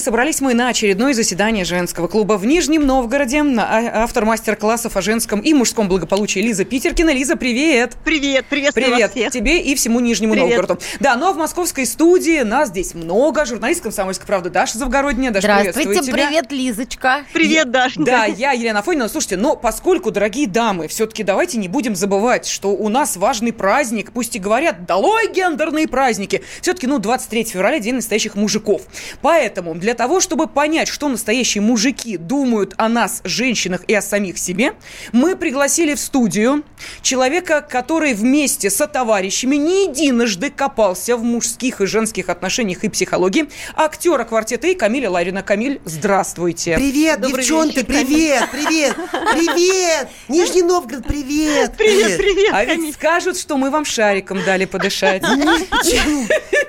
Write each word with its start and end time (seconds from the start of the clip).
Собрались 0.00 0.40
мы 0.40 0.54
на 0.54 0.68
очередное 0.68 1.14
заседание 1.14 1.64
женского 1.64 2.08
клуба 2.08 2.34
в 2.34 2.46
Нижнем 2.46 2.86
Новгороде. 2.86 3.42
А, 3.42 4.02
автор 4.02 4.24
мастер-классов 4.24 4.96
о 4.96 5.02
женском 5.02 5.40
и 5.40 5.54
мужском 5.54 5.88
благополучии 5.88 6.40
Лиза 6.40 6.64
Питеркина. 6.64 7.10
Лиза, 7.10 7.36
привет! 7.36 7.96
Привет, 8.04 8.46
привет, 8.48 8.74
привет 8.74 9.12
всех. 9.12 9.32
тебе 9.32 9.60
и 9.60 9.74
всему 9.74 10.00
Нижнему 10.00 10.32
привет. 10.32 10.56
Новгороду. 10.56 10.80
Да, 10.98 11.16
ну 11.16 11.28
а 11.28 11.32
в 11.32 11.36
московской 11.36 11.86
студии 11.86 12.40
нас 12.42 12.70
здесь 12.70 12.94
много. 12.94 13.44
Журналист 13.44 13.82
«Комсомольской 13.82 14.26
правды» 14.26 14.50
Даша 14.50 14.78
Завгородняя. 14.78 15.30
Даша, 15.30 15.60
Здравствуйте, 15.60 16.02
тебя. 16.02 16.12
привет, 16.26 16.50
Лизочка. 16.50 17.24
Привет, 17.32 17.70
Даша. 17.70 18.00
Да, 18.02 18.24
я 18.26 18.52
Елена 18.52 18.80
Афонина. 18.80 19.08
Слушайте, 19.08 19.36
но 19.36 19.54
поскольку, 19.54 20.10
дорогие 20.10 20.46
дамы, 20.46 20.88
все-таки 20.88 21.22
давайте 21.22 21.58
не 21.58 21.68
будем 21.68 21.94
забывать, 21.94 22.46
что 22.46 22.70
у 22.70 22.88
нас 22.88 23.16
важный 23.16 23.52
праздник, 23.52 24.12
пусть 24.12 24.34
и 24.36 24.38
говорят, 24.38 24.86
долой 24.86 25.30
гендерные 25.32 25.86
праздники. 25.86 26.42
Все-таки, 26.60 26.86
ну, 26.86 26.98
23 26.98 27.44
февраля, 27.44 27.78
день 27.78 27.96
настоящих 27.96 28.34
мужиков. 28.34 28.82
Поэтому 29.20 29.74
для 29.74 29.89
того, 29.94 30.20
чтобы 30.20 30.46
понять, 30.46 30.88
что 30.88 31.08
настоящие 31.08 31.62
мужики 31.62 32.16
думают 32.16 32.74
о 32.76 32.88
нас, 32.88 33.20
женщинах 33.24 33.82
и 33.86 33.94
о 33.94 34.02
самих 34.02 34.38
себе, 34.38 34.74
мы 35.12 35.36
пригласили 35.36 35.94
в 35.94 36.00
студию 36.00 36.64
человека, 37.02 37.60
который 37.60 38.14
вместе 38.14 38.70
со 38.70 38.86
товарищами 38.86 39.56
не 39.56 39.84
единожды 39.86 40.50
копался 40.50 41.16
в 41.16 41.22
мужских 41.22 41.80
и 41.80 41.86
женских 41.86 42.28
отношениях 42.28 42.84
и 42.84 42.88
психологии. 42.88 43.48
Актера 43.74 44.24
квартета 44.24 44.68
и 44.68 44.74
Камиля 44.74 45.10
Ларина. 45.10 45.42
Камиль, 45.42 45.80
здравствуйте. 45.84 46.76
Привет, 46.76 47.20
Добрый 47.20 47.42
девчонки, 47.42 47.76
вечер, 47.76 47.86
привет, 47.86 48.48
привет, 48.50 48.96
привет. 49.32 50.08
Нижний 50.28 50.62
Новгород, 50.62 51.06
привет. 51.06 51.74
Привет, 51.76 52.16
привет. 52.16 52.50
А 52.52 52.64
ведь 52.64 52.94
скажут, 52.94 53.38
что 53.38 53.56
мы 53.56 53.70
вам 53.70 53.84
шариком 53.84 54.42
дали 54.44 54.64
подышать. 54.64 55.22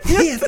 Нет, 0.09 0.41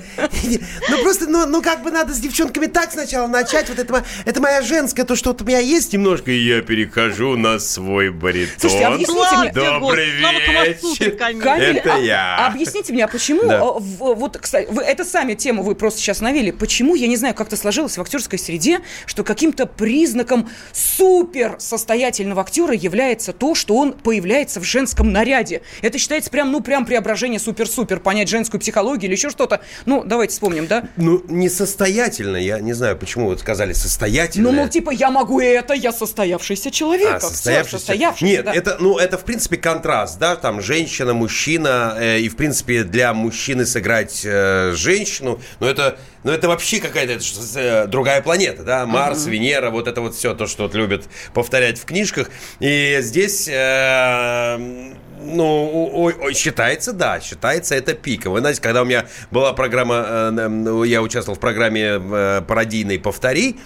ну 0.89 0.97
просто, 1.03 1.27
ну, 1.27 1.45
ну 1.45 1.61
как 1.61 1.83
бы 1.83 1.91
надо 1.91 2.13
с 2.13 2.19
девчонками 2.19 2.62
так 2.67 2.92
сначала 2.92 3.28
начать. 3.28 3.69
Вот 3.69 3.80
это, 3.80 4.03
это 4.25 4.42
моя 4.42 4.61
женская, 4.61 5.03
то, 5.03 5.16
что 5.16 5.31
вот 5.31 5.42
у 5.42 5.45
меня 5.45 5.59
есть 5.59 5.94
немножко, 5.94 6.31
и 6.31 6.38
я 6.38 6.61
перехожу 6.61 7.36
на 7.36 7.59
свой 7.59 8.09
баритон. 8.09 8.56
Слушайте, 8.58 8.86
объясните 8.86 9.38
мне. 9.38 9.52
Добрый 9.52 10.09
вечер. 10.09 11.17
Камиль, 11.17 11.78
это 11.78 11.95
а, 11.95 11.97
я. 11.97 12.47
Объясните 12.47 12.94
мне, 12.94 13.06
а 13.06 13.08
почему, 13.08 13.44
да. 13.44 13.61
А, 13.61 13.80
вот, 13.80 14.38
кстати, 14.38 14.67
вы, 14.69 14.84
это 14.84 15.06
сами 15.06 15.34
тему 15.34 15.64
вы 15.64 15.75
просто 15.75 16.00
сейчас 16.00 16.22
навели, 16.22 16.52
почему, 16.52 16.95
я 16.95 17.08
не 17.08 17.17
знаю, 17.17 17.36
как-то 17.36 17.56
сложилось 17.56 17.97
в 17.97 18.02
актерской 18.02 18.39
среде, 18.39 18.80
что 19.06 19.23
каким-то 19.23 19.66
признаком 19.66 20.50
супер 20.72 21.56
состоятельного 21.59 22.41
актера 22.41 22.73
является 22.73 23.34
то, 23.34 23.56
что 23.56 23.75
он 23.75 23.94
появляется 23.94 24.59
в 24.59 24.64
женском 24.64 25.11
наряде. 25.11 25.61
Это 25.81 25.97
считается 25.97 26.30
прям, 26.30 26.52
ну, 26.52 26.61
прям 26.61 26.86
преображение 26.86 27.39
супер-супер, 27.39 28.00
понять 28.00 28.30
женскую 28.30 28.59
психологию 28.59 29.09
или 29.09 29.16
еще 29.16 29.30
что-то. 29.30 29.61
Ну, 29.86 30.03
давайте 30.03 30.34
вспомним, 30.34 30.67
да? 30.67 30.88
Ну, 30.97 31.23
несостоятельно, 31.28 32.38
я 32.45 32.59
не 32.59 32.73
знаю, 32.73 32.97
почему 32.97 33.27
вы 33.27 33.38
сказали 33.38 33.73
состоятельно. 33.73 34.52
Ну, 34.52 34.55
мол, 34.55 34.67
типа, 34.67 34.91
я 34.91 35.09
могу 35.09 35.39
это, 35.39 35.73
я 35.73 35.91
состоявшийся 35.91 36.72
человек. 36.72 37.16
А, 37.16 37.19
состоявшийся. 37.19 37.77
Все, 37.77 37.77
состоявшийся. 37.77 38.25
Нет, 38.25 38.45
да. 38.45 38.53
это, 38.53 38.77
ну, 38.80 38.97
это, 38.97 39.17
в 39.17 39.23
принципе, 39.23 39.58
контраст, 39.58 40.19
да, 40.19 40.35
там, 40.35 40.61
женщина, 40.61 41.13
мужчина, 41.13 41.95
э, 42.00 42.19
и, 42.19 42.30
в 42.30 42.35
принципе, 42.35 42.83
для 42.83 43.13
мужчины 43.13 43.66
сыграть 43.66 44.22
э, 44.25 44.73
женщину, 44.75 45.39
ну, 45.59 45.67
это, 45.67 45.97
ну, 46.23 46.31
это 46.31 46.47
вообще 46.47 46.80
какая-то 46.80 47.19
э, 47.55 47.88
другая 47.88 48.22
планета, 48.22 48.63
да, 48.63 48.85
Марс, 48.85 49.25
uh-huh. 49.25 49.31
Венера, 49.31 49.69
вот 49.69 49.88
это 49.88 50.02
вот 50.02 50.16
все, 50.16 50.33
то, 50.33 50.47
что 50.47 50.63
вот 50.63 50.75
любят 50.75 51.05
повторять 51.33 51.80
в 51.80 51.85
книжках, 51.85 52.29
и 52.59 52.97
здесь... 53.01 53.47
Э, 53.50 54.94
ну, 55.23 55.89
ой, 55.94 56.16
ой, 56.19 56.34
считается, 56.34 56.94
да, 56.94 57.19
считается 57.19 57.75
это 57.75 57.94
пиком. 57.94 58.34
Вы 58.34 58.39
знаете, 58.39 58.61
когда 58.61 58.81
у 58.81 58.85
меня 58.85 59.06
была 59.31 59.53
программа, 59.53 60.06
э, 60.07 60.84
я 60.85 61.01
участвовал 61.01 61.38
в 61.38 61.39
программе 61.39 62.00
э, 62.00 62.41
пародийной 62.47 63.00
«Повтори», 63.00 63.57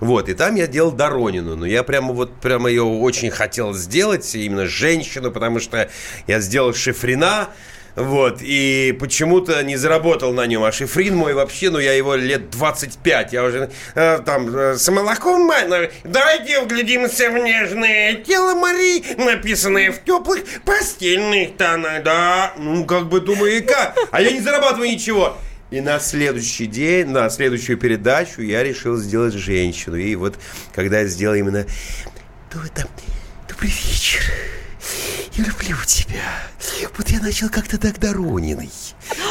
вот, 0.00 0.28
и 0.28 0.34
там 0.34 0.56
я 0.56 0.66
делал 0.66 0.92
Доронину. 0.92 1.56
Но 1.56 1.66
я 1.66 1.82
прямо 1.82 2.12
вот 2.12 2.40
прямо 2.40 2.68
ее 2.68 2.82
очень 2.82 3.30
хотел 3.30 3.72
сделать, 3.72 4.34
именно 4.34 4.66
женщину, 4.66 5.30
потому 5.30 5.60
что 5.60 5.88
я 6.26 6.40
сделал 6.40 6.74
Шифрина, 6.74 7.48
вот, 7.96 8.40
и 8.42 8.94
почему-то 9.00 9.62
не 9.64 9.76
заработал 9.76 10.34
на 10.34 10.46
нем. 10.46 10.62
А 10.64 10.70
шифрин 10.70 11.16
мой 11.16 11.32
вообще, 11.32 11.70
ну, 11.70 11.78
я 11.78 11.94
его 11.94 12.14
лет 12.14 12.50
25. 12.50 13.32
Я 13.32 13.44
уже 13.44 13.70
э, 13.94 14.18
там 14.24 14.54
э, 14.54 14.76
с 14.76 14.90
молоком 14.90 15.46
майна. 15.46 15.88
Давайте 16.04 16.60
вглядимся 16.60 17.30
в 17.30 17.38
нежное 17.38 18.16
тело 18.16 18.54
Марии, 18.54 19.02
написанное 19.16 19.92
в 19.92 20.04
теплых 20.04 20.44
постельных 20.66 21.56
тонах. 21.56 22.02
Да, 22.02 22.52
ну, 22.58 22.84
как 22.84 23.08
бы 23.08 23.20
думаю, 23.20 23.56
и 23.56 23.60
как? 23.62 23.96
А 24.10 24.20
я 24.20 24.30
не 24.30 24.40
зарабатываю 24.40 24.90
ничего. 24.90 25.38
И 25.70 25.80
на 25.80 25.98
следующий 25.98 26.66
день, 26.66 27.08
на 27.08 27.30
следующую 27.30 27.78
передачу 27.78 28.42
я 28.42 28.62
решил 28.62 28.96
сделать 28.96 29.32
женщину. 29.32 29.96
И 29.96 30.14
вот 30.16 30.36
когда 30.74 31.00
я 31.00 31.06
сделал 31.06 31.34
именно... 31.34 31.64
Ну, 32.52 32.60
это... 32.62 32.86
Добрый 33.48 33.70
вечер 33.70 34.20
я 35.36 35.44
люблю 35.44 35.76
тебя. 35.86 36.88
Вот 36.96 37.08
я 37.08 37.20
начал 37.20 37.48
как-то 37.48 37.78
так 37.78 37.98
Дорониной. 37.98 38.70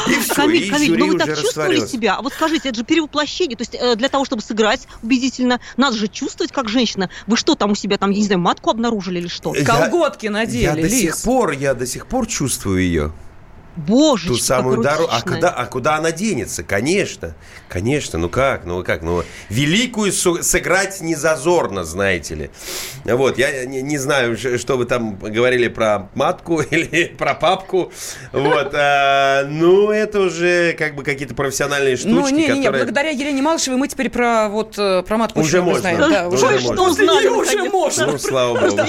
И 0.08 0.20
все, 0.20 0.34
Камиль, 0.34 0.64
и 0.64 0.70
Камиль, 0.70 0.98
ну 0.98 1.06
вы 1.08 1.18
так 1.18 1.38
чувствовали 1.38 1.86
себя? 1.86 2.16
А 2.16 2.22
вот 2.22 2.32
скажите, 2.32 2.68
это 2.68 2.78
же 2.78 2.84
перевоплощение. 2.84 3.56
То 3.56 3.62
есть 3.62 3.74
э, 3.74 3.96
для 3.96 4.08
того, 4.08 4.24
чтобы 4.24 4.42
сыграть 4.42 4.86
убедительно, 5.02 5.60
надо 5.76 5.96
же 5.96 6.08
чувствовать 6.08 6.52
как 6.52 6.68
женщина. 6.68 7.10
Вы 7.26 7.36
что 7.36 7.54
там 7.54 7.72
у 7.72 7.74
себя, 7.74 7.98
там, 7.98 8.10
я 8.10 8.18
не 8.18 8.24
знаю, 8.24 8.40
матку 8.40 8.70
обнаружили 8.70 9.18
или 9.18 9.28
что? 9.28 9.54
Я, 9.54 9.64
Колготки 9.64 10.28
надели, 10.28 10.62
Я 10.62 10.74
до 10.74 10.88
сих 10.88 11.20
пор, 11.22 11.52
я 11.52 11.74
до 11.74 11.86
сих 11.86 12.06
пор 12.06 12.26
чувствую 12.26 12.80
ее. 12.80 13.12
Боже, 13.76 14.28
ту 14.28 14.36
самую 14.36 14.82
дорогу. 14.82 15.10
А 15.12 15.20
куда, 15.22 15.50
а 15.50 15.66
куда 15.66 15.96
она 15.96 16.12
денется? 16.12 16.62
Конечно, 16.62 17.34
конечно. 17.68 18.18
Ну 18.18 18.28
как, 18.28 18.64
ну 18.64 18.82
как, 18.82 19.02
ну 19.02 19.22
великую 19.50 20.12
сыграть 20.12 21.00
не 21.00 21.14
зазорно, 21.14 21.84
знаете 21.84 22.34
ли. 22.34 22.50
Вот, 23.04 23.38
я 23.38 23.64
не, 23.64 23.82
не 23.82 23.98
знаю, 23.98 24.36
что 24.36 24.76
вы 24.76 24.86
там 24.86 25.16
говорили 25.16 25.68
про 25.68 26.08
матку 26.14 26.60
или 26.70 27.06
про 27.06 27.34
папку. 27.34 27.92
Вот, 28.32 28.70
а, 28.74 29.44
ну 29.44 29.90
это 29.90 30.20
уже 30.20 30.72
как 30.72 30.94
бы 30.94 31.02
какие-то 31.02 31.34
профессиональные 31.34 31.96
штучки, 31.96 32.14
Ну 32.14 32.28
не, 32.28 32.48
не, 32.48 32.58
не, 32.60 32.70
благодаря 32.70 33.10
Елене 33.10 33.42
Малышевой 33.42 33.78
мы 33.78 33.88
теперь 33.88 34.10
про 34.10 34.48
вот 34.48 34.78
э, 34.78 35.02
про 35.02 35.16
матку 35.18 35.40
уже 35.40 35.60
можно. 35.60 35.80
Знаем. 35.80 35.98
Да, 35.98 36.28
уже, 36.28 36.46
уже 36.46 36.60
можно. 36.60 36.82
Узнали, 36.82 37.28
уже 37.28 37.64
можно. 37.64 38.06
Ну 38.06 38.18
слава 38.18 38.58
богу. 38.58 38.82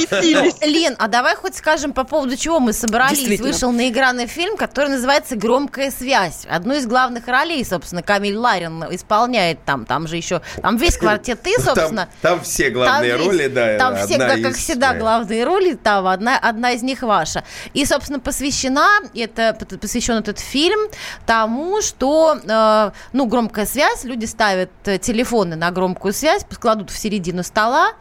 Лен, 0.61 0.95
а 0.97 1.07
давай 1.07 1.35
хоть 1.35 1.55
скажем 1.55 1.93
по 1.93 2.03
поводу 2.03 2.37
чего 2.37 2.59
мы 2.59 2.73
собрались. 2.73 3.39
Вышел 3.39 3.71
наигранный 3.71 4.27
фильм, 4.27 4.55
который 4.55 4.76
который 4.77 4.91
называется 4.91 5.35
«Громкая 5.35 5.89
связь». 5.89 6.45
Одну 6.47 6.75
из 6.75 6.85
главных 6.85 7.27
ролей, 7.27 7.65
собственно, 7.65 8.03
Камиль 8.03 8.37
Ларин 8.37 8.83
исполняет 8.91 9.65
там. 9.65 9.87
Там 9.87 10.07
же 10.07 10.17
еще... 10.17 10.43
Там 10.61 10.77
весь 10.77 10.97
квартет 10.99 11.41
ты, 11.41 11.59
собственно. 11.59 12.09
Там, 12.21 12.37
там 12.37 12.41
все 12.41 12.69
главные 12.69 13.17
там 13.17 13.25
роли, 13.25 13.47
да. 13.47 13.77
Там 13.79 13.95
все, 13.97 14.19
как, 14.19 14.39
как 14.43 14.53
всегда, 14.53 14.93
главные 14.93 15.45
роли. 15.45 15.73
Там 15.73 16.05
одна, 16.05 16.37
одна 16.37 16.73
из 16.73 16.83
них 16.83 17.01
ваша. 17.01 17.43
И, 17.73 17.87
собственно, 17.87 18.19
посвящена, 18.19 18.99
это 19.15 19.57
посвящен 19.81 20.17
этот 20.17 20.37
фильм 20.37 20.79
тому, 21.25 21.81
что, 21.81 22.37
э, 22.47 22.91
ну, 23.13 23.25
громкая 23.25 23.65
связь, 23.65 24.03
люди 24.03 24.25
ставят 24.25 24.69
э, 24.85 24.99
телефоны 24.99 25.55
на 25.55 25.71
громкую 25.71 26.13
связь, 26.13 26.45
кладут 26.59 26.91
в 26.91 26.97
середину 26.99 27.41
стола 27.41 27.93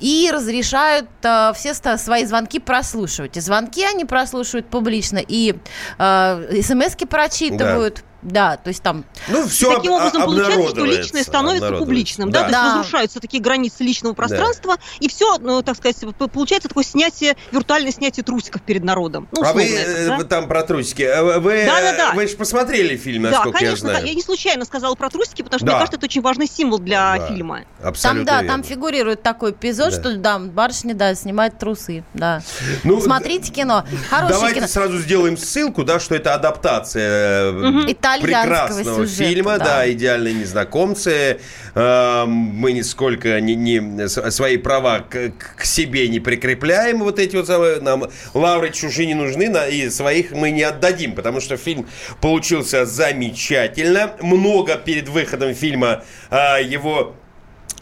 и 0.00 0.30
разрешают 0.32 1.08
э, 1.22 1.52
все 1.54 1.74
свои 1.74 2.24
звонки 2.24 2.58
прослушивать. 2.58 3.36
И 3.36 3.40
звонки 3.40 3.84
они 3.84 4.04
прослушивают 4.04 4.66
публично, 4.66 5.20
и 5.26 5.54
э, 5.98 6.62
смс-ки 6.62 7.04
прочитывают. 7.04 7.96
Да, 7.96 8.02
то 8.22 8.60
есть 8.66 8.82
там... 8.82 9.04
Ну, 9.28 9.46
все 9.46 9.72
и 9.72 9.76
таким 9.76 9.92
образом 9.92 10.22
получается, 10.22 10.70
что 10.70 10.84
личное 10.84 11.22
становится 11.22 11.72
публичным. 11.72 12.30
Да, 12.30 12.40
да. 12.40 12.44
То 12.44 12.50
есть 12.50 12.62
да. 12.62 12.78
разрушаются 12.78 13.20
такие 13.20 13.42
границы 13.42 13.82
личного 13.82 14.12
пространства, 14.14 14.76
да. 14.76 14.82
и 15.00 15.08
все, 15.08 15.38
ну, 15.38 15.62
так 15.62 15.76
сказать, 15.76 15.96
получается 16.32 16.68
такое 16.68 16.84
снятие, 16.84 17.36
виртуальное 17.50 17.92
снятие 17.92 18.24
трусиков 18.24 18.62
перед 18.62 18.84
народом. 18.84 19.28
Ну, 19.32 19.42
а 19.42 19.52
вы 19.52 19.64
это, 19.64 20.18
да? 20.18 20.24
там 20.24 20.48
про 20.48 20.62
трусики, 20.62 21.02
а 21.02 21.40
вы, 21.40 21.64
да, 21.66 21.80
да, 21.80 21.96
да. 21.96 22.12
вы 22.14 22.26
же 22.26 22.36
посмотрели 22.36 22.96
фильм, 22.96 23.22
насколько 23.22 23.52
да, 23.52 23.58
конечно, 23.58 23.86
я 23.86 23.92
знаю. 23.92 24.04
Да, 24.04 24.08
я 24.08 24.14
не 24.14 24.22
случайно 24.22 24.64
сказала 24.64 24.94
про 24.94 25.08
трусики, 25.10 25.42
потому 25.42 25.58
что, 25.58 25.66
да. 25.66 25.72
мне 25.72 25.78
кажется, 25.80 25.96
это 25.96 26.06
очень 26.06 26.22
важный 26.22 26.46
символ 26.46 26.78
для 26.78 27.16
да. 27.18 27.26
фильма. 27.26 27.60
Абсолютно 27.82 28.24
там, 28.24 28.24
да, 28.26 28.42
верно. 28.42 28.48
там 28.48 28.62
фигурирует 28.64 29.22
такой 29.22 29.52
эпизод, 29.52 29.90
да. 29.90 30.00
что, 30.00 30.16
да, 30.16 30.38
барышня, 30.38 30.94
да, 30.94 31.14
снимает 31.14 31.58
трусы, 31.58 32.04
да. 32.14 32.42
Ну, 32.84 33.00
Смотрите 33.00 33.52
кино, 33.52 33.84
хорошее 34.08 34.34
Давайте 34.34 34.56
кино. 34.56 34.68
сразу 34.68 34.98
сделаем 34.98 35.36
ссылку, 35.36 35.84
да, 35.84 35.98
что 36.00 36.14
это 36.14 36.34
адаптация 36.34 37.52
угу. 37.52 37.90
Прекрасного 38.18 39.06
сюжета, 39.06 39.30
фильма, 39.30 39.58
да. 39.58 39.64
да, 39.64 39.92
идеальные 39.92 40.34
незнакомцы. 40.34 41.40
Э, 41.74 42.24
мы 42.26 42.72
нисколько 42.72 43.40
не, 43.40 43.54
не 43.54 44.08
свои 44.08 44.56
права 44.56 45.00
к, 45.00 45.32
к 45.56 45.64
себе 45.64 46.08
не 46.08 46.20
прикрепляем, 46.20 47.00
вот 47.00 47.18
эти 47.18 47.36
вот 47.36 47.46
самые, 47.46 47.80
нам 47.80 48.04
лавры 48.34 48.70
чужие 48.70 49.06
не 49.06 49.14
нужны, 49.14 49.52
и 49.70 49.90
своих 49.90 50.32
мы 50.32 50.50
не 50.50 50.62
отдадим, 50.62 51.14
потому 51.14 51.40
что 51.40 51.56
фильм 51.56 51.86
получился 52.20 52.86
замечательно. 52.86 54.12
Много 54.20 54.76
перед 54.76 55.08
выходом 55.08 55.54
фильма 55.54 56.04
э, 56.30 56.62
его 56.64 57.14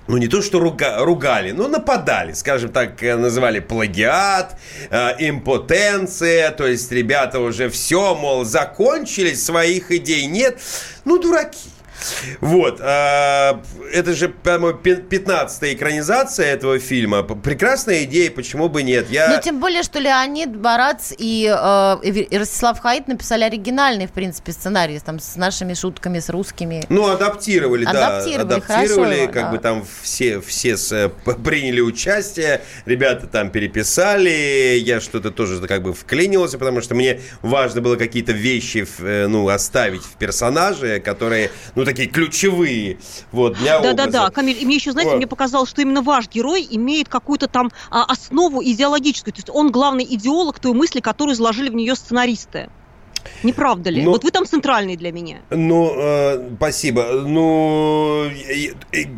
ну 0.08 0.16
не 0.16 0.26
то 0.26 0.42
что 0.42 0.58
руга, 0.58 0.96
ругали, 0.98 1.52
но 1.52 1.68
нападали, 1.68 2.32
скажем 2.32 2.72
так, 2.72 3.02
э, 3.02 3.16
называли 3.16 3.60
плагиат, 3.60 4.56
э, 4.90 5.10
импотенция, 5.18 6.50
то 6.50 6.66
есть 6.66 6.90
ребята 6.90 7.40
уже 7.40 7.68
все, 7.68 8.14
мол, 8.14 8.44
закончились, 8.44 9.44
своих 9.44 9.92
идей 9.92 10.26
нет, 10.26 10.58
ну 11.04 11.18
дураки. 11.18 11.70
Вот. 12.40 12.80
А, 12.80 13.62
это 13.92 14.14
же, 14.14 14.28
по-моему, 14.28 14.78
15-я 14.78 15.74
экранизация 15.74 16.46
этого 16.46 16.78
фильма. 16.78 17.22
Прекрасная 17.22 18.04
идея, 18.04 18.30
почему 18.30 18.68
бы 18.68 18.82
нет? 18.82 19.10
Я... 19.10 19.28
Ну, 19.28 19.40
тем 19.42 19.60
более, 19.60 19.82
что 19.82 19.98
Леонид 19.98 20.56
Барац 20.56 21.12
и, 21.16 21.52
э, 21.54 21.96
и 22.02 22.38
Ростислав 22.38 22.78
Хаид 22.80 23.08
написали 23.08 23.44
оригинальный, 23.44 24.06
в 24.06 24.12
принципе, 24.12 24.52
сценарий 24.52 24.98
там, 25.00 25.20
с 25.20 25.36
нашими 25.36 25.74
шутками, 25.74 26.18
с 26.18 26.28
русскими. 26.28 26.84
Ну, 26.88 27.08
адаптировали, 27.08 27.84
адаптировали 27.84 28.48
да. 28.48 28.56
Адаптировали, 28.56 29.14
хорошо, 29.16 29.32
как 29.32 29.42
да. 29.44 29.50
бы 29.50 29.58
там 29.58 29.84
все, 30.02 30.40
все 30.40 30.76
с, 30.76 31.10
приняли 31.44 31.80
участие, 31.80 32.62
ребята 32.86 33.26
там 33.26 33.50
переписали, 33.50 34.78
я 34.82 35.00
что-то 35.00 35.30
тоже 35.30 35.66
как 35.66 35.82
бы 35.82 35.92
вклинился, 35.92 36.58
потому 36.58 36.80
что 36.80 36.94
мне 36.94 37.20
важно 37.42 37.80
было 37.80 37.96
какие-то 37.96 38.32
вещи, 38.32 38.86
э, 38.98 39.26
ну, 39.26 39.48
оставить 39.48 40.02
в 40.02 40.16
персонаже, 40.16 41.00
которые, 41.00 41.50
ну, 41.74 41.84
такие 41.88 42.08
ключевые 42.08 42.98
вот, 43.32 43.54
для 43.54 43.80
да, 43.80 43.90
образа. 43.90 44.10
Да, 44.10 44.24
да, 44.24 44.30
Камиль, 44.30 44.60
и 44.60 44.66
мне 44.66 44.76
еще, 44.76 44.92
знаете, 44.92 45.10
вот. 45.12 45.16
мне 45.16 45.26
показалось, 45.26 45.70
что 45.70 45.82
именно 45.82 46.02
ваш 46.02 46.28
герой 46.28 46.66
имеет 46.70 47.08
какую-то 47.08 47.48
там 47.48 47.70
а, 47.90 48.04
основу 48.04 48.62
идеологическую, 48.62 49.32
то 49.32 49.38
есть 49.38 49.50
он 49.50 49.70
главный 49.70 50.04
идеолог 50.04 50.58
той 50.58 50.72
мысли, 50.72 51.00
которую 51.00 51.34
изложили 51.34 51.70
в 51.70 51.74
нее 51.74 51.94
сценаристы. 51.94 52.68
Не 53.42 53.52
правда 53.52 53.90
ли? 53.90 54.02
Но, 54.02 54.12
вот 54.12 54.24
вы 54.24 54.30
там 54.30 54.46
центральный 54.46 54.96
для 54.96 55.12
меня. 55.12 55.38
Ну, 55.50 55.92
э, 55.96 56.50
спасибо. 56.56 57.24
Ну, 57.26 58.30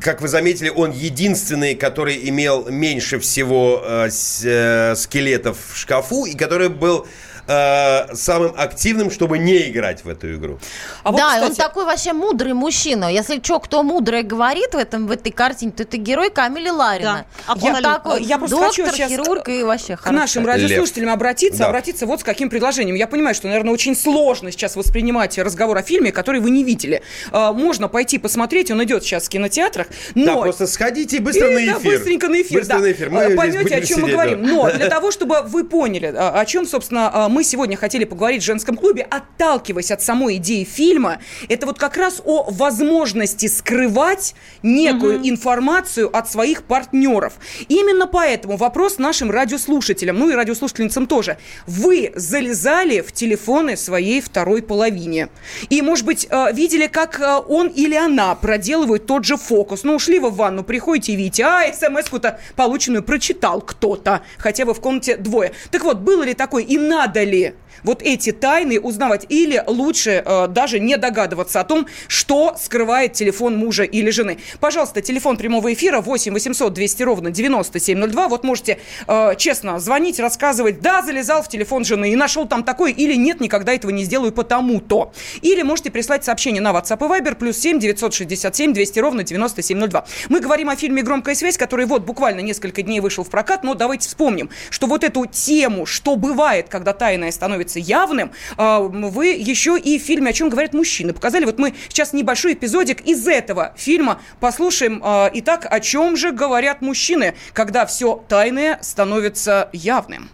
как 0.00 0.20
вы 0.20 0.28
заметили, 0.28 0.68
он 0.68 0.90
единственный, 0.90 1.74
который 1.74 2.28
имел 2.28 2.68
меньше 2.70 3.18
всего 3.18 3.82
э, 3.84 4.10
с, 4.10 4.42
э, 4.44 4.94
скелетов 4.96 5.58
в 5.72 5.76
шкафу 5.76 6.24
и 6.26 6.34
который 6.34 6.68
был 6.68 7.06
э, 7.50 8.14
самым 8.14 8.54
активным, 8.56 9.10
чтобы 9.10 9.38
не 9.38 9.68
играть 9.68 10.04
в 10.04 10.08
эту 10.08 10.34
игру. 10.34 10.58
А 11.02 11.10
вот, 11.10 11.18
да, 11.18 11.34
кстати... 11.34 11.50
он 11.50 11.56
такой 11.56 11.84
вообще 11.84 12.12
мудрый 12.12 12.54
мужчина. 12.54 13.12
Если 13.12 13.40
что, 13.42 13.58
кто 13.58 13.82
мудрый 13.82 14.22
говорит 14.22 14.72
в, 14.72 14.76
этом, 14.76 15.06
в 15.06 15.10
этой 15.10 15.32
картине, 15.32 15.72
то 15.72 15.82
это 15.82 15.96
герой 15.96 16.30
Камили 16.30 16.68
Ларина. 16.68 17.26
Да, 17.46 17.54
я, 17.56 17.80
такой 17.80 18.22
я 18.22 18.38
просто 18.38 18.56
доктор, 18.56 18.84
хочу 18.84 18.96
сейчас 18.96 19.10
хирург 19.10 19.48
и 19.48 19.62
вообще 19.62 19.96
к 19.96 20.10
нашим 20.10 20.46
радиослушателям 20.46 21.08
Лев. 21.08 21.16
обратиться, 21.16 21.60
да. 21.60 21.68
обратиться 21.68 22.06
вот 22.06 22.20
с 22.20 22.24
каким 22.24 22.50
предложением. 22.50 22.96
Я 22.96 23.06
понимаю, 23.06 23.34
что, 23.34 23.48
наверное, 23.48 23.72
очень 23.72 23.96
сложно 23.96 24.50
сейчас 24.52 24.76
воспринимать 24.76 25.36
разговор 25.38 25.76
о 25.76 25.82
фильме, 25.82 26.12
который 26.12 26.40
вы 26.40 26.50
не 26.50 26.62
видели. 26.62 27.02
А, 27.32 27.52
можно 27.52 27.88
пойти 27.88 28.18
посмотреть, 28.18 28.70
он 28.70 28.82
идет 28.84 29.02
сейчас 29.02 29.26
в 29.26 29.28
кинотеатрах, 29.28 29.88
но... 30.14 30.26
Да, 30.26 30.36
просто 30.36 30.66
сходите 30.66 31.20
быстро 31.20 31.50
и, 31.50 31.54
на 31.54 31.64
эфир. 31.64 31.74
Да, 31.74 31.80
быстренько 31.80 32.28
на 32.28 32.42
эфир, 32.42 32.60
быстро 32.60 32.76
да. 32.76 32.80
на 32.80 32.92
эфир. 32.92 33.10
Мы 33.10 33.36
Поймете, 33.36 33.76
о 33.76 33.80
чем 33.80 34.02
мы 34.02 34.10
говорим. 34.10 34.42
Да. 34.42 34.48
Но 34.48 34.70
для 34.70 34.88
того, 34.90 35.10
чтобы 35.10 35.42
вы 35.42 35.64
поняли, 35.64 36.06
о 36.06 36.44
чем, 36.44 36.66
собственно, 36.66 37.26
мы 37.28 37.39
сегодня 37.44 37.76
хотели 37.76 38.04
поговорить 38.04 38.42
в 38.42 38.46
женском 38.46 38.76
клубе, 38.76 39.02
отталкиваясь 39.02 39.90
от 39.90 40.02
самой 40.02 40.36
идеи 40.36 40.64
фильма, 40.64 41.20
это 41.48 41.66
вот 41.66 41.78
как 41.78 41.96
раз 41.96 42.20
о 42.24 42.50
возможности 42.50 43.46
скрывать 43.46 44.34
некую 44.62 45.18
угу. 45.18 45.28
информацию 45.28 46.14
от 46.14 46.30
своих 46.30 46.64
партнеров. 46.64 47.34
Именно 47.68 48.06
поэтому 48.06 48.56
вопрос 48.56 48.98
нашим 48.98 49.30
радиослушателям, 49.30 50.18
ну 50.18 50.30
и 50.30 50.34
радиослушательницам 50.34 51.06
тоже. 51.06 51.38
Вы 51.66 52.12
залезали 52.14 53.00
в 53.00 53.12
телефоны 53.12 53.76
своей 53.76 54.20
второй 54.20 54.62
половине. 54.62 55.28
И, 55.68 55.82
может 55.82 56.04
быть, 56.04 56.26
э, 56.28 56.52
видели, 56.52 56.86
как 56.86 57.20
э, 57.20 57.42
он 57.48 57.68
или 57.68 57.94
она 57.94 58.34
проделывают 58.34 59.06
тот 59.06 59.24
же 59.24 59.36
фокус. 59.36 59.84
Ну, 59.84 59.94
ушли 59.94 60.18
вы 60.18 60.30
в 60.30 60.36
ванну, 60.36 60.64
приходите 60.64 61.12
и 61.12 61.16
видите, 61.16 61.44
а, 61.44 61.72
смс-ку-то 61.72 62.40
полученную 62.56 63.02
прочитал 63.02 63.60
кто-то, 63.60 64.22
хотя 64.38 64.64
вы 64.64 64.74
в 64.74 64.80
комнате 64.80 65.16
двое. 65.16 65.52
Так 65.70 65.84
вот, 65.84 65.98
было 65.98 66.22
ли 66.22 66.34
такое 66.34 66.62
и 66.62 66.78
надо 66.78 67.22
ли 67.22 67.29
ли 67.30 67.54
вот 67.82 68.02
эти 68.02 68.32
тайны 68.32 68.80
узнавать. 68.80 69.26
Или 69.28 69.62
лучше 69.66 70.22
э, 70.24 70.46
даже 70.48 70.80
не 70.80 70.96
догадываться 70.96 71.60
о 71.60 71.64
том, 71.64 71.86
что 72.08 72.56
скрывает 72.60 73.12
телефон 73.12 73.56
мужа 73.56 73.84
или 73.84 74.10
жены. 74.10 74.38
Пожалуйста, 74.60 75.00
телефон 75.00 75.36
прямого 75.36 75.72
эфира 75.72 76.00
8 76.00 76.32
800 76.32 76.72
200 76.72 77.02
ровно 77.02 77.30
9702. 77.30 78.28
Вот 78.28 78.44
можете 78.44 78.78
э, 79.06 79.34
честно 79.36 79.78
звонить, 79.78 80.18
рассказывать, 80.20 80.80
да, 80.80 81.02
залезал 81.02 81.42
в 81.42 81.48
телефон 81.48 81.84
жены 81.84 82.12
и 82.12 82.16
нашел 82.16 82.46
там 82.46 82.64
такой, 82.64 82.92
или 82.92 83.14
нет, 83.14 83.40
никогда 83.40 83.72
этого 83.72 83.90
не 83.90 84.04
сделаю 84.04 84.32
потому-то. 84.32 85.12
Или 85.42 85.62
можете 85.62 85.90
прислать 85.90 86.24
сообщение 86.24 86.62
на 86.62 86.70
WhatsApp 86.70 86.98
и 87.04 87.20
Viber 87.20 87.34
плюс 87.34 87.58
7 87.58 87.78
967 87.78 88.72
200 88.72 88.98
ровно 88.98 89.22
9702. 89.22 90.04
Мы 90.28 90.40
говорим 90.40 90.68
о 90.68 90.76
фильме 90.76 91.02
«Громкая 91.02 91.34
связь», 91.34 91.56
который 91.56 91.86
вот 91.86 92.02
буквально 92.02 92.40
несколько 92.40 92.82
дней 92.82 93.00
вышел 93.00 93.24
в 93.24 93.30
прокат, 93.30 93.62
но 93.64 93.74
давайте 93.74 94.08
вспомним, 94.08 94.50
что 94.70 94.86
вот 94.86 95.04
эту 95.04 95.26
тему, 95.26 95.86
что 95.86 96.16
бывает, 96.16 96.68
когда 96.68 96.92
тайное 96.92 97.30
становится 97.30 97.69
становится 97.70 97.78
явным, 97.78 98.32
а, 98.56 98.80
вы 98.80 99.26
еще 99.28 99.78
и 99.78 99.98
в 99.98 100.02
фильме 100.02 100.30
«О 100.30 100.32
чем 100.32 100.48
говорят 100.48 100.74
мужчины» 100.74 101.12
показали. 101.12 101.44
Вот 101.44 101.58
мы 101.58 101.74
сейчас 101.88 102.12
небольшой 102.12 102.54
эпизодик 102.54 103.00
из 103.02 103.26
этого 103.26 103.72
фильма 103.76 104.20
послушаем. 104.40 105.00
А, 105.04 105.30
итак, 105.32 105.66
о 105.70 105.80
чем 105.80 106.16
же 106.16 106.32
говорят 106.32 106.82
мужчины, 106.82 107.34
когда 107.52 107.86
все 107.86 108.22
тайное 108.28 108.78
становится 108.82 109.70
явным? 109.72 110.30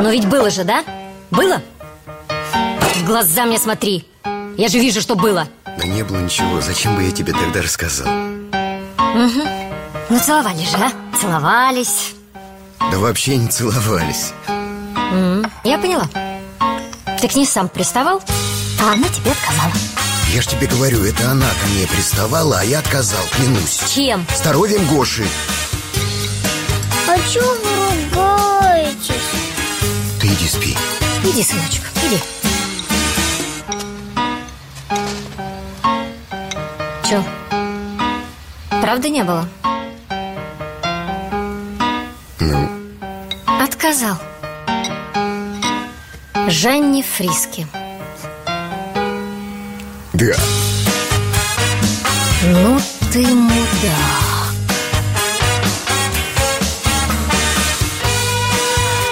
Но 0.00 0.10
ведь 0.10 0.28
было 0.28 0.50
же, 0.50 0.64
да? 0.64 0.84
Было? 1.30 1.62
В 2.28 3.06
глаза 3.06 3.44
мне 3.44 3.58
смотри. 3.58 4.06
Я 4.56 4.68
же 4.68 4.78
вижу, 4.78 5.00
что 5.00 5.14
было. 5.16 5.48
Да 5.64 5.86
не 5.86 6.04
было 6.04 6.18
ничего. 6.18 6.60
Зачем 6.60 6.96
бы 6.96 7.02
я 7.02 7.10
тебе 7.10 7.32
тогда 7.32 7.62
рассказал? 7.62 8.06
Угу. 8.06 9.42
Ну, 10.10 10.18
целовались 10.18 10.70
же, 10.70 10.76
а? 10.76 10.92
Целовались. 11.16 12.14
Да 12.90 12.98
вообще 12.98 13.36
не 13.36 13.48
целовались 13.48 14.32
mm, 14.46 15.50
Я 15.64 15.78
поняла 15.78 16.08
Ты 17.20 17.28
к 17.28 17.34
ней 17.34 17.46
сам 17.46 17.68
приставал, 17.68 18.22
а 18.80 18.92
она 18.92 19.08
тебе 19.08 19.32
отказала 19.32 19.72
Я 20.32 20.42
ж 20.42 20.46
тебе 20.46 20.66
говорю, 20.66 21.04
это 21.04 21.30
она 21.30 21.46
ко 21.46 21.66
мне 21.68 21.86
приставала, 21.86 22.60
а 22.60 22.64
я 22.64 22.78
отказал, 22.80 23.22
клянусь 23.32 23.80
Чем? 23.92 24.24
Здоровьем 24.36 24.86
Гоши 24.86 25.26
А 27.08 27.16
чё 27.28 27.40
вы 27.40 28.16
ругаетесь? 28.16 29.14
Ты 30.20 30.26
иди 30.28 30.48
спи 30.48 30.76
Иди, 31.24 31.42
сыночек, 31.42 31.82
иди 32.06 32.20
Чё? 37.08 37.22
Правда 38.80 39.08
не 39.08 39.24
было? 39.24 39.48
Сказал? 43.94 44.18
Жанни 46.48 47.02
Фриски. 47.02 47.66
Да. 50.12 50.34
Ну 52.42 52.80
ты 53.12 53.24
мудак. 53.26 53.54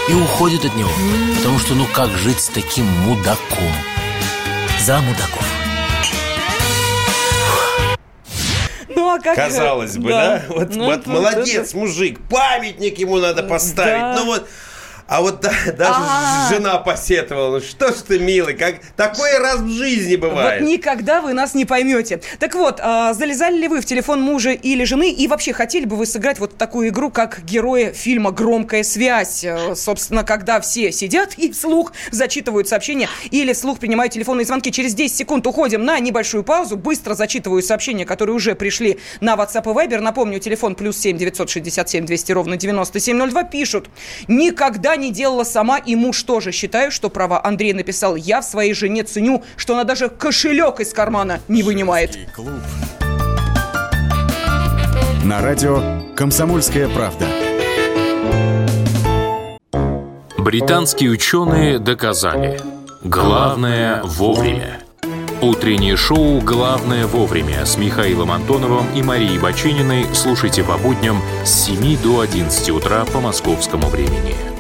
И 0.09 0.15
уходит 0.15 0.65
от 0.65 0.75
него, 0.75 0.91
потому 1.37 1.59
что 1.61 1.75
ну 1.75 1.87
как 1.87 2.11
жить 2.19 2.41
с 2.41 2.49
таким 2.49 2.87
мудаком? 2.87 3.73
За 4.81 4.99
мудаков. 5.01 5.47
Ну, 8.89 9.15
а 9.15 9.19
как... 9.19 9.37
Казалось 9.37 9.97
бы, 9.97 10.11
да? 10.11 10.39
да? 10.39 10.43
Вот, 10.49 10.75
ну, 10.75 10.85
вот 10.85 11.07
молодец, 11.07 11.71
это... 11.71 11.77
мужик, 11.79 12.21
памятник 12.29 12.99
ему 12.99 13.19
надо 13.19 13.43
поставить. 13.43 14.01
Да. 14.01 14.15
Ну 14.17 14.27
вот 14.27 14.49
а 15.13 15.21
вот 15.21 15.43
да, 15.43 15.53
даже 15.77 15.93
А-а-а. 15.93 16.55
жена 16.55 16.79
посетовала, 16.79 17.59
ну 17.59 17.61
что 17.61 17.91
ж 17.93 17.97
ты, 17.97 18.19
милый, 18.19 18.55
как 18.55 18.77
такое 18.97 19.39
раз 19.41 19.61
в 19.61 19.69
жизни 19.69 20.17
бывает. 20.17 20.63
Вот 20.63 20.71
никогда 20.71 21.21
вы 21.21 21.35
нас 21.35 21.53
не 21.53 21.67
поймете. 21.67 22.23
Так 22.39 22.55
вот, 22.55 22.81
а, 22.81 23.13
залезали 23.13 23.59
ли 23.59 23.69
вы 23.69 23.83
в 23.83 23.85
телефон 23.85 24.23
мужа 24.23 24.53
или 24.53 24.85
жены, 24.85 25.13
и 25.13 25.29
вообще 25.29 25.53
хотели 25.53 25.85
бы 25.85 25.97
вы 25.97 26.07
сыграть 26.07 26.39
вот 26.39 26.57
такую 26.57 26.89
игру, 26.89 27.11
как 27.11 27.45
герои 27.45 27.93
фильма 27.93 28.31
«Громкая 28.31 28.83
связь», 28.85 29.45
э, 29.45 29.75
собственно, 29.75 30.25
когда 30.25 30.63
все 30.63 30.91
сидят 30.93 31.35
и 31.37 31.53
вслух 31.53 31.93
зачитывают 32.11 32.67
сообщения, 32.69 33.11
или 33.31 33.53
вслух 33.53 33.81
принимают 33.81 34.15
телефонные 34.15 34.47
звонки. 34.47 34.73
Через 34.73 34.95
10 34.95 35.15
секунд 35.15 35.47
уходим 35.47 35.85
на 35.85 35.99
небольшую 35.99 36.43
паузу, 36.43 36.79
быстро 36.79 37.13
зачитываю 37.13 37.63
сообщения, 37.63 38.07
которые 38.07 38.35
уже 38.35 38.55
пришли 38.55 38.99
на 39.21 39.35
WhatsApp 39.35 39.71
и 39.71 39.75
Viber. 39.75 40.01
Напомню, 40.01 40.39
телефон 40.39 40.75
плюс 40.75 40.97
7 40.97 41.19
967 41.19 42.07
200 42.07 42.33
ровно 42.33 42.57
9702 42.57 43.45
пишут. 43.45 43.91
Никогда 44.27 44.97
не 45.02 45.02
делала 45.11 45.45
сама, 45.45 45.79
и 45.79 45.97
муж 45.97 46.23
тоже. 46.23 46.53
Считаю, 46.53 46.91
что 46.91 47.11
права. 47.11 47.45
Андрей 47.45 47.73
написал, 47.73 48.17
я 48.17 48.41
в 48.41 48.45
своей 48.45 48.75
жене 48.75 49.03
ценю, 49.03 49.43
что 49.57 49.75
она 49.75 49.85
даже 49.85 50.09
кошелек 50.09 50.81
из 50.81 50.93
кармана 50.93 51.41
не 51.49 51.63
вынимает. 51.63 52.19
На 55.25 55.41
радио 55.41 56.03
«Комсомольская 56.17 56.89
правда». 56.89 57.27
Британские 60.37 61.11
ученые 61.11 61.79
доказали. 61.79 62.61
Главное– 63.05 64.03
вовремя. 64.05 64.81
Утреннее 65.41 65.97
шоу 65.97 66.41
«Главное 66.41 67.07
вовремя» 67.07 67.65
с 67.65 67.77
Михаилом 67.77 68.31
Антоновым 68.31 68.87
и 68.95 69.03
Марией 69.03 69.39
Бачининой 69.39 70.07
слушайте 70.13 70.63
по 70.63 70.77
будням 70.79 71.21
с 71.45 71.67
7 71.67 72.01
до 72.03 72.21
11 72.21 72.71
утра 72.71 73.05
по 73.05 73.21
московскому 73.21 73.89
времени. 73.89 74.52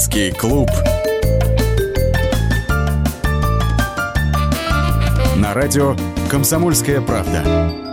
Женский 0.00 0.30
клуб 0.30 0.70
на 5.36 5.52
радио 5.52 5.94
«Комсомольская 6.30 7.02
правда». 7.02 7.89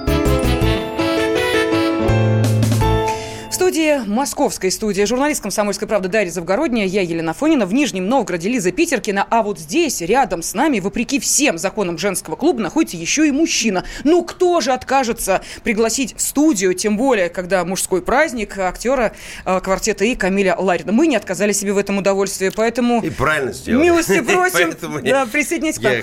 Студии, 3.97 4.09
московской 4.09 4.71
студии, 4.71 5.03
журналист 5.03 5.41
«Комсомольской 5.41 5.87
правды» 5.87 6.09
Дарья 6.09 6.31
Завгородняя, 6.31 6.85
я 6.85 7.01
Елена 7.01 7.33
Фонина, 7.33 7.65
в 7.65 7.73
Нижнем 7.73 8.07
Новгороде 8.07 8.49
Лиза 8.49 8.71
Питеркина, 8.71 9.25
а 9.29 9.43
вот 9.43 9.59
здесь, 9.59 10.01
рядом 10.01 10.41
с 10.41 10.53
нами, 10.53 10.79
вопреки 10.79 11.19
всем 11.19 11.57
законам 11.57 11.97
женского 11.97 12.35
клуба, 12.35 12.61
находится 12.61 12.97
еще 12.97 13.27
и 13.27 13.31
мужчина. 13.31 13.85
Ну, 14.03 14.23
кто 14.23 14.61
же 14.61 14.71
откажется 14.71 15.41
пригласить 15.63 16.15
в 16.15 16.21
студию, 16.21 16.73
тем 16.73 16.97
более, 16.97 17.29
когда 17.29 17.63
мужской 17.65 18.01
праздник, 18.01 18.57
актера 18.57 19.13
э, 19.45 19.59
квартета 19.61 20.05
И 20.05 20.15
Камиля 20.15 20.55
Ларина. 20.57 20.91
Мы 20.91 21.07
не 21.07 21.15
отказали 21.15 21.51
себе 21.51 21.73
в 21.73 21.77
этом 21.77 21.97
удовольствии, 21.97 22.49
поэтому... 22.49 23.01
И 23.01 23.09
правильно 23.09 23.53
сделали. 23.53 23.83
Милости 23.83 24.21
просим, 24.27 24.75
да, 25.03 25.25
присоединяйтесь 25.25 25.79
к 25.79 25.83
нам. 25.83 25.93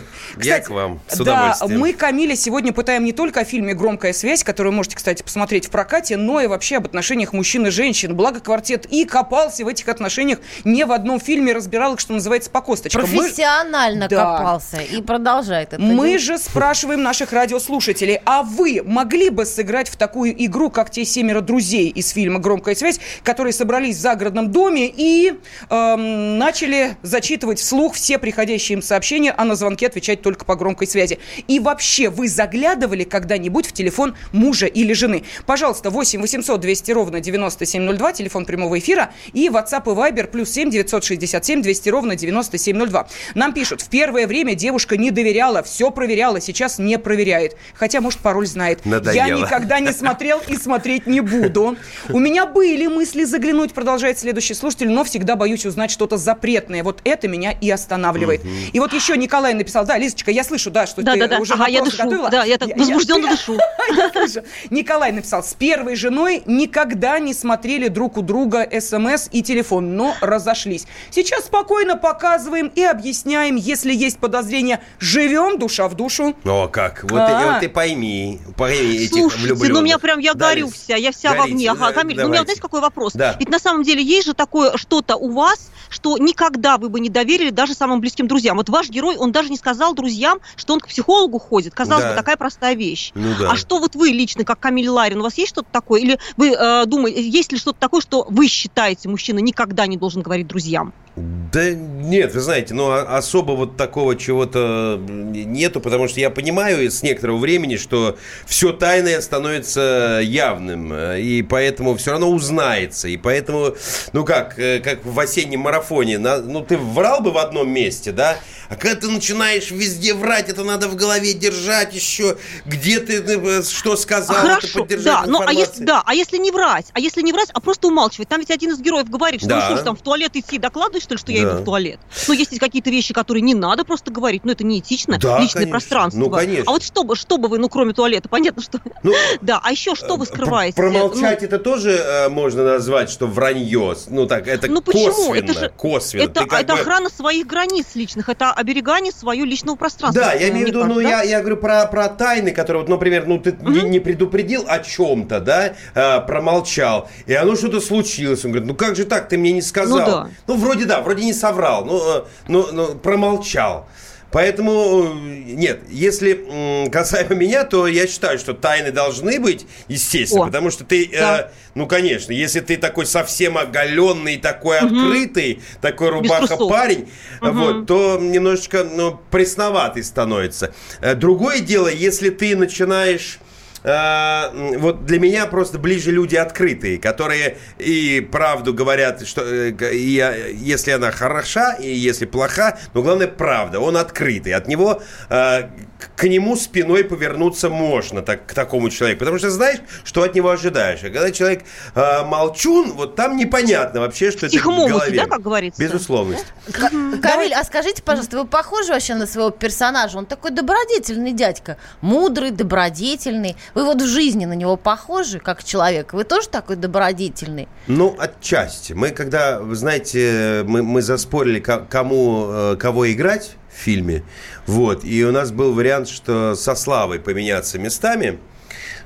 Я 0.43 0.61
к 0.61 0.71
вам, 0.71 1.01
с. 1.09 1.19
Да, 1.19 1.57
мы 1.69 1.93
Камиля 1.93 2.37
сегодня 2.37 2.73
пытаем 2.73 3.05
не 3.05 3.13
только 3.13 3.41
о 3.41 3.45
фильме 3.45 3.75
«Громкая 3.75 4.13
связь», 4.13 4.45
который 4.45 4.69
вы 4.69 4.77
можете, 4.77 4.97
кстати, 4.97 5.23
посмотреть 5.23 5.67
в 5.67 5.71
прокате, 5.71 6.17
но 6.17 6.41
и 6.41 6.47
вообще 6.47 6.77
об 6.77 6.87
отношениях 6.87 7.33
мужчин 7.33 7.67
и 7.67 7.71
женщин. 7.71 7.84
Благо 8.15 8.41
квартет 8.41 8.87
и 8.91 9.05
копался 9.05 9.65
в 9.65 9.69
этих 9.69 9.89
отношениях 9.89 10.39
не 10.65 10.85
в 10.85 10.93
одном 10.93 11.21
фильме, 11.21 11.53
разбирал 11.53 11.95
их, 11.95 12.01
что 12.01 12.13
называется, 12.13 12.51
по 12.51 12.61
косточкам. 12.61 13.03
Профессионально 13.03 14.09
Мы... 14.11 14.17
копался 14.17 14.79
и 14.81 15.03
продолжает 15.03 15.73
это. 15.73 15.83
Мы 15.83 16.09
делать. 16.09 16.23
же 16.23 16.39
спрашиваем 16.39 17.03
наших 17.03 17.33
радиослушателей, 17.33 18.21
а 18.25 18.43
вы 18.43 18.83
могли 18.85 19.31
бы 19.31 19.45
сыграть 19.45 19.89
в 19.89 19.97
такую 19.97 20.35
игру, 20.47 20.71
как 20.71 20.91
те 20.91 21.05
семеро 21.05 21.41
друзей 21.41 21.89
из 21.91 22.11
фильма 22.11 22.39
«Громкая 22.39 22.75
связь», 22.75 23.01
которые 23.23 23.53
собрались 23.53 23.97
в 23.97 24.01
загородном 24.01 24.51
доме 24.51 24.93
и 24.95 25.35
эм, 25.71 26.39
начали 26.39 26.97
зачитывать 27.03 27.59
вслух 27.59 27.95
все 27.95 28.19
приходящие 28.19 28.77
им 28.77 28.83
сообщения, 28.83 29.35
а 29.37 29.45
на 29.45 29.55
звонки 29.55 29.87
отвечать 29.87 30.23
только 30.23 30.45
по 30.45 30.57
громкой 30.57 30.87
связи. 30.87 31.19
И 31.49 31.61
вообще, 31.61 32.09
вы 32.09 32.29
заглядывали 32.29 33.05
когда-нибудь 33.05 33.67
в 33.67 33.73
телефон 33.73 34.17
мужа 34.33 34.67
или 34.67 34.93
жены? 34.93 35.25
Пожалуйста, 35.47 35.91
8 35.91 36.21
800 36.21 36.61
200 36.61 36.93
ровно 36.93 37.21
90 37.21 37.67
9702, 37.75 38.13
телефон 38.13 38.45
прямого 38.45 38.79
эфира, 38.79 39.13
и 39.33 39.49
WhatsApp 39.49 39.83
и 39.87 39.97
Viber 39.97 40.27
плюс 40.29 40.51
7 40.51 40.71
967 40.71 41.63
200 41.63 41.89
ровно 41.89 42.17
9702. 42.17 43.09
Нам 43.35 43.53
пишут, 43.53 43.83
в 43.83 43.89
первое 43.89 44.27
время 44.27 44.55
девушка 44.55 44.97
не 44.97 45.11
доверяла, 45.11 45.63
все 45.63 45.91
проверяла, 45.91 46.41
сейчас 46.41 46.79
не 46.79 46.99
проверяет. 46.99 47.57
Хотя, 47.75 48.01
может, 48.01 48.21
пароль 48.21 48.47
знает. 48.47 48.85
Надоело. 48.85 49.27
Я 49.27 49.35
никогда 49.35 49.81
не 49.81 49.93
смотрел 49.93 50.41
и 50.47 50.57
смотреть 50.57 51.07
не 51.07 51.21
буду. 51.21 51.77
У 52.09 52.19
меня 52.19 52.47
были 52.47 52.87
мысли 52.87 53.25
заглянуть, 53.25 53.73
продолжает 53.73 54.19
следующий 54.19 54.55
слушатель, 54.55 54.91
но 54.91 55.05
всегда 55.05 55.37
боюсь 55.37 55.67
узнать 55.67 55.91
что-то 55.91 56.17
запретное. 56.17 56.83
Вот 56.83 57.01
это 57.05 57.29
меня 57.29 57.53
и 57.53 57.71
останавливает. 57.71 58.41
Угу. 58.41 58.51
И 58.73 58.81
вот 58.81 58.93
еще 58.93 59.17
Николай 59.17 59.55
написал, 59.55 59.85
да, 59.85 59.99
Лизочка, 59.99 60.31
я 60.31 60.45
слышу, 60.45 60.71
да, 60.71 60.87
что 60.87 61.03
да, 61.03 61.15
ты 61.15 61.21
да, 61.21 61.29
да. 61.29 61.39
уже 61.39 61.55
ага, 61.55 61.67
я 61.67 61.83
дышу. 61.83 61.97
готовила. 61.97 62.31
Да, 62.31 62.45
я 62.45 62.59
так 62.59 62.77
возбужденно 62.77 63.29
дышу. 63.29 63.59
Николай 64.71 65.13
написал, 65.13 65.43
с 65.43 65.55
первой 65.55 65.97
женой 65.97 66.43
никогда 66.47 67.19
не 67.19 67.35
смотрели 67.65 67.89
друг 67.89 68.19
у 68.19 68.23
друга 68.23 68.69
смс 68.79 69.29
и 69.33 69.43
телефон, 69.43 69.97
но 69.97 70.15
разошлись. 70.21 70.87
Сейчас 71.11 71.47
спокойно 71.47 71.97
показываем 71.97 72.67
и 72.67 72.83
объясняем, 72.83 73.57
если 73.57 73.95
есть 73.95 74.19
подозрения, 74.19 74.83
живем 74.99 75.59
душа 75.59 75.89
в 75.89 75.95
душу. 75.95 76.37
О, 76.45 76.69
как. 76.69 77.05
Вот, 77.05 77.19
а. 77.19 77.53
вот 77.53 77.61
ты 77.61 77.71
пойми, 77.71 78.39
пойми 78.59 78.97
этих 78.97 79.13
Слушайте, 79.13 79.47
влюбленных. 79.47 79.73
ну 79.73 79.79
у 79.79 79.83
меня 79.83 79.99
прям, 79.99 80.19
я 80.19 80.35
горю 80.35 80.69
вся, 80.69 80.97
я 80.97 81.11
вся 81.11 81.31
Горите, 81.31 81.49
в 81.49 81.55
огне. 81.55 81.71
Ага, 81.71 81.93
Камиль, 81.93 82.21
ну 82.21 82.27
у 82.27 82.29
меня, 82.29 82.43
знаете, 82.43 82.61
какой 82.61 82.83
вопрос? 82.83 83.15
Да. 83.15 83.35
Ведь 83.39 83.49
на 83.49 83.59
самом 83.59 83.83
деле 83.83 84.03
есть 84.03 84.27
же 84.27 84.35
такое 84.35 84.77
что-то 84.77 85.17
у 85.17 85.33
вас, 85.33 85.71
что 85.95 86.19
никогда 86.19 86.77
вы 86.77 86.89
бы 86.89 86.99
не 86.99 87.09
доверили 87.09 87.51
даже 87.51 87.73
самым 87.75 88.01
близким 88.01 88.27
друзьям. 88.27 88.57
Вот 88.57 88.69
ваш 88.69 88.91
герой, 88.91 89.17
он 89.17 89.31
даже 89.31 89.49
не 89.49 89.57
сказал 89.57 89.95
друзьям, 89.95 90.41
что 90.57 90.75
он 90.75 90.81
к 90.81 90.89
психологу 90.89 91.39
ходит. 91.39 91.73
Казалось 91.73 92.05
да. 92.05 92.11
бы, 92.11 92.17
такая 92.17 92.37
простая 92.37 92.75
вещь. 92.75 93.13
Ну, 93.15 93.33
да. 93.39 93.53
А 93.53 93.57
что 93.57 93.79
вот 93.79 93.95
вы 93.95 94.09
лично, 94.09 94.45
как 94.45 94.59
Камиль 94.59 94.89
Ларин, 94.89 95.21
у 95.21 95.23
вас 95.23 95.39
есть 95.39 95.51
что-то 95.51 95.69
такое? 95.71 96.01
Или 96.01 96.19
вы 96.37 96.51
э, 96.51 96.87
думаете, 96.87 97.27
есть 97.27 97.53
ли 97.53 97.59
что-то 97.59 97.79
такое, 97.79 98.01
что 98.01 98.27
вы 98.29 98.49
считаете, 98.49 99.09
мужчина 99.09 99.39
никогда 99.39 99.87
не 99.87 99.97
должен 99.97 100.23
говорить 100.23 100.49
друзьям? 100.49 100.93
Да 101.17 101.71
нет, 101.71 102.35
вы 102.35 102.41
знаете, 102.41 102.75
ну 102.75 102.91
а, 102.91 103.03
особо 103.17 103.53
вот 103.53 103.77
такого 103.77 104.17
чего-то 104.17 105.01
нету, 105.09 105.81
потому 105.81 106.09
что 106.09 106.19
я 106.19 106.29
понимаю 106.29 106.91
с 106.91 107.05
некоторого 107.05 107.39
времени, 107.39 107.77
что 107.77 108.19
все 108.47 108.73
тайное 108.73 109.21
становится 109.21 110.21
явным, 110.25 110.93
и 110.93 111.43
поэтому 111.43 111.95
все 111.97 112.11
равно 112.11 112.31
узнается, 112.31 113.07
и 113.07 113.17
поэтому, 113.17 113.77
ну 114.13 114.25
как, 114.25 114.59
э, 114.59 114.81
как 114.81 115.05
в 115.05 115.21
осеннем 115.21 115.61
марафоне, 115.61 116.19
ну 116.19 116.63
ты 116.65 116.77
врал 116.77 117.21
бы 117.21 117.31
в 117.31 117.39
одном 117.39 117.71
месте, 117.71 118.11
да, 118.11 118.37
а 118.69 118.77
когда 118.77 118.95
ты 118.97 119.09
начинаешь 119.09 119.71
везде 119.71 120.15
врать, 120.15 120.49
это 120.49 120.65
надо 120.65 120.89
в 120.89 120.97
голове 120.97 121.33
держать 121.33 121.95
еще, 121.95 122.37
где 122.65 123.01
ты, 123.01 123.23
э, 123.23 123.63
что 123.63 123.97
сказал, 123.97 124.37
а 124.37 124.59
это 124.59 124.69
поддержать 124.69 125.05
да, 125.05 125.25
ну, 125.27 125.41
а 125.41 125.53
если, 125.53 125.85
да, 125.85 126.03
а 126.05 126.15
если 126.15 126.39
не 126.39 126.51
врать, 126.51 126.87
а 126.93 127.01
если 127.01 127.23
не 127.23 127.33
врать, 127.33 127.51
а 127.53 127.61
просто 127.61 127.89
умалчивать, 127.89 128.29
там 128.29 128.41
ведь 128.41 128.51
один 128.51 128.73
из 128.73 128.81
героев 128.81 129.09
говорит, 129.09 129.41
что 129.41 129.51
да. 129.51 129.69
ну 129.71 129.77
что 129.77 129.85
там 129.85 129.97
в 129.97 130.03
туалет 130.03 130.35
идти 130.35 130.59
докладываешь, 130.59 131.05
что 131.05 131.15
ли, 131.15 131.19
что 131.19 131.33
я 131.33 131.43
да. 131.43 131.53
иду 131.53 131.63
в 131.63 131.65
туалет? 131.65 132.01
Ну, 132.29 132.35
есть 132.35 132.59
какие-то 132.59 132.91
вещи, 132.91 133.13
которые 133.15 133.43
не 133.43 133.55
надо 133.55 133.85
просто 133.85 134.11
говорить, 134.11 134.45
ну, 134.45 134.53
это 134.53 134.65
неэтично, 134.65 135.19
да, 135.19 135.39
личное 135.39 135.63
конечно. 135.63 135.71
пространство. 135.71 136.21
Ну, 136.21 136.31
конечно. 136.31 136.65
А 136.67 136.71
вот 136.73 136.83
что 136.83 137.05
бы, 137.05 137.17
что 137.17 137.39
бы 137.39 137.49
вы, 137.49 137.59
ну, 137.59 137.69
кроме 137.69 137.93
туалета, 137.93 138.29
понятно, 138.31 138.63
что... 138.63 138.81
Ну, 139.03 139.13
да, 139.41 139.61
а 139.63 139.73
еще 139.73 139.95
что 139.95 140.17
вы 140.17 140.27
скрываете? 140.27 140.77
Промолчать 140.77 141.41
ну, 141.41 141.47
это 141.47 141.59
тоже 141.59 141.91
э, 141.91 142.29
можно 142.29 142.65
назвать, 142.65 143.11
что 143.11 143.27
вранье, 143.27 143.97
ну, 144.09 144.27
так, 144.27 144.49
это 144.49 144.71
ну, 144.71 144.81
почему? 144.81 145.07
косвенно, 145.07 145.35
это 145.37 145.53
же, 145.55 145.73
косвенно. 145.77 146.23
Это, 146.23 146.47
это 146.51 146.75
бы... 146.75 146.81
охрана 146.81 147.11
своих 147.11 147.47
границ 147.47 147.87
личных, 147.95 148.29
это 148.29 148.54
оберегание 148.55 149.13
своего 149.13 149.45
личного 149.45 149.77
пространства. 149.77 150.25
Да, 150.25 150.33
я 150.33 150.49
имею 150.51 150.67
в 150.67 150.69
виду, 150.69 150.85
ну, 150.85 150.97
да? 150.97 151.03
я, 151.03 151.23
я 151.23 151.41
говорю 151.41 151.57
про, 151.57 151.87
про 151.87 152.09
тайны, 152.09 152.53
которые, 152.53 152.83
вот, 152.83 152.89
например, 152.89 153.27
ну, 153.27 153.39
ты 153.39 153.53
угу. 153.53 153.71
не, 153.71 153.83
не 153.83 154.01
предупредил 154.01 154.65
о 154.67 154.79
чем-то, 154.79 155.41
да, 155.41 155.75
э, 155.95 156.21
промолчал, 156.27 157.09
и 157.27 157.35
оно 157.35 157.57
что-то 157.57 157.81
случилось. 157.81 158.45
Он 158.45 158.53
говорит, 158.53 158.69
ну, 158.69 158.75
как 158.75 158.97
же 158.97 159.05
так, 159.05 159.29
ты 159.29 159.39
мне 159.39 159.53
не 159.53 159.63
сказал? 159.63 159.99
Ну, 159.99 160.07
да. 160.07 160.29
ну 160.47 160.57
вроде 160.57 160.85
да, 160.85 161.01
вроде 161.01 161.25
не 161.25 161.33
соврал, 161.33 161.85
ну, 161.85 162.25
ну, 162.49 162.69
ну 162.73 162.95
промолчал. 162.95 163.87
Поэтому, 164.35 165.13
э, 165.15 165.53
нет, 165.53 165.83
если 165.89 166.89
касаемо 166.91 167.37
меня, 167.37 167.63
то 167.63 167.87
я 167.87 168.09
считаю, 168.09 168.37
что 168.41 168.53
тайны 168.53 168.91
должны 168.91 169.39
быть, 169.39 169.65
естественно, 169.87 170.43
О, 170.43 170.47
потому 170.47 170.73
что 170.73 170.83
ты, 170.83 171.09
да. 171.09 171.41
э, 171.43 171.51
ну, 171.77 171.87
конечно, 171.87 172.33
если 172.33 172.59
ты 172.59 172.77
такой 172.77 173.07
совсем 173.07 173.57
оголенный, 173.57 174.37
такой 174.39 174.79
угу. 174.79 174.87
открытый, 174.87 175.63
такой 175.81 176.09
рубаха-парень, 176.09 177.09
угу. 177.41 177.51
вот, 177.53 177.87
то 177.87 178.19
немножечко 178.21 178.83
ну, 178.83 179.21
пресноватый 179.31 180.03
становится. 180.03 180.75
Э, 181.01 181.15
другое 181.15 181.61
дело, 181.61 181.87
если 181.87 182.31
ты 182.31 182.57
начинаешь 182.57 183.39
э, 183.85 184.77
вот 184.79 185.07
для 185.07 185.21
меня 185.21 185.47
просто 185.47 185.79
ближе 185.79 186.11
люди 186.11 186.37
открытые, 186.37 186.99
которые 186.99 187.59
и 187.79 188.27
правду 188.33 188.75
говорят, 188.75 189.27
что 189.27 189.43
э, 189.43 189.73
и, 189.93 190.53
если 190.55 190.91
она 190.91 191.13
хороша, 191.13 191.75
и 191.75 191.89
если 191.89 192.27
плоха, 192.27 192.79
но 192.95 193.03
главное 193.03 193.29
правда, 193.29 193.81
он 193.81 193.97
открытый. 193.97 194.55
От 194.55 194.67
него 194.67 195.03
э, 195.29 195.69
к 196.17 196.25
нему 196.25 196.57
спиной 196.57 197.05
повернуться 197.05 197.71
можно 197.71 198.23
так, 198.23 198.47
к 198.47 198.55
такому 198.55 198.91
человеку, 198.91 199.21
потому 199.21 199.39
что 199.39 199.51
знаешь, 199.51 199.79
что 200.05 200.23
от 200.23 200.35
него 200.35 200.51
ожидаешь. 200.51 201.01
А 201.03 201.11
когда 201.11 201.31
человек 201.31 201.65
э, 201.95 202.25
молчун, 202.25 202.93
вот 202.93 203.17
там 203.17 203.37
непонятно 203.37 204.01
вообще, 204.01 204.31
что 204.31 204.47
это 204.47 204.59
в 204.59 204.63
голове. 204.63 205.19
да, 205.19 205.27
как 205.27 205.43
говорится? 205.43 205.81
Безусловность. 205.81 206.47
Камиль, 206.73 207.55
а 207.55 207.65
скажите, 207.65 208.03
пожалуйста, 208.03 208.39
вы 208.39 208.47
похожи 208.47 208.93
вообще 208.93 209.15
на 209.15 209.27
своего 209.27 209.51
персонажа? 209.51 210.19
Он 210.19 210.27
такой 210.27 210.51
добродетельный 210.51 211.33
дядька, 211.33 211.77
мудрый, 212.01 212.51
добродетельный. 212.51 213.57
Вы 213.75 213.85
вот 213.85 214.03
в 214.03 214.07
жизни 214.07 214.45
на 214.45 214.55
него 214.55 214.77
похожи, 214.77 215.39
как 215.39 215.65
человек? 215.65 216.13
Вы 216.13 216.25
тоже 216.25 216.49
такой 216.49 216.77
добродетельный? 216.77 217.69
Ну, 217.87 218.15
отчасти. 218.19 218.93
Мы 218.93 219.11
когда, 219.11 219.61
вы 219.61 219.75
знаете, 219.75 220.65
мы, 220.67 220.83
мы 220.83 221.03
заспорили, 221.03 221.61
кому, 221.61 222.47
э, 222.49 222.77
кого 222.77 223.11
играть, 223.13 223.57
в 223.75 223.79
фильме. 223.79 224.23
Вот. 224.67 225.05
И 225.05 225.25
у 225.25 225.33
нас 225.33 225.51
был 225.51 225.75
вариант, 225.75 226.09
что 226.09 226.55
со 226.55 226.75
Славой 226.75 227.19
поменяться 227.19 227.79
местами. 227.79 228.39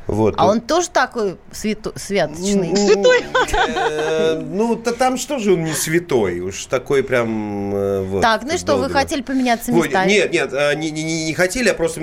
Вот. 0.09 0.37
А 0.39 0.47
он 0.47 0.63
тоже 0.63 0.89
такой 0.89 1.37
свято- 1.53 1.93
святочный? 1.95 2.75
Святой? 2.75 3.25
Э, 3.69 4.41
ну, 4.43 4.75
то 4.75 4.93
там 4.93 5.19
что 5.19 5.39
же 5.39 5.53
он 5.53 5.65
не 5.65 5.75
святой? 5.75 6.41
Уж 6.41 6.65
такой 6.65 7.03
прям... 7.03 7.75
Э, 7.75 8.03
вот, 8.05 8.23
так, 8.23 8.43
ну 8.45 8.57
что, 8.57 8.77
вы 8.77 8.89
хотели 8.89 9.21
поменяться 9.21 9.71
местами? 9.71 10.09
Нет, 10.09 10.33
нет, 10.33 10.51
а, 10.55 10.75
не, 10.75 10.91
не, 10.91 11.27
не 11.27 11.35
хотели, 11.35 11.69
а 11.69 11.75
просто 11.75 12.01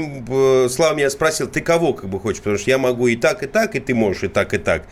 Слава 0.69 0.93
меня 0.93 1.09
спросил, 1.09 1.47
ты 1.47 1.61
кого 1.61 1.93
как 1.93 2.07
бы 2.07 2.19
хочешь? 2.19 2.41
Потому 2.41 2.59
что 2.59 2.69
я 2.69 2.77
могу 2.77 3.07
и 3.07 3.15
так, 3.15 3.41
и 3.41 3.47
так, 3.47 3.75
и 3.75 3.79
ты 3.79 3.95
можешь 3.95 4.23
и 4.23 4.27
так, 4.27 4.53
и 4.53 4.59
так. 4.59 4.83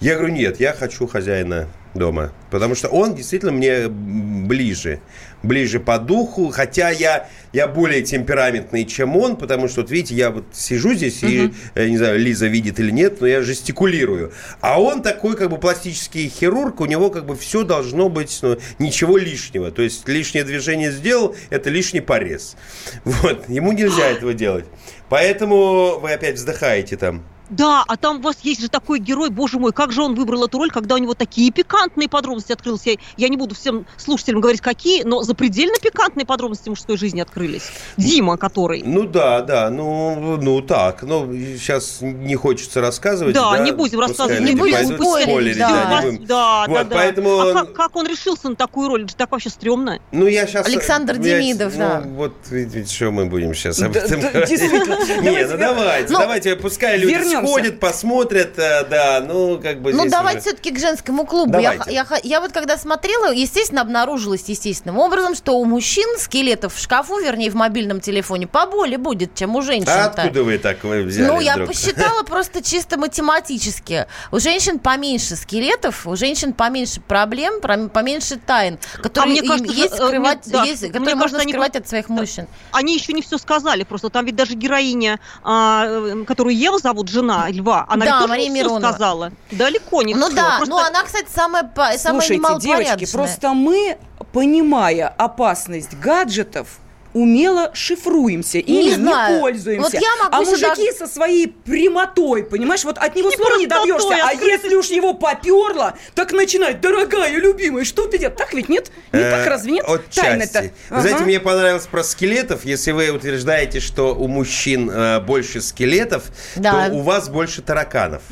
Я 0.00 0.14
говорю, 0.14 0.32
нет, 0.32 0.58
я 0.58 0.72
хочу 0.72 1.06
хозяина 1.06 1.68
дома. 1.92 2.32
Потому 2.50 2.74
что 2.74 2.88
он 2.88 3.14
действительно 3.14 3.52
мне 3.52 3.88
ближе. 3.88 5.00
Ближе 5.42 5.80
по 5.80 5.98
духу. 5.98 6.50
Хотя 6.50 6.90
я, 6.90 7.28
я 7.52 7.66
более 7.68 8.02
темпераментный, 8.02 8.84
чем 8.84 9.16
он. 9.16 9.36
Потому 9.36 9.68
что, 9.68 9.82
вот 9.82 9.90
видите, 9.90 10.14
я 10.14 10.30
вот 10.30 10.44
сижу 10.52 10.94
здесь, 10.94 11.22
и, 11.22 11.52
я 11.74 11.88
не 11.88 11.98
знаю, 11.98 12.18
Лиза 12.18 12.46
видит 12.46 12.78
или 12.80 12.90
нет, 12.90 13.20
но 13.20 13.26
я 13.26 13.42
жестикулирую. 13.42 14.32
А 14.60 14.80
он 14.80 15.02
такой, 15.02 15.36
как 15.36 15.50
бы, 15.50 15.58
пластический 15.58 16.28
хирург. 16.28 16.80
У 16.80 16.86
него, 16.86 17.10
как 17.10 17.26
бы, 17.26 17.36
все 17.36 17.64
должно 17.64 18.08
быть, 18.08 18.38
ну, 18.42 18.58
ничего 18.78 19.16
лишнего. 19.16 19.70
То 19.70 19.82
есть, 19.82 20.08
лишнее 20.08 20.44
движение 20.44 20.90
сделал, 20.90 21.34
это 21.50 21.70
лишний 21.70 22.00
порез. 22.00 22.56
Вот. 23.04 23.48
Ему 23.48 23.72
нельзя 23.72 24.08
этого 24.08 24.34
делать. 24.34 24.66
Поэтому 25.08 25.98
вы 25.98 26.12
опять 26.12 26.36
вздыхаете 26.36 26.96
там. 26.96 27.22
Да, 27.52 27.84
а 27.86 27.96
там 27.98 28.16
у 28.18 28.20
вас 28.22 28.38
есть 28.42 28.62
же 28.62 28.68
такой 28.68 28.98
герой, 28.98 29.28
боже 29.28 29.58
мой, 29.58 29.72
как 29.72 29.92
же 29.92 30.02
он 30.02 30.14
выбрал 30.14 30.44
эту 30.44 30.58
роль, 30.58 30.70
когда 30.70 30.94
у 30.94 30.98
него 30.98 31.12
такие 31.12 31.50
пикантные 31.50 32.08
подробности 32.08 32.52
открылись. 32.52 32.80
Я, 32.86 32.94
я 33.18 33.28
не 33.28 33.36
буду 33.36 33.54
всем 33.54 33.86
слушателям 33.98 34.40
говорить, 34.40 34.62
какие, 34.62 35.02
но 35.02 35.22
запредельно 35.22 35.74
пикантные 35.80 36.24
подробности 36.24 36.70
мужской 36.70 36.96
жизни 36.96 37.20
открылись. 37.20 37.70
Дима, 37.98 38.38
который. 38.38 38.82
Ну 38.84 39.06
да, 39.06 39.42
да, 39.42 39.68
ну, 39.68 40.38
ну 40.40 40.62
так. 40.62 41.02
Ну, 41.02 41.30
сейчас 41.32 41.98
не 42.00 42.36
хочется 42.36 42.80
рассказывать. 42.80 43.34
Да, 43.34 43.58
не 43.58 43.72
будем 43.72 44.00
рассказывать, 44.00 44.40
не 44.40 44.54
будем 44.54 44.96
спойлерить. 44.96 45.58
Да, 45.58 45.68
да, 45.68 46.02
не 46.02 46.10
будем. 46.12 46.26
да, 46.26 46.64
вот, 46.66 46.88
да, 46.88 46.96
Поэтому... 46.96 47.38
А 47.38 47.52
как, 47.52 47.72
как 47.74 47.96
он 47.96 48.06
решился 48.06 48.48
на 48.48 48.56
такую 48.56 48.88
роль? 48.88 49.04
Это 49.04 49.14
так 49.14 49.30
вообще 49.30 49.50
стрёмно. 49.50 49.98
Ну, 50.10 50.26
я 50.26 50.46
сейчас... 50.46 50.66
Александр 50.66 51.18
Демидов, 51.18 51.76
да. 51.76 52.02
Ну, 52.02 52.14
вот, 52.14 52.32
видите, 52.50 52.90
что 52.92 53.10
мы 53.10 53.26
будем 53.26 53.54
сейчас 53.54 53.82
об 53.82 53.94
этом 53.94 54.20
говорить? 54.20 54.50
Не, 55.22 55.46
ну 55.46 55.58
давайте, 55.58 56.12
давайте, 56.12 56.56
пускай 56.56 56.96
люди 56.96 57.41
сходят, 57.46 57.80
посмотрят, 57.80 58.58
э, 58.58 58.84
да, 58.88 59.20
ну, 59.26 59.60
как 59.60 59.80
бы 59.80 59.92
Ну, 59.92 60.08
давайте 60.08 60.40
уже... 60.40 60.48
все-таки 60.48 60.70
к 60.70 60.78
женскому 60.78 61.26
клубу. 61.26 61.58
Я, 61.58 61.78
я, 61.86 62.06
я 62.22 62.40
вот 62.40 62.52
когда 62.52 62.76
смотрела, 62.76 63.32
естественно, 63.32 63.82
обнаружилось 63.82 64.44
естественным 64.48 64.98
образом, 64.98 65.34
что 65.34 65.58
у 65.58 65.64
мужчин 65.64 66.08
скелетов 66.18 66.74
в 66.74 66.80
шкафу, 66.80 67.18
вернее, 67.18 67.50
в 67.50 67.54
мобильном 67.54 68.00
телефоне 68.00 68.46
поболее 68.46 68.98
будет, 68.98 69.34
чем 69.34 69.56
у 69.56 69.62
женщин. 69.62 69.88
А 69.88 70.06
откуда 70.06 70.42
вы 70.42 70.58
так 70.58 70.84
вы 70.84 71.02
взяли? 71.02 71.26
Ну, 71.26 71.40
я 71.40 71.56
посчитала 71.58 72.22
просто 72.26 72.62
чисто 72.62 72.98
математически. 72.98 74.06
У 74.30 74.38
женщин 74.38 74.78
поменьше 74.78 75.36
скелетов, 75.36 76.06
у 76.06 76.16
женщин 76.16 76.52
поменьше 76.52 77.00
проблем, 77.00 77.60
поменьше 77.60 78.36
тайн, 78.36 78.78
которые 79.02 79.40
а 79.40 79.46
кажется, 79.46 79.72
есть 79.72 79.94
э, 79.94 79.96
скрывать, 79.96 80.46
нет, 80.46 80.52
да, 80.52 80.64
есть, 80.64 80.86
которые 80.88 81.14
можно 81.14 81.38
кажется, 81.38 81.48
скрывать 81.48 81.74
они, 81.74 81.82
от 81.82 81.88
своих 81.88 82.08
мужчин. 82.08 82.46
Они 82.72 82.94
еще 82.94 83.12
не 83.12 83.22
все 83.22 83.38
сказали, 83.38 83.84
просто 83.84 84.10
там 84.10 84.26
ведь 84.26 84.36
даже 84.36 84.54
героиня, 84.54 85.20
а, 85.42 85.86
э, 85.86 86.24
которую 86.26 86.56
Ева 86.56 86.78
зовут, 86.78 87.08
жена 87.08 87.31
Льва, 87.48 87.84
она 87.88 88.04
да, 88.04 88.26
Мария 88.26 88.50
Миронова. 88.50 88.92
сказала. 88.92 89.32
Далеко 89.50 90.02
не 90.02 90.14
ну 90.14 90.26
все. 90.26 90.36
да, 90.36 90.56
просто... 90.58 90.74
ну 90.74 90.78
она, 90.78 91.02
кстати, 91.02 91.28
самая, 91.34 91.70
самая 91.74 91.98
Слушайте, 91.98 92.60
девочки, 92.60 93.12
просто 93.12 93.52
мы, 93.52 93.98
понимая 94.32 95.08
опасность 95.08 95.94
гаджетов, 95.98 96.78
умело 97.14 97.70
шифруемся 97.74 98.58
и 98.58 98.72
не, 98.72 98.94
не 98.96 99.40
пользуемся. 99.40 99.82
Вот 99.82 99.94
я 99.94 100.16
могу 100.22 100.36
а 100.36 100.40
мужики 100.40 100.92
сюда... 100.92 101.06
со 101.06 101.12
своей 101.12 101.48
прямотой, 101.48 102.44
понимаешь, 102.44 102.84
вот 102.84 102.98
от 102.98 103.14
него 103.14 103.30
не 103.30 103.36
слова 103.36 103.56
не 103.56 103.66
добьешься. 103.66 104.14
А 104.22 104.32
если 104.32 104.74
уж 104.74 104.88
его 104.88 105.14
поперло, 105.14 105.94
так 106.14 106.32
начинать, 106.32 106.80
дорогая, 106.80 107.36
любимая, 107.38 107.84
что 107.84 108.06
ты 108.06 108.18
делаешь? 108.18 108.38
Так 108.38 108.54
ведь 108.54 108.68
нет? 108.68 108.90
Не 109.12 109.22
так 109.22 109.46
разве 109.46 109.72
нет? 109.72 109.86
Тайна-то. 110.14 110.70
Знаете, 110.88 111.24
мне 111.24 111.40
понравилось 111.40 111.86
про 111.86 112.02
скелетов. 112.02 112.64
Если 112.64 112.92
вы 112.92 113.10
утверждаете, 113.10 113.80
что 113.80 114.14
у 114.14 114.28
мужчин 114.28 114.90
э, 114.90 115.20
больше 115.20 115.60
скелетов, 115.60 116.24
то 116.54 116.90
у 116.92 117.00
вас 117.00 117.28
больше 117.28 117.62
тараканов. 117.62 118.22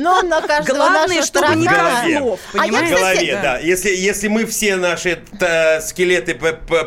Но 0.00 0.22
на 0.22 0.40
каждого 0.42 0.76
Главное, 0.76 1.22
чтобы 1.22 1.56
не 1.56 1.68
слов, 2.18 2.40
а 2.54 2.66
В 2.66 2.70
голове, 2.70 3.38
да. 3.42 3.58
Если, 3.58 3.94
если 3.94 4.28
мы 4.28 4.46
все 4.46 4.76
наши 4.76 5.22
скелеты, 5.82 6.38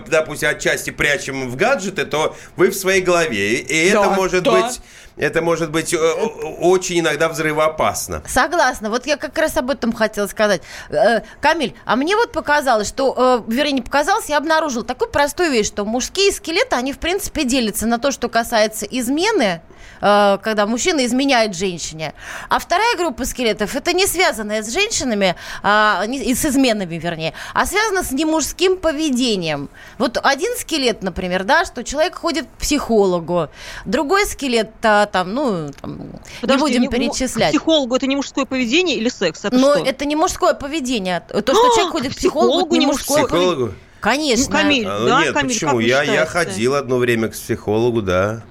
допустим, 0.07 0.49
отчасти 0.49 0.89
прячем 0.91 1.49
в 1.49 1.55
гаджеты, 1.55 2.05
то 2.05 2.35
вы 2.55 2.69
в 2.69 2.75
своей 2.75 3.01
голове. 3.01 3.55
И 3.55 3.89
это 3.89 4.09
может 4.09 4.43
быть... 4.43 4.79
Это 5.19 5.41
может 5.41 5.69
быть 5.69 5.93
э, 5.93 5.97
очень 5.97 7.01
иногда 7.01 7.27
взрывоопасно. 7.27 8.23
Согласна. 8.25 8.89
Вот 8.89 9.05
я 9.05 9.17
как 9.17 9.37
раз 9.37 9.57
об 9.57 9.69
этом 9.69 9.91
хотела 9.91 10.27
сказать. 10.27 10.61
Э, 10.89 11.21
Камиль, 11.41 11.75
а 11.85 11.97
мне 11.97 12.15
вот 12.15 12.31
показалось, 12.31 12.87
что, 12.87 13.43
э, 13.47 13.51
вернее, 13.51 13.73
не 13.73 13.81
показалось, 13.81 14.29
я 14.29 14.37
обнаружила 14.37 14.85
такую 14.85 15.11
простую 15.11 15.51
вещь, 15.51 15.67
что 15.67 15.83
мужские 15.83 16.31
скелеты, 16.31 16.77
они, 16.77 16.93
в 16.93 16.99
принципе, 16.99 17.43
делятся 17.43 17.85
на 17.85 17.99
то, 17.99 18.11
что 18.11 18.29
касается 18.29 18.85
измены, 18.85 19.61
когда 20.01 20.65
мужчина 20.65 21.05
изменяет 21.05 21.55
женщине. 21.55 22.13
А 22.49 22.59
вторая 22.59 22.95
группа 22.95 23.25
скелетов 23.25 23.75
это 23.75 23.91
не 23.91 24.07
связанная 24.07 24.63
с 24.63 24.71
женщинами, 24.71 25.35
а, 25.61 26.05
и 26.07 26.33
с 26.33 26.45
изменами, 26.45 26.95
вернее, 26.95 27.33
а 27.53 27.65
связано 27.65 28.03
с 28.03 28.11
немужским 28.11 28.77
поведением. 28.77 29.69
Вот 29.97 30.17
один 30.21 30.55
скелет, 30.57 31.01
например, 31.01 31.43
да, 31.43 31.65
что 31.65 31.83
человек 31.83 32.15
ходит 32.15 32.45
к 32.45 32.61
психологу, 32.61 33.49
другой 33.85 34.25
скелет, 34.25 34.71
а, 34.83 35.05
там, 35.11 35.33
ну, 35.33 35.69
там, 35.81 35.99
Подожди, 36.41 36.63
не 36.63 36.69
будем 36.69 36.81
не, 36.83 36.87
перечислять. 36.87 37.49
К 37.49 37.57
психологу 37.57 37.95
это 37.95 38.07
не 38.07 38.15
мужское 38.15 38.45
поведение 38.45 38.95
или 38.95 39.09
секс? 39.09 39.45
Это 39.45 39.55
Но 39.55 39.75
что? 39.75 39.85
это 39.85 40.05
не 40.05 40.15
мужское 40.15 40.53
поведение. 40.53 41.19
То, 41.19 41.41
что 41.41 41.51
а, 41.51 41.75
человек 41.75 41.91
ходит 41.91 42.13
к 42.13 42.17
психологу, 42.17 42.67
психологу 42.67 42.75
не 42.75 42.85
мужское 42.85 43.27
поведение. 43.27 43.73
Конечно. 43.99 44.45
Ну, 44.45 44.51
Камиль, 44.51 44.87
а, 44.87 45.05
да, 45.05 45.21
нет, 45.23 45.33
Камиль, 45.33 45.53
почему? 45.53 45.79
Я, 45.79 46.03
я 46.03 46.25
ходил 46.25 46.75
одно 46.75 46.97
время 46.97 47.27
к 47.27 47.33
психологу, 47.33 48.01
да. 48.01 48.43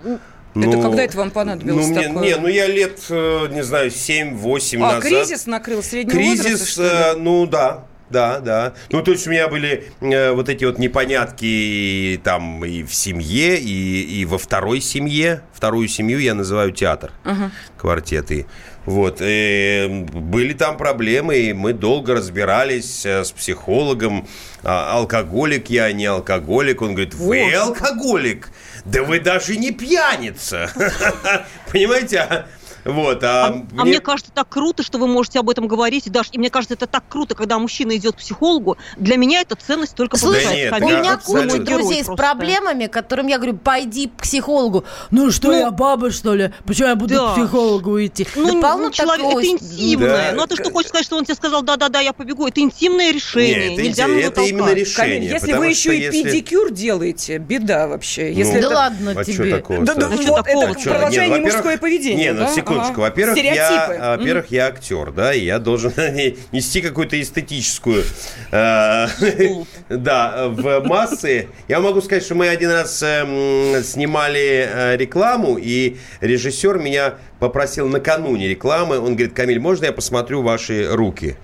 Ну, 0.54 0.72
это 0.72 0.82
когда 0.82 1.02
это 1.02 1.16
вам 1.16 1.30
понадобилось 1.30 1.86
ну, 1.86 1.94
мне, 1.94 2.08
такое? 2.08 2.24
Не, 2.24 2.36
ну 2.36 2.48
я 2.48 2.66
лет, 2.66 2.98
э, 3.10 3.46
не 3.50 3.62
знаю, 3.62 3.90
7-8 3.90 4.76
а, 4.76 4.80
назад. 4.80 5.02
кризис 5.02 5.46
накрыл 5.46 5.82
среднего 5.82 6.16
Кризис, 6.16 6.50
возраста, 6.50 7.12
э, 7.14 7.16
ну 7.16 7.46
да, 7.46 7.84
да, 8.10 8.40
да. 8.40 8.74
Ну, 8.90 9.02
то 9.02 9.12
есть 9.12 9.26
у 9.26 9.30
меня 9.30 9.48
были 9.48 9.92
э, 10.00 10.32
вот 10.32 10.48
эти 10.48 10.64
вот 10.64 10.78
непонятки 10.78 11.44
и, 11.44 12.20
там 12.22 12.64
и 12.64 12.82
в 12.82 12.94
семье, 12.94 13.58
и, 13.58 14.20
и 14.20 14.24
во 14.24 14.38
второй 14.38 14.80
семье. 14.80 15.42
Вторую 15.52 15.88
семью 15.88 16.18
я 16.18 16.34
называю 16.34 16.72
театр, 16.72 17.12
uh-huh. 17.24 17.50
квартеты. 17.76 18.46
Вот, 18.88 19.18
и 19.20 20.06
были 20.14 20.54
там 20.54 20.78
проблемы, 20.78 21.36
и 21.36 21.52
мы 21.52 21.74
долго 21.74 22.14
разбирались 22.14 23.04
э, 23.04 23.22
с 23.22 23.32
психологом. 23.32 24.26
А, 24.62 24.94
алкоголик 24.94 25.68
я, 25.68 25.92
не 25.92 26.06
алкоголик. 26.06 26.80
Он 26.80 26.92
говорит, 26.92 27.12
вы 27.14 27.44
вот. 27.44 27.54
алкоголик? 27.54 28.48
Да 28.86 29.02
вы 29.02 29.20
даже 29.20 29.58
не 29.58 29.72
пьяница. 29.72 30.70
Понимаете? 31.70 32.46
А 32.88 32.90
вот, 32.90 33.22
а, 33.22 33.46
а, 33.46 33.50
мне... 33.50 33.66
а 33.76 33.84
мне 33.84 34.00
кажется, 34.00 34.32
так 34.32 34.48
круто, 34.48 34.82
что 34.82 34.96
вы 34.96 35.08
можете 35.08 35.40
об 35.40 35.50
этом 35.50 35.68
говорить, 35.68 36.10
Даш. 36.10 36.28
И 36.32 36.38
мне 36.38 36.48
кажется, 36.48 36.72
это 36.72 36.86
так 36.86 37.04
круто, 37.06 37.34
когда 37.34 37.58
мужчина 37.58 37.94
идет 37.94 38.14
к 38.14 38.18
психологу. 38.18 38.78
Для 38.96 39.18
меня 39.18 39.42
это 39.42 39.56
ценность 39.56 39.94
только 39.94 40.16
Слушай, 40.16 40.70
да 40.70 40.80
нет, 40.80 40.82
у 40.82 40.88
меня 40.88 41.16
куча 41.18 41.58
друзей 41.58 42.02
с 42.02 42.06
проблемами, 42.06 42.86
которым 42.86 43.26
я 43.26 43.36
говорю, 43.36 43.58
пойди 43.58 44.08
к 44.08 44.22
психологу. 44.22 44.84
Ну 45.10 45.30
что, 45.30 45.48
ну, 45.48 45.58
я 45.58 45.70
баба, 45.70 46.10
что 46.10 46.34
ли? 46.34 46.50
Почему 46.64 46.88
я 46.88 46.96
буду 46.96 47.12
да. 47.12 47.32
к 47.32 47.34
психологу 47.34 48.02
идти? 48.02 48.26
Ну, 48.34 48.58
да 48.58 48.78
ну 48.78 48.90
человек, 48.90 49.26
такого... 49.26 49.40
это 49.40 49.48
интимное. 49.48 50.30
Да. 50.30 50.36
Ну, 50.36 50.42
а 50.44 50.46
ты 50.46 50.56
что 50.56 50.70
хочешь 50.70 50.88
сказать, 50.88 51.04
что 51.04 51.18
он 51.18 51.26
тебе 51.26 51.34
сказал, 51.34 51.60
да-да-да, 51.60 52.00
я 52.00 52.14
побегу? 52.14 52.46
Это 52.46 52.60
интимное 52.60 53.12
решение. 53.12 53.76
Нет, 53.76 53.84
Нельзя 53.84 54.08
это, 54.08 54.40
это 54.40 54.40
именно 54.40 54.72
решение. 54.72 55.18
Камиль, 55.18 55.30
если 55.30 55.52
вы 55.52 55.66
еще 55.66 55.94
и 55.94 56.00
если... 56.00 56.22
педикюр 56.22 56.70
делаете, 56.70 57.36
беда 57.36 57.86
вообще. 57.86 58.32
Если 58.32 58.60
ну, 58.60 58.60
да 58.62 58.66
это... 58.66 58.74
ладно 58.74 59.14
а 59.14 59.24
тебе. 59.24 59.56
Такого, 59.56 59.84
да, 59.84 59.94
да, 59.94 60.08
вот 60.08 60.46
это 60.48 60.74
продолжение 60.88 61.40
мужское 61.40 61.76
поведение. 61.76 62.32
Не, 62.32 62.32
ну 62.32 62.48
секундочку. 62.78 63.00
Во-первых, 63.00 63.38
я, 63.38 64.16
во-первых, 64.16 64.50
я 64.50 64.66
актер, 64.66 65.12
да, 65.12 65.34
и 65.34 65.44
я 65.44 65.58
должен 65.58 65.92
нести 66.52 66.80
какую-то 66.80 67.20
эстетическую, 67.20 68.04
э, 68.50 69.06
да, 69.88 70.48
в 70.48 70.80
массы. 70.80 71.48
Я 71.68 71.80
могу 71.80 72.00
сказать, 72.00 72.24
что 72.24 72.34
мы 72.34 72.48
один 72.48 72.70
раз 72.70 73.02
эм, 73.02 73.82
снимали 73.82 74.68
э, 74.68 74.96
рекламу, 74.96 75.58
и 75.58 75.96
режиссер 76.20 76.78
меня 76.78 77.14
попросил 77.38 77.88
накануне 77.88 78.48
рекламы, 78.48 78.98
он 78.98 79.14
говорит, 79.14 79.34
Камиль, 79.34 79.60
можно 79.60 79.86
я 79.86 79.92
посмотрю 79.92 80.42
ваши 80.42 80.88
руки? 80.90 81.36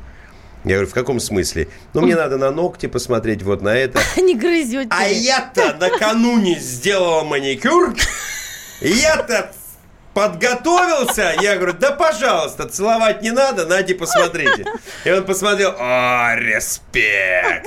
Я 0.64 0.76
говорю, 0.76 0.88
в 0.88 0.94
каком 0.94 1.20
смысле? 1.20 1.68
Ну, 1.92 2.00
мне 2.00 2.16
надо 2.16 2.38
на 2.38 2.50
ногти 2.50 2.86
посмотреть, 2.86 3.42
вот 3.42 3.60
на 3.60 3.76
это. 3.76 4.00
Не 4.16 4.34
грызете. 4.34 4.88
А 4.90 5.06
я-то 5.06 5.76
накануне 5.78 6.58
сделала 6.58 7.22
маникюр. 7.22 7.94
Я-то 8.80 9.52
подготовился. 10.14 11.34
Я 11.40 11.56
говорю, 11.56 11.74
да 11.74 11.90
пожалуйста, 11.92 12.68
целовать 12.68 13.22
не 13.22 13.32
надо, 13.32 13.66
нате, 13.66 13.94
посмотрите. 13.94 14.64
И 15.04 15.10
он 15.10 15.24
посмотрел, 15.24 15.74
о, 15.78 16.34
респект. 16.36 17.66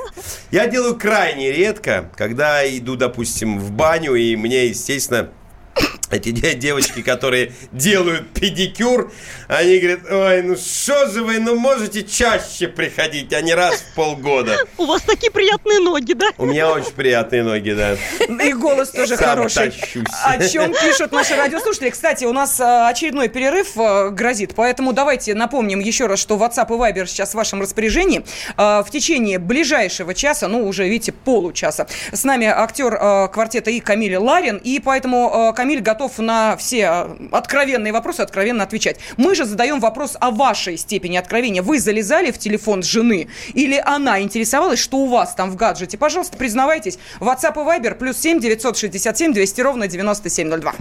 Я 0.50 0.68
делаю 0.68 0.96
крайне 0.96 1.52
редко, 1.52 2.10
когда 2.16 2.66
иду, 2.66 2.96
допустим, 2.96 3.60
в 3.60 3.72
баню, 3.72 4.16
и 4.16 4.36
мне, 4.36 4.68
естественно, 4.68 5.30
эти 6.10 6.32
девочки, 6.32 7.02
которые 7.02 7.52
делают 7.72 8.30
педикюр, 8.34 9.12
они 9.48 9.80
говорят, 9.80 10.00
ой, 10.10 10.42
ну 10.44 10.56
что 10.56 11.08
же 11.10 11.24
вы, 11.24 11.40
ну 11.40 11.56
можете 11.60 12.04
чаще 12.04 12.68
приходить, 12.68 13.34
а 13.34 13.42
не 13.42 13.54
раз 13.54 13.76
в 13.82 13.96
полгода. 13.96 14.58
У 14.78 14.86
вас 14.86 15.02
такие 15.02 15.32
приятные 15.32 15.80
ноги, 15.80 16.14
да? 16.14 16.28
У 16.38 16.46
меня 16.46 16.72
очень 16.72 16.92
приятные 16.92 17.44
ноги, 17.44 17.72
да. 17.72 17.98
И 18.44 18.54
голос 18.54 18.90
тоже 18.92 19.18
Сам 19.18 19.30
хороший. 19.38 19.72
тащусь. 19.72 20.04
О 20.24 20.48
чем 20.48 20.74
пишут 20.74 21.12
наши 21.12 21.36
радиослушатели. 21.36 21.90
Кстати, 21.90 22.26
у 22.26 22.34
нас 22.34 22.60
э, 22.60 22.88
очередной 22.90 23.28
перерыв 23.28 23.78
э, 23.78 24.10
грозит, 24.12 24.54
поэтому 24.56 24.94
давайте 24.94 25.34
напомним 25.36 25.80
еще 25.80 26.08
раз, 26.08 26.20
что 26.20 26.38
WhatsApp 26.38 26.68
и 26.70 26.78
Viber 26.78 27.06
сейчас 27.06 27.32
в 27.32 27.34
вашем 27.36 27.62
распоряжении. 27.62 28.24
Э, 28.58 28.84
В 28.84 28.90
течение 28.92 29.40
ближайшего 29.40 30.14
часа, 30.14 30.48
ну 30.48 30.66
уже, 30.68 30.88
видите, 30.88 31.12
получаса, 31.12 31.88
с 32.12 32.24
нами 32.24 32.48
актер 32.48 32.98
квартета 33.30 33.72
И 33.72 33.80
Камиль 33.80 34.18
Ларин, 34.18 34.58
и 34.58 34.80
поэтому 34.80 35.54
Камиль 35.56 35.82
готов 35.82 35.97
на 36.18 36.56
все 36.58 36.78
э, 36.78 37.28
откровенные 37.32 37.94
вопросы 37.94 38.22
откровенно 38.22 38.64
отвечать. 38.64 38.98
Мы 39.18 39.36
же 39.36 39.46
задаем 39.46 39.80
вопрос 39.80 40.16
о 40.20 40.32
вашей 40.32 40.78
степени 40.78 41.18
откровения. 41.18 41.62
Вы 41.62 41.80
залезали 41.80 42.32
в 42.32 42.38
телефон 42.38 42.84
жены 42.84 43.28
или 43.54 43.82
она 43.84 44.22
интересовалась, 44.22 44.80
что 44.80 44.98
у 44.98 45.08
вас 45.08 45.34
там 45.36 45.52
в 45.52 45.56
гаджете? 45.56 45.98
Пожалуйста, 45.98 46.38
признавайтесь. 46.38 47.00
WhatsApp 47.20 47.54
и 47.56 47.82
Viber 47.82 47.96
плюс 47.96 48.18
7 48.18 48.40
967 48.40 49.34
200 49.34 49.62
ровно 49.62 49.88
9702. 49.88 50.74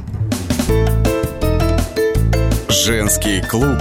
Женский 2.69 3.43
клуб. 3.43 3.79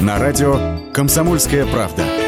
На 0.00 0.18
радио 0.18 0.78
«Комсомольская 0.92 1.66
правда». 1.66 2.27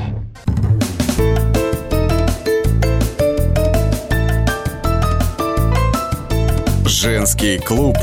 Женский 7.01 7.57
клуб. 7.57 7.97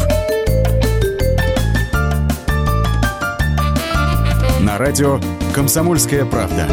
На 4.61 4.77
радио 4.77 5.21
«Комсомольская 5.55 6.25
правда». 6.25 6.67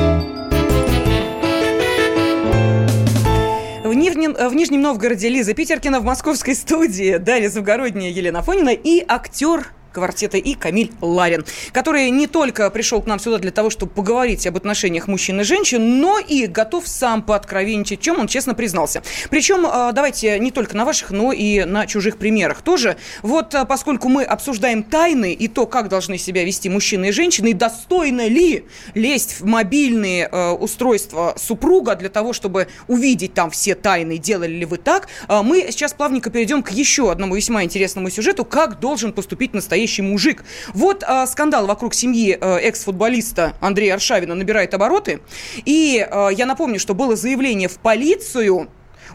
В 3.83 3.93
Нижнем, 3.93 4.33
в 4.33 4.55
Нижнем 4.55 4.81
Новгороде 4.81 5.29
Лиза 5.29 5.53
Питеркина, 5.53 5.99
в 5.99 6.03
московской 6.03 6.55
студии 6.55 7.17
Дарья 7.17 7.47
Завгородняя, 7.47 8.09
Елена 8.09 8.41
Фонина 8.41 8.69
и 8.69 9.05
актер 9.07 9.67
квартета 9.95 10.37
и 10.37 10.53
Камиль 10.55 10.91
Ларин, 10.99 11.45
который 11.71 12.09
не 12.09 12.27
только 12.27 12.69
пришел 12.69 13.01
к 13.01 13.07
нам 13.07 13.17
сюда 13.17 13.37
для 13.37 13.51
того, 13.51 13.69
чтобы 13.69 13.93
поговорить 13.93 14.45
об 14.45 14.57
отношениях 14.57 15.07
мужчин 15.07 15.39
и 15.39 15.43
женщин, 15.45 16.01
но 16.01 16.19
и 16.19 16.47
готов 16.47 16.85
сам 16.85 17.23
пооткровенничать, 17.23 18.01
чем 18.01 18.19
он 18.19 18.27
честно 18.27 18.53
признался. 18.53 19.01
Причем, 19.29 19.65
э, 19.65 19.93
давайте 19.93 20.37
не 20.39 20.51
только 20.51 20.75
на 20.75 20.83
ваших, 20.83 21.11
но 21.11 21.31
и 21.31 21.63
на 21.63 21.87
чужих 21.87 22.17
примерах 22.17 22.61
тоже. 22.61 22.97
Вот 23.21 23.55
э, 23.55 23.63
поскольку 23.65 24.09
мы 24.09 24.23
обсуждаем 24.23 24.83
тайны 24.83 25.31
и 25.31 25.47
то, 25.47 25.65
как 25.65 25.87
должны 25.87 26.17
себя 26.17 26.43
вести 26.43 26.67
мужчины 26.67 27.09
и 27.09 27.11
женщины, 27.11 27.51
и 27.51 27.53
достойно 27.53 28.27
ли 28.27 28.65
лезть 28.93 29.39
в 29.39 29.45
мобильные 29.45 30.27
э, 30.29 30.51
устройства 30.51 31.35
супруга 31.37 31.95
для 31.95 32.09
того, 32.09 32.33
чтобы 32.33 32.67
увидеть 32.87 33.33
там 33.33 33.49
все 33.49 33.75
тайны, 33.75 34.17
делали 34.17 34.51
ли 34.51 34.65
вы 34.65 34.77
так, 34.77 35.07
мы 35.29 35.67
сейчас 35.69 35.93
плавненько 35.93 36.29
перейдем 36.29 36.63
к 36.63 36.71
еще 36.71 37.11
одному 37.11 37.35
весьма 37.35 37.63
интересному 37.63 38.09
сюжету, 38.09 38.43
как 38.43 38.79
должен 38.79 39.13
поступить 39.13 39.53
настоящий 39.53 39.84
мужик. 40.01 40.43
Вот 40.73 41.03
э, 41.03 41.25
скандал 41.27 41.67
вокруг 41.67 41.93
семьи 41.93 42.37
э, 42.39 42.57
экс-футболиста 42.57 43.55
Андрея 43.61 43.95
Аршавина 43.95 44.35
набирает 44.35 44.73
обороты. 44.73 45.19
И 45.65 46.05
э, 46.09 46.29
я 46.35 46.45
напомню, 46.45 46.79
что 46.79 46.93
было 46.93 47.15
заявление 47.15 47.69
в 47.69 47.77
полицию 47.77 48.69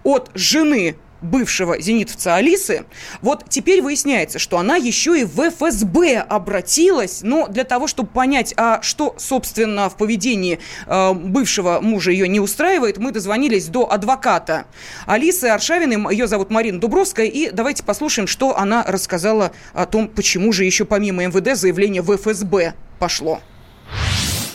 от 0.04 0.30
жены 0.34 0.96
бывшего 1.22 1.80
зенитовца 1.80 2.36
Алисы, 2.36 2.84
вот 3.22 3.44
теперь 3.48 3.82
выясняется, 3.82 4.38
что 4.38 4.58
она 4.58 4.76
еще 4.76 5.20
и 5.20 5.24
в 5.24 5.50
ФСБ 5.50 6.18
обратилась, 6.18 7.22
но 7.22 7.46
для 7.48 7.64
того, 7.64 7.86
чтобы 7.86 8.08
понять, 8.08 8.54
а 8.56 8.80
что, 8.82 9.14
собственно, 9.18 9.88
в 9.88 9.96
поведении 9.96 10.58
э, 10.86 11.12
бывшего 11.12 11.80
мужа 11.80 12.10
ее 12.10 12.28
не 12.28 12.40
устраивает, 12.40 12.98
мы 12.98 13.12
дозвонились 13.12 13.68
до 13.68 13.90
адвоката 13.90 14.66
Алисы 15.06 15.46
Аршавиной, 15.46 16.12
ее 16.12 16.26
зовут 16.26 16.50
Марина 16.50 16.80
Дубровская, 16.80 17.26
и 17.26 17.50
давайте 17.50 17.84
послушаем, 17.84 18.26
что 18.26 18.56
она 18.56 18.84
рассказала 18.84 19.52
о 19.72 19.86
том, 19.86 20.08
почему 20.08 20.52
же 20.52 20.64
еще 20.64 20.84
помимо 20.84 21.26
МВД 21.26 21.56
заявление 21.56 22.02
в 22.02 22.16
ФСБ 22.16 22.74
пошло. 22.98 23.40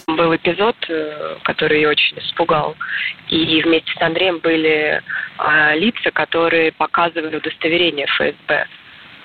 Был 0.08 0.36
эпизод, 0.36 0.76
э, 0.88 1.36
который 1.44 1.78
ее 1.78 1.90
очень 1.90 2.18
испугал. 2.20 2.76
И 3.30 3.62
вместе 3.64 3.92
с 3.98 4.02
Андреем 4.02 4.40
были 4.40 5.02
лица, 5.76 6.12
которые 6.12 6.72
показывали 6.72 7.38
удостоверение 7.38 8.08
ФСБ. 8.08 8.68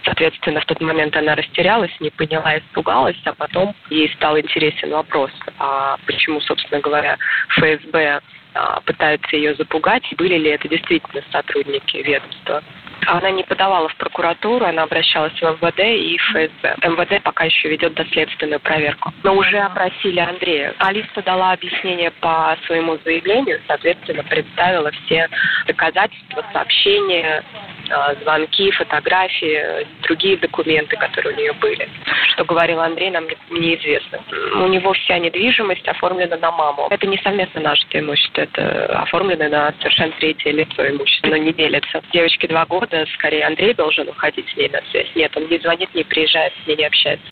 Соответственно, 0.04 0.60
в 0.60 0.64
тот 0.64 0.80
момент 0.80 1.14
она 1.16 1.34
растерялась, 1.34 1.92
не 2.00 2.10
поняла, 2.10 2.58
испугалась, 2.58 3.20
а 3.24 3.34
потом 3.34 3.74
ей 3.90 4.10
стал 4.14 4.38
интересен 4.38 4.90
вопрос, 4.90 5.30
а 5.58 5.98
почему, 6.06 6.40
собственно 6.40 6.80
говоря, 6.80 7.18
ФСБ 7.50 8.20
а, 8.54 8.80
пытаются 8.80 9.36
ее 9.36 9.54
запугать, 9.54 10.02
были 10.16 10.36
ли 10.38 10.50
это 10.50 10.68
действительно 10.68 11.22
сотрудники 11.30 11.98
ведомства. 11.98 12.62
Она 13.06 13.30
не 13.30 13.42
подавала 13.42 13.88
в 13.88 13.96
прокуратуру, 13.96 14.64
она 14.66 14.82
обращалась 14.82 15.32
в 15.32 15.42
МВД 15.42 15.80
и 15.80 16.16
ФСБ. 16.18 16.76
МВД 16.82 17.22
пока 17.22 17.44
еще 17.44 17.68
ведет 17.68 17.94
доследственную 17.94 18.60
проверку. 18.60 19.12
Но 19.22 19.34
уже 19.34 19.58
опросили 19.58 20.20
Андрея. 20.20 20.74
Алиса 20.78 21.22
дала 21.24 21.52
объяснение 21.52 22.10
по 22.10 22.56
своему 22.66 22.98
заявлению, 23.04 23.60
соответственно, 23.66 24.22
представила 24.24 24.90
все 24.90 25.28
доказательства, 25.66 26.44
сообщения, 26.52 27.42
э, 27.88 28.14
звонки, 28.22 28.70
фотографии, 28.72 29.86
другие 30.02 30.36
документы, 30.36 30.96
которые 30.96 31.34
у 31.34 31.36
нее 31.38 31.52
были. 31.54 31.88
Что 32.32 32.44
говорил 32.44 32.80
Андрей, 32.80 33.10
нам 33.10 33.26
не- 33.26 33.60
неизвестно. 33.60 34.20
У 34.54 34.66
него 34.68 34.92
вся 34.92 35.18
недвижимость 35.18 35.86
оформлена 35.88 36.36
на 36.36 36.50
маму. 36.50 36.86
Это 36.90 37.06
не 37.06 37.18
совместно 37.18 37.60
нажитое 37.60 38.02
имущество, 38.02 38.42
это 38.42 39.00
оформлено 39.02 39.48
на 39.48 39.74
совершенно 39.78 40.12
третье 40.12 40.52
лицо 40.52 40.88
имущество, 40.88 41.28
но 41.28 41.36
не 41.36 41.52
делится. 41.52 42.02
Девочке 42.12 42.46
два 42.48 42.66
года, 42.66 42.89
скорее 43.14 43.44
Андрей 43.44 43.74
должен 43.74 44.08
уходить 44.08 44.46
с 44.52 44.56
ней 44.56 44.68
на 44.68 44.80
связь. 44.90 45.08
Нет, 45.14 45.36
он 45.36 45.48
не 45.48 45.58
звонит, 45.58 45.94
не 45.94 46.04
приезжает, 46.04 46.52
с 46.64 46.66
ней 46.66 46.76
не 46.76 46.86
общается. 46.86 47.26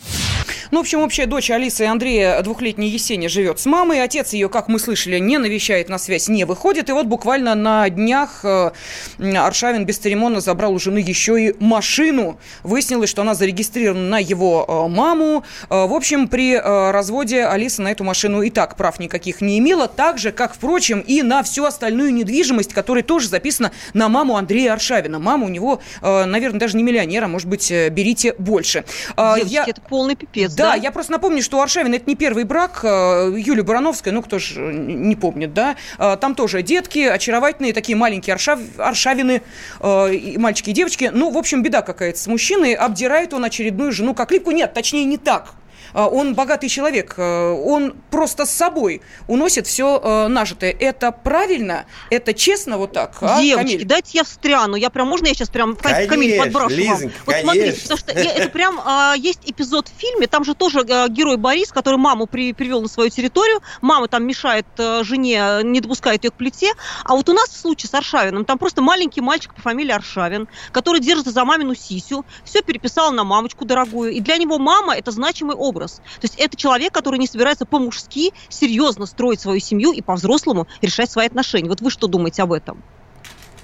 Ну, 0.71 0.79
в 0.79 0.81
общем, 0.83 1.01
общая 1.01 1.25
дочь 1.25 1.51
Алисы 1.51 1.85
и 1.85 1.87
Андрея, 1.87 2.43
двухлетняя 2.43 2.91
Есения, 2.91 3.31
живет 3.31 3.59
с 3.59 3.65
мамой. 3.65 4.03
Отец 4.03 4.35
ее, 4.35 4.51
как 4.51 4.69
мы 4.69 4.79
слышали, 4.79 5.19
не 5.19 5.39
навещает 5.39 5.89
на 5.89 5.97
связь, 5.99 6.29
не 6.29 6.45
выходит. 6.45 6.91
И 6.91 6.93
вот 6.93 7.07
буквально 7.07 7.55
на 7.55 7.89
днях 7.89 8.45
э, 8.45 8.73
Аршавин 9.19 9.87
бесцеремонно 9.87 10.41
забрал 10.41 10.75
у 10.75 10.79
жены 10.79 10.99
еще 10.99 11.43
и 11.43 11.55
машину. 11.59 12.39
Выяснилось, 12.65 13.09
что 13.09 13.23
она 13.23 13.35
зарегистрирована 13.35 14.09
на 14.09 14.19
его 14.19 14.67
э, 14.69 14.89
маму. 14.95 15.43
Э, 15.71 15.87
В 15.87 15.95
общем, 15.95 16.29
при 16.29 16.55
разводе 16.59 17.47
Алиса 17.47 17.81
на 17.81 17.91
эту 17.91 18.05
машину 18.05 18.43
и 18.43 18.51
так 18.51 18.77
прав 18.77 18.99
никаких 18.99 19.41
не 19.41 19.59
имела. 19.59 19.89
Так 19.89 20.19
же, 20.19 20.33
как, 20.33 20.55
впрочем, 20.55 21.01
и 21.01 21.23
на 21.23 21.43
всю 21.43 21.65
остальную 21.65 22.13
недвижимость, 22.13 22.75
которая 22.75 23.03
тоже 23.03 23.29
записана 23.29 23.73
на 23.95 24.11
маму 24.11 24.37
Андрея 24.37 24.75
Аршавина. 24.75 25.19
Мама 25.19 25.47
у 25.49 25.51
него, 25.51 25.81
э, 26.03 26.25
наверное, 26.25 26.61
даже 26.61 26.77
не 26.77 26.83
миллионер, 26.85 27.25
а 27.25 27.29
может 27.29 27.49
быть, 27.49 27.71
э, 27.71 27.89
берите 27.89 28.35
больше. 28.39 28.85
Э, 29.17 29.35
Девочки, 29.45 29.71
это 29.71 29.81
полный 29.81 30.15
пипец, 30.15 30.55
да, 30.55 30.71
да? 30.71 30.75
я 30.77 30.93
просто 30.93 31.13
напомню, 31.13 31.43
что 31.43 31.59
у 31.59 31.61
Аршавина 31.61 31.97
это 31.97 32.05
не 32.07 32.15
первый 32.15 32.45
брак. 32.45 32.81
э, 32.85 33.35
Юлия 33.37 33.63
Барановская, 33.63 34.13
ну 34.15 34.23
кто 34.23 34.39
же 34.39 34.61
не 34.61 35.17
помнит, 35.17 35.53
да? 35.55 35.77
Э, 35.99 36.17
Там 36.21 36.35
тоже 36.35 36.63
детки, 36.63 37.01
очаровательные, 37.01 37.73
такие 37.73 37.97
маленькие 37.97 38.35
аршав, 38.35 38.61
аршавины, 38.79 39.43
и 39.83 40.37
мальчики 40.39 40.71
и 40.71 40.73
девочки. 40.73 41.11
Ну, 41.13 41.31
в 41.31 41.39
общем, 41.39 41.63
беда 41.63 41.83
какая-то 41.83 42.19
с 42.19 42.27
мужчиной. 42.27 42.75
Обдирает 42.75 43.33
он 43.35 43.45
очередную 43.45 43.93
жену 43.93 44.15
как 44.15 44.31
липку. 44.31 44.51
Нет, 44.51 44.75
точнее, 44.75 45.05
не 45.05 45.17
так. 45.19 45.55
Он 45.95 46.35
богатый 46.35 46.69
человек, 46.69 47.19
он 47.19 47.95
просто 48.11 48.47
с 48.47 48.51
собой 48.51 49.03
уносит 49.27 49.67
все 49.67 50.29
нажитое. 50.29 50.75
Это 50.79 51.13
правильно? 51.13 51.87
Это 52.11 52.35
честно 52.35 52.79
вот 52.79 52.93
так? 52.93 53.17
А, 53.21 53.41
Девочки, 53.41 53.73
Камиль? 53.73 53.87
дайте 53.87 54.11
я 54.19 54.25
встряну. 54.25 54.77
Я 54.77 54.91
прям, 54.91 55.09
можно 55.09 55.27
я 55.27 55.35
сейчас 55.35 55.49
прям 55.49 55.77
конечно, 55.77 56.07
Камиль 56.07 56.39
подброшу 56.39 56.77
Лизонька, 56.77 57.03
вам? 57.03 57.13
Вот 57.27 57.35
конечно. 57.35 57.53
смотрите, 57.53 57.83
потому 57.83 57.99
что 57.99 58.13
это 58.13 58.49
прям 58.51 58.81
а, 58.85 59.15
есть 59.17 59.41
эпизод 59.45 59.89
в 59.89 60.01
фильме, 60.01 60.27
там 60.27 60.45
же 60.45 60.55
тоже 60.55 60.81
а, 60.81 61.09
герой 61.09 61.37
Борис, 61.37 61.71
который 61.71 61.97
маму 61.97 62.27
при, 62.27 62.53
привел 62.53 62.83
на 62.83 62.89
свою 62.89 63.11
территорию, 63.11 63.61
мама 63.81 64.09
там 64.09 64.25
мешает 64.25 64.67
а, 64.79 65.03
жене, 65.05 65.61
не 65.63 65.81
допускает 65.81 66.25
ее 66.25 66.31
к 66.31 66.35
плите, 66.35 66.73
а 67.05 67.15
вот 67.15 67.29
у 67.29 67.33
нас 67.33 67.49
в 67.49 67.57
случае 67.57 67.91
с 67.91 67.95
Аршавиным, 67.95 68.45
там 68.45 68.59
просто 68.59 68.83
маленький 68.83 69.21
мальчик 69.21 69.55
по 69.55 69.63
фамилии 69.63 69.93
Аршавин, 69.93 70.49
который 70.73 71.01
держится 71.01 71.31
за 71.31 71.45
мамину 71.45 71.75
сисю, 71.75 72.25
все 72.45 72.63
переписал 72.63 73.13
на 73.13 73.25
мамочку 73.25 73.65
дорогую, 73.65 74.13
и 74.13 74.21
для 74.21 74.37
него 74.37 74.59
мама 74.59 74.95
это 74.97 75.11
значимый 75.11 75.57
образ. 75.57 75.78
То 75.87 76.23
есть 76.23 76.35
это 76.39 76.57
человек, 76.57 76.93
который 76.93 77.19
не 77.19 77.27
собирается 77.27 77.65
по-мужски 77.65 78.33
серьезно 78.49 79.07
строить 79.07 79.41
свою 79.41 79.61
семью 79.61 79.93
и 79.93 80.03
по-взрослому 80.03 80.67
решать 80.83 81.11
свои 81.11 81.27
отношения. 81.27 81.69
Вот 81.69 81.81
вы 81.81 81.91
что 81.91 82.07
думаете 82.07 82.43
об 82.43 82.53
этом? 82.53 82.83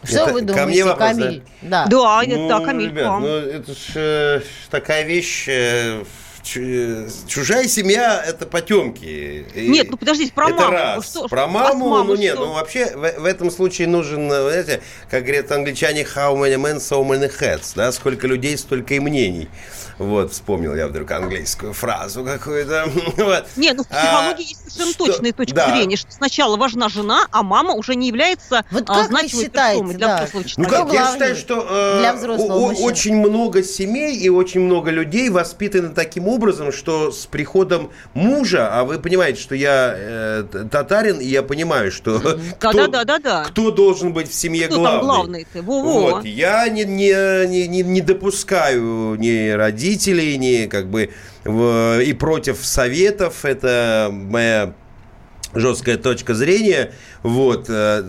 Что 0.05 0.24
это 0.24 0.33
вы 0.33 0.40
думаете, 0.42 0.61
ко 0.61 0.66
мне 0.66 0.85
вопрос, 0.85 1.09
Камиль? 1.09 1.42
Да, 1.62 1.87
да, 1.87 2.22
ну, 2.27 2.48
да 2.48 2.61
Камиль, 2.61 2.90
ребят, 2.90 3.20
ну, 3.20 3.27
это 3.27 3.72
же 3.72 3.83
э, 3.94 4.40
такая 4.70 5.05
вещь... 5.05 5.48
Э, 6.57 7.09
чужая 7.26 7.66
семья 7.68 8.22
это 8.24 8.46
потемки. 8.46 9.46
Нет, 9.54 9.90
ну 9.90 9.96
подождите, 9.96 10.33
про 10.33 10.50
это 10.50 10.61
маму. 10.62 10.72
Раз. 10.72 11.11
Что, 11.11 11.28
про 11.28 11.46
маму, 11.46 11.88
маму, 11.88 12.04
ну 12.12 12.16
нет, 12.16 12.35
что? 12.35 12.46
ну 12.46 12.52
вообще 12.52 12.94
в, 12.94 13.20
в 13.20 13.24
этом 13.24 13.50
случае 13.50 13.88
нужен, 13.88 14.28
знаете, 14.28 14.83
как 15.11 15.22
говорят 15.24 15.50
англичане, 15.52 16.02
how 16.02 16.37
many 16.37 16.57
men, 16.57 16.76
so 16.76 17.02
many 17.04 17.33
heads, 17.40 17.72
да, 17.74 17.92
сколько 17.92 18.26
людей, 18.26 18.57
столько 18.59 18.94
и 18.94 19.00
мнений. 19.00 19.48
Вот, 19.98 20.33
вспомнил 20.33 20.74
я 20.74 20.88
вдруг 20.88 21.11
английскую 21.12 21.72
фразу 21.72 22.24
какую-то. 22.24 22.87
вот. 23.16 23.46
Нет, 23.57 23.76
ну 23.76 23.85
в 23.85 23.88
психологии 23.88 24.44
а, 24.44 24.48
есть 24.48 24.59
совершенно 24.59 24.92
что, 24.92 25.07
точная 25.07 25.33
точка 25.33 25.54
да. 25.54 25.70
зрения, 25.70 25.96
что 25.96 26.11
сначала 26.11 26.57
важна 26.57 26.88
жена, 26.88 27.26
а 27.30 27.42
мама 27.42 27.74
уже 27.74 27.94
не 27.94 28.09
является 28.09 28.64
вот 28.70 28.85
а, 28.88 29.04
значимой 29.04 29.48
персоной 29.48 29.94
для 29.94 30.07
да. 30.07 30.16
взрослого 30.16 30.44
человека. 30.44 30.78
Ну 30.78 30.85
как, 30.85 30.94
я 30.94 31.12
считаю, 31.12 31.37
что 31.37 31.66
э, 31.70 31.98
для 32.00 32.12
взрослого 32.14 32.72
о, 32.72 32.72
очень 32.72 33.16
много 33.16 33.62
семей 33.62 34.16
и 34.16 34.28
очень 34.28 34.61
много 34.61 34.90
людей 34.90 35.30
воспитаны 35.30 35.90
таким 35.90 36.26
образом, 36.26 36.34
что 36.73 37.11
с 37.11 37.27
приходом 37.27 37.90
мужа, 38.14 38.68
а 38.73 38.85
вы 38.85 38.99
понимаете, 38.99 39.40
что 39.40 39.55
я 39.55 39.94
э, 39.97 40.44
татарин, 40.70 41.18
и 41.18 41.27
я 41.27 41.42
понимаю, 41.42 41.90
что 41.90 42.20
кто, 42.59 42.73
да, 42.73 42.87
да, 42.88 43.05
да, 43.05 43.18
да. 43.18 43.44
кто 43.44 43.70
должен 43.70 44.12
быть 44.12 44.31
в 44.31 44.35
семье 44.35 44.66
кто 44.66 44.79
главный. 44.79 45.01
Главный 45.03 45.47
ты? 45.53 45.62
Во 45.62 45.75
-во. 45.75 45.83
Вот, 45.83 46.25
я 46.25 46.68
не, 46.68 46.85
не, 46.85 47.47
не, 47.47 47.83
не 47.83 48.01
допускаю 48.01 49.16
ни 49.16 49.51
родителей, 49.51 50.37
не 50.38 50.66
как 50.66 50.88
бы 50.88 51.11
в, 51.44 52.01
и 52.01 52.12
против 52.12 52.59
советов. 52.64 53.44
Это 53.44 54.09
моя 54.11 54.75
жесткая 55.55 55.97
точка 55.97 56.35
зрения. 56.35 56.93
Вот. 57.23 57.67
Э, 57.69 58.03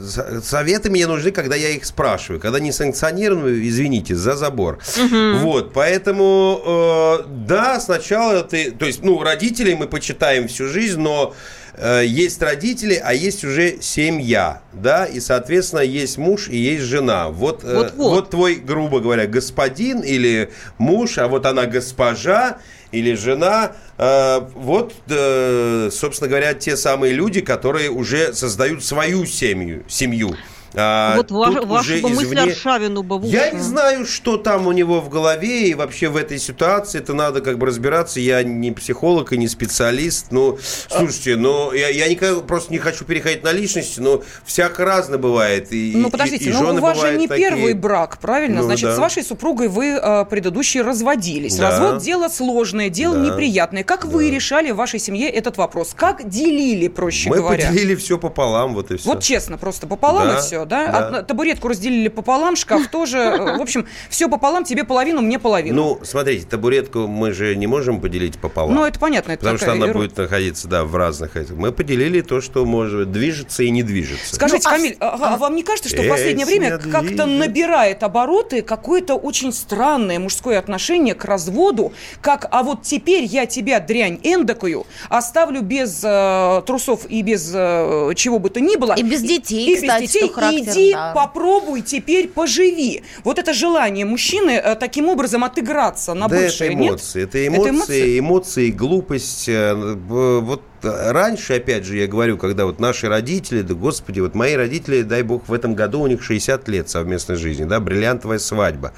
советы 0.43 0.89
мне 0.89 1.07
нужны, 1.07 1.31
когда 1.31 1.55
я 1.55 1.69
их 1.69 1.85
спрашиваю. 1.85 2.39
Когда 2.39 2.59
не 2.59 2.71
санкционированные, 2.71 3.67
извините, 3.67 4.15
за 4.15 4.35
забор. 4.35 4.79
Угу. 4.97 5.37
Вот. 5.39 5.73
Поэтому, 5.73 6.61
э, 6.65 7.25
да, 7.47 7.79
сначала 7.79 8.43
ты... 8.43 8.71
То 8.71 8.85
есть, 8.85 9.03
ну, 9.03 9.21
родителей 9.21 9.75
мы 9.75 9.87
почитаем 9.87 10.47
всю 10.47 10.67
жизнь, 10.67 10.99
но 10.99 11.33
э, 11.77 12.03
есть 12.05 12.41
родители, 12.41 13.01
а 13.03 13.13
есть 13.13 13.43
уже 13.43 13.81
семья, 13.81 14.61
да, 14.73 15.05
и, 15.05 15.19
соответственно, 15.19 15.81
есть 15.81 16.17
муж 16.17 16.47
и 16.47 16.57
есть 16.57 16.83
жена. 16.83 17.29
Вот, 17.29 17.63
вот, 17.63 17.93
вот. 17.95 18.11
вот 18.11 18.29
твой, 18.29 18.55
грубо 18.55 18.99
говоря, 18.99 19.27
господин 19.27 20.01
или 20.01 20.51
муж, 20.77 21.17
а 21.17 21.27
вот 21.27 21.45
она 21.45 21.65
госпожа, 21.65 22.57
или 22.95 23.13
жена, 23.15 23.73
э, 23.97 24.39
вот, 24.55 24.93
э, 25.09 25.89
собственно 25.91 26.29
говоря, 26.29 26.53
те 26.53 26.77
самые 26.77 27.13
люди, 27.13 27.41
которые 27.41 27.89
уже 27.89 28.33
создают 28.33 28.83
свою 28.83 29.25
семью. 29.25 29.83
семью. 29.87 30.35
А, 30.75 31.15
вот 31.15 31.31
ваш, 31.31 31.63
ваша 31.65 31.97
бы 32.01 32.09
мысль 32.09 32.37
Аршавину 32.37 33.03
бы 33.03 33.25
Я 33.27 33.51
не 33.51 33.61
знаю, 33.61 34.05
что 34.05 34.37
там 34.37 34.67
у 34.67 34.71
него 34.71 35.01
в 35.01 35.09
голове, 35.09 35.69
и 35.69 35.73
вообще 35.73 36.09
в 36.09 36.17
этой 36.17 36.39
ситуации 36.39 36.99
это 36.99 37.13
надо 37.13 37.41
как 37.41 37.57
бы 37.57 37.67
разбираться. 37.67 38.19
Я 38.19 38.43
не 38.43 38.71
психолог 38.71 39.31
и 39.33 39.37
не 39.37 39.47
специалист. 39.47 40.27
Ну, 40.31 40.57
слушайте, 40.89 41.35
ну, 41.35 41.71
я, 41.71 41.89
я 41.89 42.07
никогда 42.07 42.41
просто 42.41 42.71
не 42.71 42.79
хочу 42.79 43.05
переходить 43.05 43.43
на 43.43 43.51
личности, 43.51 43.99
но 43.99 44.23
всяко 44.43 44.85
разно 44.85 45.17
бывает. 45.17 45.71
И, 45.71 45.93
ну, 45.95 46.09
подождите, 46.09 46.45
и, 46.45 46.49
и 46.49 46.53
ну, 46.53 46.75
у 46.75 46.79
вас 46.79 46.99
же 46.99 47.17
не 47.17 47.27
такие... 47.27 47.49
первый 47.49 47.73
брак, 47.73 48.17
правильно? 48.19 48.61
Ну, 48.61 48.63
Значит, 48.63 48.89
да. 48.89 48.95
с 48.95 48.99
вашей 48.99 49.23
супругой 49.23 49.67
вы 49.67 49.99
э, 50.01 50.25
предыдущие 50.25 50.83
разводились. 50.83 51.55
Да. 51.55 51.69
Развод– 51.69 52.01
дело 52.03 52.27
сложное, 52.27 52.89
дело 52.89 53.15
да. 53.15 53.21
неприятное. 53.21 53.83
Как 53.83 54.05
да. 54.05 54.09
вы 54.09 54.29
решали 54.29 54.71
в 54.71 54.75
вашей 54.75 54.99
семье 54.99 55.29
этот 55.29 55.57
вопрос? 55.57 55.93
Как 55.95 56.27
делили, 56.27 56.87
проще 56.87 57.29
Мы 57.29 57.37
говоря? 57.37 57.67
Мы 57.67 57.73
поделили 57.73 57.95
все 57.95 58.17
пополам, 58.17 58.73
вот 58.73 58.91
и 58.91 58.97
все. 58.97 59.07
Вот 59.07 59.23
честно, 59.23 59.57
просто 59.57 59.87
пополам 59.87 60.27
да. 60.27 60.37
и 60.37 60.41
все 60.41 60.64
да? 60.65 61.09
да. 61.11 61.23
Табуретку 61.23 61.67
разделили 61.67 62.07
пополам, 62.07 62.55
шкаф 62.55 62.87
тоже. 62.91 63.55
В 63.57 63.61
общем, 63.61 63.87
все 64.09 64.29
пополам, 64.29 64.63
тебе 64.63 64.83
половину, 64.83 65.21
мне 65.21 65.39
половину. 65.39 65.75
Ну, 65.75 65.99
смотрите, 66.03 66.45
табуретку 66.45 67.07
мы 67.07 67.33
же 67.33 67.55
не 67.55 67.67
можем 67.67 68.01
поделить 68.01 68.37
пополам. 68.37 68.75
Ну, 68.75 68.85
это 68.85 68.99
понятно. 68.99 69.33
Это 69.33 69.39
потому 69.41 69.57
что 69.57 69.71
она 69.71 69.85
ерунда. 69.85 69.99
будет 69.99 70.17
находиться, 70.17 70.67
да, 70.67 70.83
в 70.83 70.95
разных 70.95 71.35
этих. 71.35 71.55
Мы 71.55 71.71
поделили 71.71 72.21
то, 72.21 72.41
что 72.41 72.65
может 72.65 73.11
движется 73.11 73.63
и 73.63 73.69
не 73.69 73.83
движется. 73.83 74.35
Скажите, 74.35 74.61
ну, 74.63 74.69
а 74.69 74.77
Камиль, 74.77 74.97
а, 74.99 75.33
а 75.33 75.37
вам 75.37 75.55
не 75.55 75.63
кажется, 75.63 75.89
что 75.89 76.01
в 76.01 76.07
последнее 76.07 76.45
время 76.45 76.77
как-то 76.77 77.25
набирает 77.25 78.03
обороты 78.03 78.61
какое-то 78.61 79.15
очень 79.15 79.53
странное 79.53 80.19
мужское 80.19 80.59
отношение 80.59 81.15
к 81.15 81.25
разводу, 81.25 81.93
как, 82.21 82.47
а 82.51 82.63
вот 82.63 82.83
теперь 82.83 83.23
я 83.23 83.45
тебя, 83.45 83.79
дрянь 83.79 84.19
эндокую, 84.23 84.85
оставлю 85.09 85.61
без 85.61 86.01
э, 86.03 86.61
трусов 86.65 87.05
и 87.07 87.21
без 87.21 87.51
э, 87.53 88.11
чего 88.15 88.39
бы 88.39 88.49
то 88.49 88.59
ни 88.59 88.75
было. 88.75 88.93
И 88.93 89.03
без 89.03 89.21
детей, 89.21 89.73
и, 89.73 89.75
кстати, 89.75 90.03
без 90.03 90.11
детей, 90.11 90.29
иди 90.59 90.93
да. 90.93 91.11
попробуй 91.13 91.81
теперь 91.81 92.27
поживи. 92.27 93.03
Вот 93.23 93.39
это 93.39 93.53
желание 93.53 94.05
мужчины 94.05 94.51
э, 94.51 94.75
таким 94.75 95.09
образом 95.09 95.43
отыграться 95.43 96.13
на 96.13 96.27
да 96.27 96.37
бывшее, 96.37 96.69
это 96.71 96.77
эмоции, 96.77 97.19
нет? 97.19 97.29
Это 97.29 97.47
эмоции, 97.47 97.61
это 97.61 97.69
эмоции, 97.69 98.19
эмоции, 98.19 98.71
глупость. 98.71 99.49
Э, 99.49 99.73
вот 99.73 100.61
раньше, 100.85 101.55
опять 101.55 101.85
же, 101.85 101.97
я 101.97 102.07
говорю, 102.07 102.37
когда 102.37 102.65
вот 102.65 102.79
наши 102.79 103.07
родители, 103.07 103.61
да 103.61 103.73
господи, 103.73 104.19
вот 104.19 104.35
мои 104.35 104.55
родители, 104.55 105.01
дай 105.01 105.23
бог, 105.23 105.47
в 105.47 105.53
этом 105.53 105.75
году 105.75 106.01
у 106.01 106.07
них 106.07 106.23
60 106.23 106.67
лет 106.67 106.89
совместной 106.89 107.35
жизни, 107.35 107.65
да, 107.65 107.79
бриллиантовая 107.79 108.39
свадьба. 108.39 108.93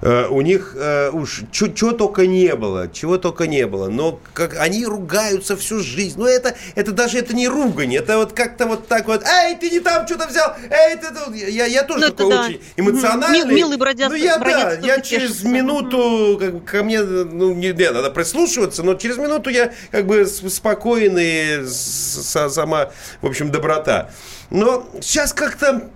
Э, 0.00 0.26
у 0.28 0.40
них 0.40 0.74
э, 0.78 1.10
уж 1.10 1.42
чего 1.52 1.92
только 1.92 2.26
не 2.26 2.54
было, 2.54 2.88
чего 2.92 3.18
только 3.18 3.46
не 3.46 3.66
было, 3.66 3.88
но 3.88 4.20
как 4.32 4.56
они 4.58 4.86
ругаются 4.86 5.56
всю 5.56 5.80
жизнь. 5.80 6.18
Ну, 6.18 6.26
это, 6.26 6.54
это 6.74 6.92
даже 6.92 7.18
это 7.18 7.34
не 7.34 7.48
ругань, 7.48 7.94
это 7.94 8.18
вот 8.18 8.32
как-то 8.32 8.66
вот 8.66 8.86
так 8.86 9.06
вот, 9.06 9.24
эй, 9.24 9.56
ты 9.56 9.70
не 9.70 9.80
там 9.80 10.06
что-то 10.06 10.28
взял, 10.28 10.54
эй, 10.70 10.96
ты 10.96 11.08
тут. 11.08 11.34
Я, 11.34 11.66
я 11.66 11.82
тоже 11.82 12.06
ну, 12.06 12.10
такой 12.12 12.30
да. 12.30 12.44
очень 12.44 12.60
эмоциональный. 12.76 13.38
Мил, 13.38 13.56
милый 13.56 13.76
бродяг. 13.78 14.10
Ну, 14.10 14.14
я, 14.14 14.38
да, 14.38 14.72
я 14.82 15.00
через 15.00 15.42
минуту, 15.42 16.38
как, 16.40 16.64
ко 16.64 16.82
мне, 16.84 17.02
ну, 17.02 17.54
не, 17.54 17.72
не, 17.72 17.90
надо 17.90 18.10
прислушиваться, 18.10 18.82
но 18.82 18.94
через 18.94 19.16
минуту 19.16 19.50
я 19.50 19.72
как 19.90 20.06
бы 20.06 20.26
спокойный 20.26 21.23
и 21.24 21.66
сама, 21.66 22.90
в 23.22 23.26
общем, 23.26 23.50
доброта. 23.50 24.10
Но 24.50 24.88
сейчас 25.00 25.32
как-то 25.32 25.90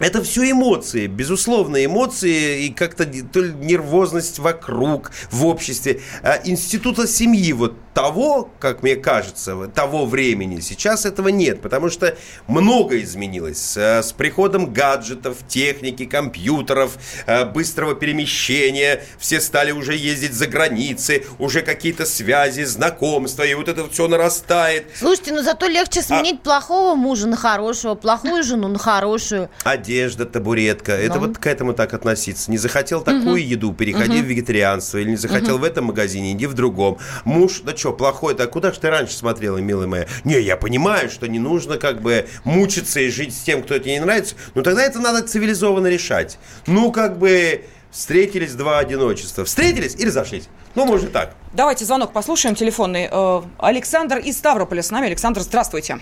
это 0.00 0.22
все 0.22 0.50
эмоции, 0.50 1.06
безусловно, 1.06 1.84
эмоции 1.84 2.64
и 2.64 2.70
как-то 2.72 3.04
то 3.04 3.40
ли 3.40 3.52
нервозность 3.52 4.38
вокруг, 4.38 5.12
в 5.30 5.44
обществе. 5.44 6.00
А 6.22 6.40
института 6.42 7.06
семьи 7.06 7.52
вот 7.52 7.76
того, 8.00 8.48
как 8.58 8.82
мне 8.82 8.96
кажется, 8.96 9.66
того 9.66 10.06
времени 10.06 10.60
сейчас 10.60 11.04
этого 11.04 11.28
нет, 11.28 11.60
потому 11.60 11.90
что 11.90 12.16
много 12.46 12.98
изменилось. 13.02 13.76
С 13.76 14.14
приходом 14.16 14.72
гаджетов, 14.72 15.36
техники, 15.46 16.06
компьютеров, 16.06 16.96
э, 17.26 17.44
быстрого 17.44 17.94
перемещения, 17.94 19.02
все 19.18 19.38
стали 19.38 19.72
уже 19.72 19.94
ездить 19.94 20.32
за 20.32 20.46
границы, 20.46 21.24
уже 21.38 21.60
какие-то 21.60 22.06
связи, 22.06 22.62
знакомства, 22.62 23.42
и 23.42 23.52
вот 23.52 23.68
это 23.68 23.86
все 23.90 24.08
нарастает. 24.08 24.86
Слушайте, 24.96 25.34
ну 25.34 25.42
зато 25.42 25.66
легче 25.66 26.00
сменить 26.00 26.40
а... 26.40 26.44
плохого 26.44 26.94
мужа 26.94 27.26
на 27.26 27.36
хорошего, 27.36 27.96
плохую 27.96 28.42
жену 28.42 28.68
на 28.68 28.78
хорошую. 28.78 29.50
Одежда, 29.62 30.24
табуретка, 30.24 30.92
это 30.92 31.16
ну. 31.16 31.26
вот 31.26 31.36
к 31.36 31.46
этому 31.46 31.74
так 31.74 31.92
относиться. 31.92 32.50
Не 32.50 32.56
захотел 32.56 33.02
такую 33.02 33.32
угу. 33.32 33.36
еду, 33.36 33.74
переходи 33.74 34.20
угу. 34.20 34.24
в 34.24 34.26
вегетарианство, 34.26 34.96
или 34.96 35.10
не 35.10 35.16
захотел 35.16 35.56
угу. 35.56 35.62
в 35.62 35.64
этом 35.64 35.84
магазине, 35.84 36.32
иди 36.32 36.46
в 36.46 36.54
другом. 36.54 36.96
Муж, 37.24 37.60
да 37.60 37.76
что, 37.76 37.89
плохой-то, 37.92 38.44
а 38.44 38.46
куда 38.46 38.72
же 38.72 38.80
ты 38.80 38.90
раньше 38.90 39.14
смотрела, 39.14 39.58
милая 39.58 39.86
моя? 39.86 40.06
Не, 40.24 40.40
я 40.40 40.56
понимаю, 40.56 41.10
что 41.10 41.28
не 41.28 41.38
нужно 41.38 41.76
как 41.78 42.00
бы 42.00 42.26
мучиться 42.44 43.00
и 43.00 43.10
жить 43.10 43.34
с 43.34 43.40
тем, 43.40 43.62
кто 43.62 43.78
тебе 43.78 43.94
не 43.94 44.00
нравится, 44.00 44.34
но 44.54 44.62
тогда 44.62 44.82
это 44.82 44.98
надо 44.98 45.26
цивилизованно 45.26 45.88
решать. 45.88 46.38
Ну, 46.66 46.92
как 46.92 47.18
бы 47.18 47.64
встретились 47.90 48.54
два 48.54 48.78
одиночества. 48.78 49.44
Встретились 49.44 49.96
и 49.96 50.06
разошлись. 50.06 50.48
Ну, 50.74 50.84
может 50.86 51.12
так. 51.12 51.34
Давайте 51.52 51.84
звонок 51.84 52.12
послушаем 52.12 52.54
телефонный. 52.54 53.08
Э, 53.10 53.42
Александр 53.58 54.18
из 54.18 54.38
Ставрополя 54.38 54.82
с 54.82 54.90
нами. 54.90 55.06
Александр, 55.08 55.40
здравствуйте. 55.40 55.98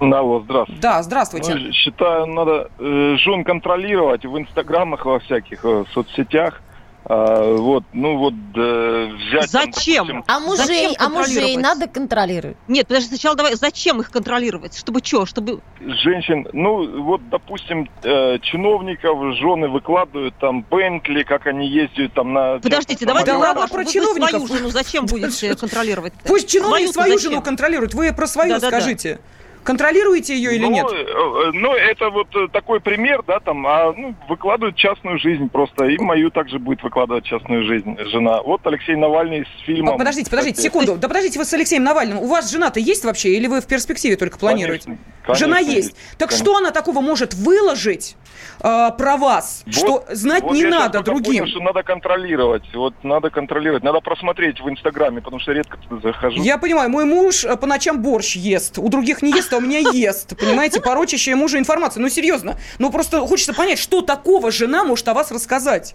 Алло, 0.00 0.40
здравствуйте. 0.40 0.80
Да, 0.80 1.02
здравствуйте. 1.02 1.54
Ну, 1.54 1.72
считаю, 1.72 2.26
надо 2.26 2.70
э, 2.78 3.16
жен 3.18 3.44
контролировать 3.44 4.24
в 4.24 4.38
инстаграмах, 4.38 5.04
во 5.04 5.18
всяких 5.20 5.64
э, 5.64 5.84
соцсетях. 5.92 6.62
А, 7.12 7.56
вот, 7.56 7.82
ну 7.92 8.18
вот 8.18 8.34
э, 8.54 9.06
взять... 9.16 9.50
Зачем? 9.50 10.06
Там, 10.06 10.16
допустим, 10.18 10.24
А 10.28 10.38
мужей, 10.38 10.86
Зачем 10.90 10.94
а 11.00 11.08
мужей 11.08 11.56
надо 11.56 11.88
контролировать. 11.88 12.56
Нет, 12.68 12.86
подожди, 12.86 13.08
сначала 13.08 13.34
давай, 13.34 13.56
зачем 13.56 14.00
их 14.00 14.12
контролировать? 14.12 14.78
Чтобы 14.78 15.00
что? 15.02 15.26
Чтобы... 15.26 15.60
женщин, 15.80 16.46
ну 16.52 17.02
вот, 17.02 17.28
допустим, 17.28 17.90
э, 18.04 18.38
чиновников 18.42 19.36
жены 19.38 19.66
выкладывают 19.66 20.36
там 20.38 20.64
Бентли, 20.70 21.24
как 21.24 21.48
они 21.48 21.66
ездят 21.68 22.14
там 22.14 22.32
на... 22.32 22.60
Подождите, 22.60 23.04
давайте 23.04 23.32
Да 23.32 23.38
про 23.40 23.44
ладно 23.44 23.66
про 23.66 23.84
чиновников. 23.84 24.46
свою 24.46 24.46
жену 24.46 24.70
зачем 24.70 25.06
будете 25.06 25.56
контролировать? 25.56 26.12
Пусть 26.24 26.48
чиновник 26.48 26.92
свою 26.92 27.18
жену 27.18 27.42
контролирует. 27.42 27.92
Вы 27.92 28.12
про 28.12 28.28
свою 28.28 28.60
скажите. 28.60 29.18
Контролируете 29.64 30.34
ее 30.34 30.54
или 30.54 30.62
ну, 30.64 30.70
нет? 30.70 30.86
э, 30.90 30.96
э, 30.96 31.50
ну, 31.52 31.74
это 31.74 32.10
вот 32.10 32.28
э, 32.34 32.48
такой 32.52 32.80
пример, 32.80 33.22
да, 33.26 33.40
там, 33.40 33.66
а, 33.66 33.92
ну, 33.96 34.14
выкладывают 34.28 34.76
частную 34.76 35.18
жизнь 35.18 35.48
просто, 35.48 35.84
и 35.86 35.98
мою 35.98 36.30
также 36.30 36.58
будет 36.58 36.82
выкладывать 36.82 37.24
частную 37.24 37.64
жизнь 37.66 37.96
жена. 38.10 38.42
Вот 38.42 38.66
Алексей 38.66 38.96
Навальный 38.96 39.44
с 39.44 39.64
фильмом... 39.64 39.94
А, 39.94 39.98
Подождите, 39.98 40.30
подождите, 40.30 40.56
кстати, 40.56 40.68
секунду. 40.72 40.96
Да 40.96 41.08
подождите 41.08 41.38
вы 41.38 41.44
с 41.44 41.52
Алексеем 41.52 41.84
Навальным. 41.84 42.18
У 42.18 42.26
вас 42.26 42.50
жена-то 42.50 42.80
есть 42.80 43.04
вообще, 43.04 43.30
или 43.30 43.46
вы 43.46 43.60
в 43.60 43.66
перспективе 43.66 44.16
только 44.16 44.38
планируете? 44.38 44.84
Конечно, 44.84 45.04
конечно, 45.26 45.46
Жена 45.46 45.58
есть. 45.58 45.88
есть. 45.88 45.96
Так 46.18 46.30
Конечно. 46.30 46.44
что 46.44 46.56
она 46.56 46.70
такого 46.70 47.00
может 47.00 47.34
выложить 47.34 48.16
э, 48.62 48.88
про 48.96 49.16
вас, 49.16 49.62
Вот- 49.66 49.74
что 49.74 50.04
знать 50.10 50.42
вот 50.42 50.54
не 50.54 50.64
надо 50.64 51.02
другим? 51.02 51.24
понял, 51.42 51.46
что 51.46 51.60
надо 51.60 51.82
контролировать. 51.82 52.62
Вот 52.74 52.94
надо 53.02 53.30
контролировать. 53.30 53.82
Надо 53.82 54.00
просмотреть 54.00 54.60
в 54.60 54.68
Инстаграме, 54.68 55.20
потому 55.20 55.40
что 55.40 55.52
редко 55.52 55.76
туда 55.76 56.00
захожу. 56.00 56.42
Я 56.42 56.58
понимаю, 56.58 56.88
мой 56.90 57.04
муж 57.04 57.44
по 57.60 57.66
ночам 57.66 58.00
борщ 58.02 58.36
ест. 58.36 58.78
У 58.78 58.88
других 58.88 59.22
не 59.22 59.30
ест, 59.32 59.49
а 59.52 59.58
у 59.58 59.60
меня 59.60 59.78
ест. 59.78 60.36
Понимаете, 60.36 60.80
порочащая 60.80 61.36
мужа 61.36 61.58
информация. 61.58 62.00
Ну, 62.00 62.08
серьезно. 62.08 62.58
Ну, 62.78 62.90
просто 62.90 63.20
хочется 63.26 63.54
понять, 63.54 63.78
что 63.78 64.02
такого 64.02 64.50
жена 64.50 64.84
может 64.84 65.06
о 65.08 65.14
вас 65.14 65.30
рассказать. 65.30 65.94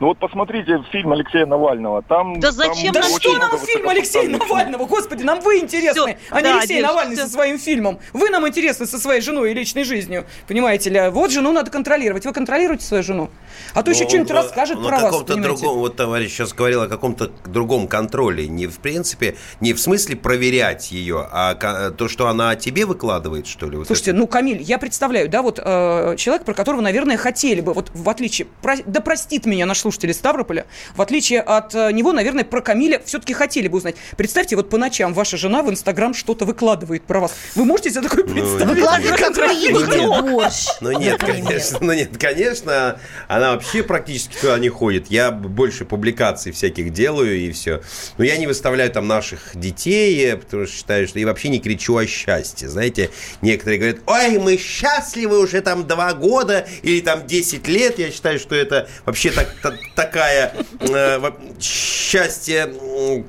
Ну 0.00 0.08
вот 0.08 0.18
посмотрите 0.18 0.82
фильм 0.90 1.12
Алексея 1.12 1.46
Навального. 1.46 2.02
Там, 2.02 2.40
Да 2.40 2.48
там 2.48 2.56
зачем 2.74 2.92
Да 2.92 3.00
нам 3.00 3.12
очень 3.12 3.30
что 3.30 3.38
нам 3.38 3.58
фильм 3.58 3.88
Алексея 3.88 4.28
Навального? 4.28 4.86
Господи, 4.86 5.22
нам 5.22 5.40
вы 5.40 5.60
интересны, 5.60 6.16
Всё, 6.16 6.18
а 6.30 6.40
не 6.40 6.48
да, 6.48 6.58
Алексей 6.58 6.76
Дим, 6.78 6.86
Навальный 6.86 7.16
со 7.16 7.28
своим 7.28 7.58
фильмом. 7.58 7.98
Вы 8.12 8.30
нам 8.30 8.46
интересны 8.48 8.86
со 8.86 8.98
своей 8.98 9.20
женой 9.20 9.52
и 9.52 9.54
личной 9.54 9.84
жизнью. 9.84 10.24
Понимаете 10.48 10.90
ли? 10.90 11.08
Вот 11.10 11.30
жену 11.30 11.52
надо 11.52 11.70
контролировать. 11.70 12.26
Вы 12.26 12.32
контролируете 12.32 12.84
свою 12.84 13.02
жену? 13.02 13.30
А 13.72 13.82
то 13.82 13.90
еще 13.92 14.04
Ну, 14.04 14.08
что-нибудь 14.10 14.30
он, 14.30 14.36
расскажет 14.36 14.78
он 14.78 14.84
про 14.86 14.98
вас, 14.98 15.24
другом, 15.24 15.78
вот 15.78 15.96
товарищ 15.96 16.32
сейчас 16.32 16.52
говорил 16.52 16.82
о 16.82 16.88
каком-то 16.88 17.30
другом 17.46 17.86
контроле. 17.86 18.48
Не 18.48 18.66
в 18.66 18.80
принципе, 18.80 19.36
не 19.60 19.72
в 19.74 19.80
смысле 19.80 20.16
проверять 20.16 20.90
ее, 20.90 21.26
а 21.30 21.54
то, 21.90 22.08
что 22.08 22.28
она 22.28 22.50
о 22.50 22.56
тебе 22.56 22.84
выкладывает, 22.84 23.46
что 23.46 23.68
ли? 23.68 23.76
Вот 23.76 23.86
Слушайте, 23.86 24.10
это? 24.10 24.18
ну, 24.20 24.26
Камиль, 24.26 24.60
я 24.60 24.78
представляю, 24.78 25.28
да, 25.28 25.42
вот 25.42 25.60
э, 25.62 26.16
человек, 26.18 26.44
про 26.44 26.54
которого, 26.54 26.80
наверное, 26.80 27.16
хотели 27.16 27.60
бы, 27.60 27.72
вот 27.72 27.90
в 27.94 28.08
отличие, 28.08 28.46
про- 28.60 28.76
да 28.84 29.00
простит 29.00 29.46
меня 29.46 29.66
наш 29.66 29.83
слушатель 29.84 30.10
из 30.12 30.16
Ставрополя, 30.16 30.64
в 30.96 31.02
отличие 31.02 31.42
от 31.42 31.74
э, 31.74 31.92
него, 31.92 32.12
наверное, 32.12 32.42
про 32.42 32.62
Камиля 32.62 33.02
все-таки 33.04 33.34
хотели 33.34 33.68
бы 33.68 33.76
узнать. 33.76 33.96
Представьте, 34.16 34.56
вот 34.56 34.70
по 34.70 34.78
ночам 34.78 35.12
ваша 35.12 35.36
жена 35.36 35.62
в 35.62 35.68
Инстаграм 35.68 36.14
что-то 36.14 36.46
выкладывает 36.46 37.02
про 37.02 37.20
вас. 37.20 37.34
Вы 37.54 37.66
можете 37.66 37.90
себе 37.90 38.00
такое 38.00 38.24
представить? 38.24 38.64
Выкладывает, 38.66 39.16
как 39.20 39.36
вы 39.36 39.42
едите 39.52 40.06
борщ. 40.32 40.68
Ну 40.80 40.92
нет, 40.98 41.20
конечно, 41.20 41.78
ну 41.82 41.92
нет, 41.92 42.16
конечно, 42.18 42.98
она 43.28 43.52
вообще 43.52 43.82
практически 43.82 44.38
туда 44.40 44.58
не 44.58 44.70
ходит. 44.70 45.08
Я 45.10 45.30
больше 45.30 45.84
публикаций 45.84 46.50
всяких 46.52 46.90
делаю 46.94 47.36
и 47.38 47.52
все. 47.52 47.82
Но 48.16 48.24
я 48.24 48.38
не 48.38 48.46
выставляю 48.46 48.90
там 48.90 49.06
наших 49.06 49.50
детей, 49.54 50.34
потому 50.34 50.64
что 50.64 50.74
считаю, 50.74 51.06
что 51.06 51.18
и 51.18 51.26
вообще 51.26 51.50
не 51.50 51.60
кричу 51.60 51.94
о 51.98 52.06
счастье. 52.06 52.70
Знаете, 52.70 53.10
некоторые 53.42 53.78
говорят, 53.78 53.98
ой, 54.06 54.38
мы 54.38 54.56
счастливы 54.56 55.38
уже 55.38 55.60
там 55.60 55.86
два 55.86 56.14
года 56.14 56.66
или 56.82 57.00
там 57.02 57.26
10 57.26 57.68
лет. 57.68 57.98
Я 57.98 58.10
считаю, 58.10 58.38
что 58.38 58.54
это 58.54 58.88
вообще 59.04 59.30
так, 59.30 59.54
та- 59.62 59.73
такая 59.94 60.52
э, 60.80 61.30
счастье, 61.60 62.74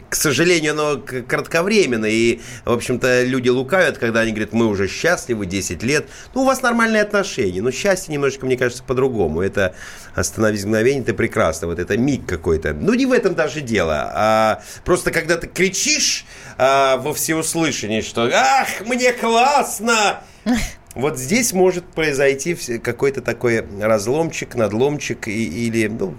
к 0.09 0.15
сожалению, 0.15 0.73
оно 0.73 0.97
кратковременно. 0.97 2.05
И, 2.05 2.41
в 2.65 2.71
общем-то, 2.71 3.23
люди 3.23 3.49
лукавят, 3.49 3.97
когда 3.97 4.21
они 4.21 4.31
говорят, 4.31 4.53
мы 4.53 4.67
уже 4.67 4.87
счастливы 4.87 5.45
10 5.45 5.83
лет. 5.83 6.07
Ну, 6.33 6.41
у 6.41 6.45
вас 6.45 6.61
нормальные 6.61 7.01
отношения. 7.01 7.61
Но 7.61 7.71
счастье 7.71 8.13
немножко, 8.13 8.45
мне 8.45 8.57
кажется, 8.57 8.83
по-другому. 8.83 9.41
Это 9.41 9.75
остановись 10.13 10.63
мгновение, 10.63 11.03
ты 11.03 11.13
прекрасно. 11.13 11.67
Вот 11.67 11.79
это 11.79 11.97
миг 11.97 12.25
какой-то. 12.25 12.73
Ну, 12.73 12.93
не 12.93 13.05
в 13.05 13.11
этом 13.11 13.35
даже 13.35 13.61
дело. 13.61 14.11
А 14.13 14.63
просто 14.83 15.11
когда 15.11 15.37
ты 15.37 15.47
кричишь 15.47 16.25
а, 16.57 16.97
во 16.97 17.13
всеуслышание, 17.13 18.01
что 18.01 18.29
«Ах, 18.33 18.67
мне 18.85 19.13
классно!» 19.13 20.21
Вот 20.95 21.19
здесь 21.19 21.51
может 21.51 21.83
произойти 21.83 22.55
какой-то 22.79 23.21
такой 23.21 23.65
разломчик, 23.81 24.55
надломчик 24.55 25.27
и, 25.27 25.67
или, 25.67 25.87
ну, 25.87 26.15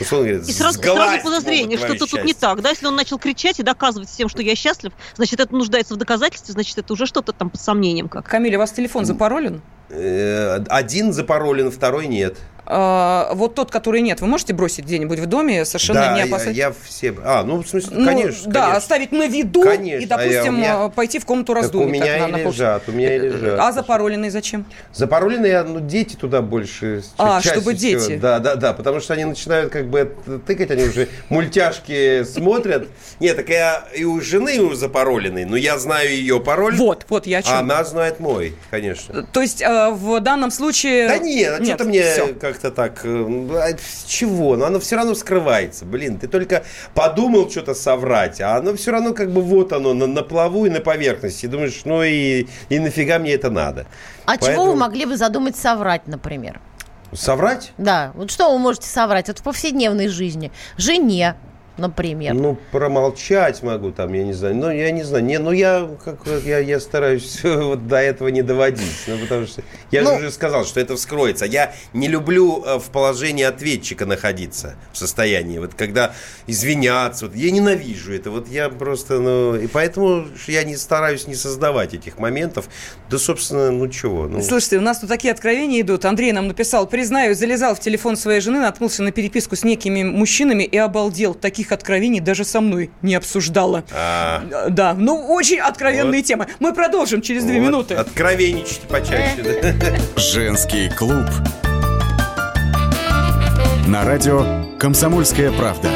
условно 0.00 0.28
говоря, 0.28 0.44
И 0.46 0.52
сразу, 0.52 0.82
сразу 0.82 1.22
подозрение, 1.24 1.78
что-то 1.78 2.06
тут 2.06 2.24
не 2.24 2.34
так. 2.34 2.60
Да, 2.62 2.70
если 2.70 2.86
он 2.86 2.96
начал 2.96 3.18
кричать 3.18 3.60
и 3.60 3.62
доказывать 3.62 4.08
всем, 4.08 4.28
что 4.28 4.42
я 4.42 4.54
счастлив, 4.54 4.92
значит, 5.14 5.40
это 5.40 5.54
нуждается 5.54 5.94
в 5.94 5.96
доказательстве, 5.96 6.52
значит, 6.52 6.78
это 6.78 6.92
уже 6.92 7.06
что-то 7.06 7.32
там 7.32 7.50
под 7.50 7.60
сомнением 7.60 8.08
как. 8.08 8.26
Камиль, 8.26 8.56
у 8.56 8.58
вас 8.58 8.72
телефон 8.72 9.04
запаролен? 9.04 9.62
Э, 9.90 10.64
Один 10.68 11.12
запаролен, 11.12 11.70
второй 11.70 12.06
нет. 12.06 12.36
А, 12.72 13.32
вот 13.34 13.56
тот, 13.56 13.72
который 13.72 14.00
нет, 14.00 14.20
вы 14.20 14.28
можете 14.28 14.52
бросить 14.54 14.84
где-нибудь 14.84 15.18
в 15.18 15.26
доме, 15.26 15.64
совершенно 15.64 16.00
да, 16.02 16.12
не 16.14 16.18
я, 16.20 16.24
опасаясь? 16.26 16.56
я 16.56 16.72
все... 16.84 17.12
А, 17.24 17.42
ну, 17.42 17.62
в 17.64 17.68
смысле, 17.68 17.96
Ну, 17.96 18.06
конечно, 18.06 18.50
да, 18.52 18.60
конечно. 18.60 18.76
оставить 18.76 19.10
на 19.12 19.26
виду 19.26 19.62
Конечно, 19.64 20.04
и, 20.04 20.06
допустим, 20.06 20.30
а 20.40 20.44
я- 20.44 20.50
меня- 20.50 20.86
э, 20.86 20.90
пойти 20.94 21.18
в 21.18 21.24
комнату 21.26 21.52
раздумий. 21.54 21.86
у 21.86 21.88
меня 21.90 22.06
так, 22.06 22.20
на- 22.20 22.26
и 22.38 22.44
на 22.44 22.48
лежат, 22.48 22.82
у 22.86 22.92
меня 22.92 23.16
и 23.16 23.18
лежат. 23.18 23.58
А 23.58 23.72
запароленный 23.72 24.30
зачем? 24.30 24.64
Запароленные, 24.92 25.64
ну, 25.64 25.80
дети 25.80 26.14
туда 26.14 26.42
больше. 26.42 27.02
А, 27.18 27.40
чтобы 27.40 27.74
всего. 27.74 27.98
дети. 27.98 28.16
Да, 28.18 28.38
да, 28.38 28.54
да, 28.54 28.72
потому 28.72 29.00
что 29.00 29.14
они 29.14 29.24
начинают 29.24 29.72
как 29.72 29.88
бы 29.88 30.14
тыкать, 30.46 30.70
они 30.70 30.84
уже 30.84 31.08
мультяшки 31.28 32.22
смотрят. 32.24 32.88
Нет, 33.18 33.36
так 33.36 33.48
я 33.48 33.84
и 33.96 34.04
у 34.04 34.20
жены 34.20 34.60
у 34.60 34.74
запароленный, 34.74 35.44
но 35.44 35.56
я 35.56 35.76
знаю 35.78 36.10
ее 36.10 36.38
пароль. 36.40 36.76
Вот, 36.76 37.04
вот 37.08 37.26
я 37.26 37.38
о 37.38 37.42
чем. 37.42 37.52
А 37.52 37.58
она 37.58 37.82
знает 37.82 38.20
мой, 38.20 38.54
конечно. 38.70 39.24
То 39.32 39.42
есть 39.42 39.60
э, 39.60 39.90
в 39.90 40.20
данном 40.20 40.50
случае... 40.52 41.08
Да 41.08 41.18
нет, 41.18 41.60
а 41.60 41.64
что-то 41.64 41.84
мне 41.84 42.02
всё. 42.12 42.28
Как-то 42.60 42.70
так... 42.70 43.00
э, 43.04 43.72
а 43.72 43.76
чего? 44.06 44.56
Но 44.56 44.66
оно 44.66 44.78
все 44.80 44.96
равно 44.96 45.14
скрывается. 45.14 45.84
Блин, 45.84 46.18
ты 46.18 46.28
только 46.28 46.64
подумал 46.94 47.50
что-то 47.50 47.74
соврать, 47.74 48.40
а 48.40 48.56
оно 48.56 48.74
все 48.74 48.90
равно 48.90 49.14
как 49.14 49.32
бы 49.32 49.42
вот 49.42 49.72
оно, 49.72 49.94
на, 49.94 50.06
на 50.06 50.22
плаву 50.22 50.66
и 50.66 50.70
на 50.70 50.80
поверхности. 50.80 51.46
Думаешь, 51.46 51.82
ну 51.84 52.02
и, 52.02 52.46
и 52.68 52.78
нафига 52.78 53.18
мне 53.18 53.32
это 53.32 53.50
надо? 53.50 53.86
А 54.26 54.36
чего 54.36 54.46
Поэтому- 54.46 54.72
вы 54.72 54.76
могли 54.76 55.06
бы 55.06 55.16
задумать 55.16 55.56
соврать, 55.56 56.06
например? 56.06 56.60
Соврать? 57.12 57.72
Да, 57.78 58.12
вот 58.14 58.30
что 58.30 58.52
вы 58.52 58.58
можете 58.58 58.86
соврать? 58.86 59.28
Вот 59.28 59.38
в 59.38 59.42
повседневной 59.42 60.08
жизни. 60.08 60.52
Жене, 60.76 61.34
например. 61.80 62.34
Ну, 62.34 62.58
промолчать 62.72 63.62
могу 63.62 63.90
там, 63.90 64.12
я 64.12 64.22
не 64.24 64.32
знаю. 64.32 64.54
Ну, 64.56 64.70
я 64.70 64.90
не 64.90 65.02
знаю. 65.02 65.24
Не, 65.24 65.38
ну, 65.38 65.50
я, 65.52 65.88
как, 66.04 66.18
я, 66.44 66.58
я 66.58 66.78
стараюсь 66.80 67.40
вот 67.44 67.86
до 67.88 67.96
этого 67.96 68.28
не 68.28 68.42
доводить. 68.42 69.04
Ну, 69.06 69.18
потому 69.18 69.46
что 69.46 69.62
я 69.90 70.02
Ну- 70.02 70.10
же 70.12 70.16
уже 70.18 70.30
сказал, 70.30 70.64
что 70.64 70.78
это 70.80 70.96
вскроется. 70.96 71.44
Я 71.46 71.72
не 71.92 72.08
люблю 72.08 72.62
э, 72.64 72.78
в 72.78 72.90
положении 72.90 73.44
ответчика 73.44 74.06
находиться 74.06 74.76
в 74.92 74.98
состоянии. 74.98 75.58
Вот 75.58 75.74
когда 75.74 76.14
извиняться, 76.46 77.26
вот 77.26 77.34
я 77.36 77.50
ненавижу 77.50 78.12
это. 78.12 78.30
Вот 78.30 78.48
я 78.48 78.68
просто, 78.68 79.18
ну, 79.20 79.56
и 79.56 79.66
поэтому 79.66 80.26
я 80.46 80.64
не 80.64 80.76
стараюсь 80.76 81.26
не 81.26 81.34
создавать 81.34 81.94
этих 81.94 82.18
моментов. 82.18 82.68
Да, 83.08 83.18
собственно, 83.18 83.70
ну 83.70 83.88
чего? 83.88 84.26
Ну, 84.26 84.42
Слушайте, 84.42 84.78
у 84.78 84.82
нас 84.82 84.98
тут 85.00 85.08
такие 85.08 85.32
откровения 85.32 85.80
идут. 85.80 86.04
Андрей 86.04 86.32
нам 86.32 86.48
написал, 86.48 86.86
признаю, 86.86 87.34
залезал 87.34 87.74
в 87.74 87.80
телефон 87.80 88.16
своей 88.16 88.40
жены, 88.40 88.60
наткнулся 88.60 89.02
на 89.02 89.12
переписку 89.12 89.56
с 89.56 89.64
некими 89.64 90.02
мужчинами 90.02 90.64
и 90.64 90.76
обалдел. 90.76 91.34
Таких 91.34 91.69
откровений 91.72 92.20
даже 92.20 92.44
со 92.44 92.60
мной 92.60 92.90
не 93.02 93.14
обсуждала. 93.14 93.84
а, 93.92 94.42
Да, 94.68 94.94
ну 94.94 95.26
очень 95.32 95.58
откровенные 95.58 96.22
темы. 96.22 96.46
Мы 96.58 96.72
продолжим 96.74 97.22
через 97.22 97.44
две 97.44 97.60
вот, 97.60 97.66
минуты. 97.66 97.94
Откровенничать 97.94 98.80
почаще. 98.82 99.36
да. 99.42 99.96
Женский 100.20 100.88
клуб. 100.90 101.24
На 103.86 104.04
радио 104.04 104.44
«Комсомольская 104.78 105.50
правда». 105.52 105.88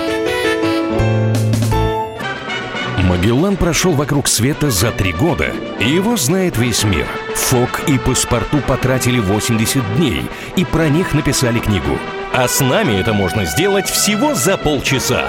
Магеллан 3.05 3.57
прошел 3.57 3.93
вокруг 3.93 4.27
света 4.29 4.71
за 4.71 4.91
три 4.91 5.13
года, 5.13 5.53
и 5.79 5.89
его 5.89 6.17
знает 6.17 6.57
весь 6.57 6.85
мир. 6.85 7.07
Фок 7.35 7.83
и 7.87 7.99
паспорту 7.99 8.59
потратили 8.67 9.21
80 9.21 9.97
дней, 9.97 10.23
и 10.57 10.65
про 10.65 10.89
них 10.89 11.13
написали 11.15 11.59
книгу. 11.59 11.99
А 12.33 12.49
с 12.49 12.61
нами 12.61 12.99
это 12.99 13.13
можно 13.13 13.45
сделать 13.45 13.89
всего 13.89 14.35
за 14.35 14.57
полчаса. 14.57 15.29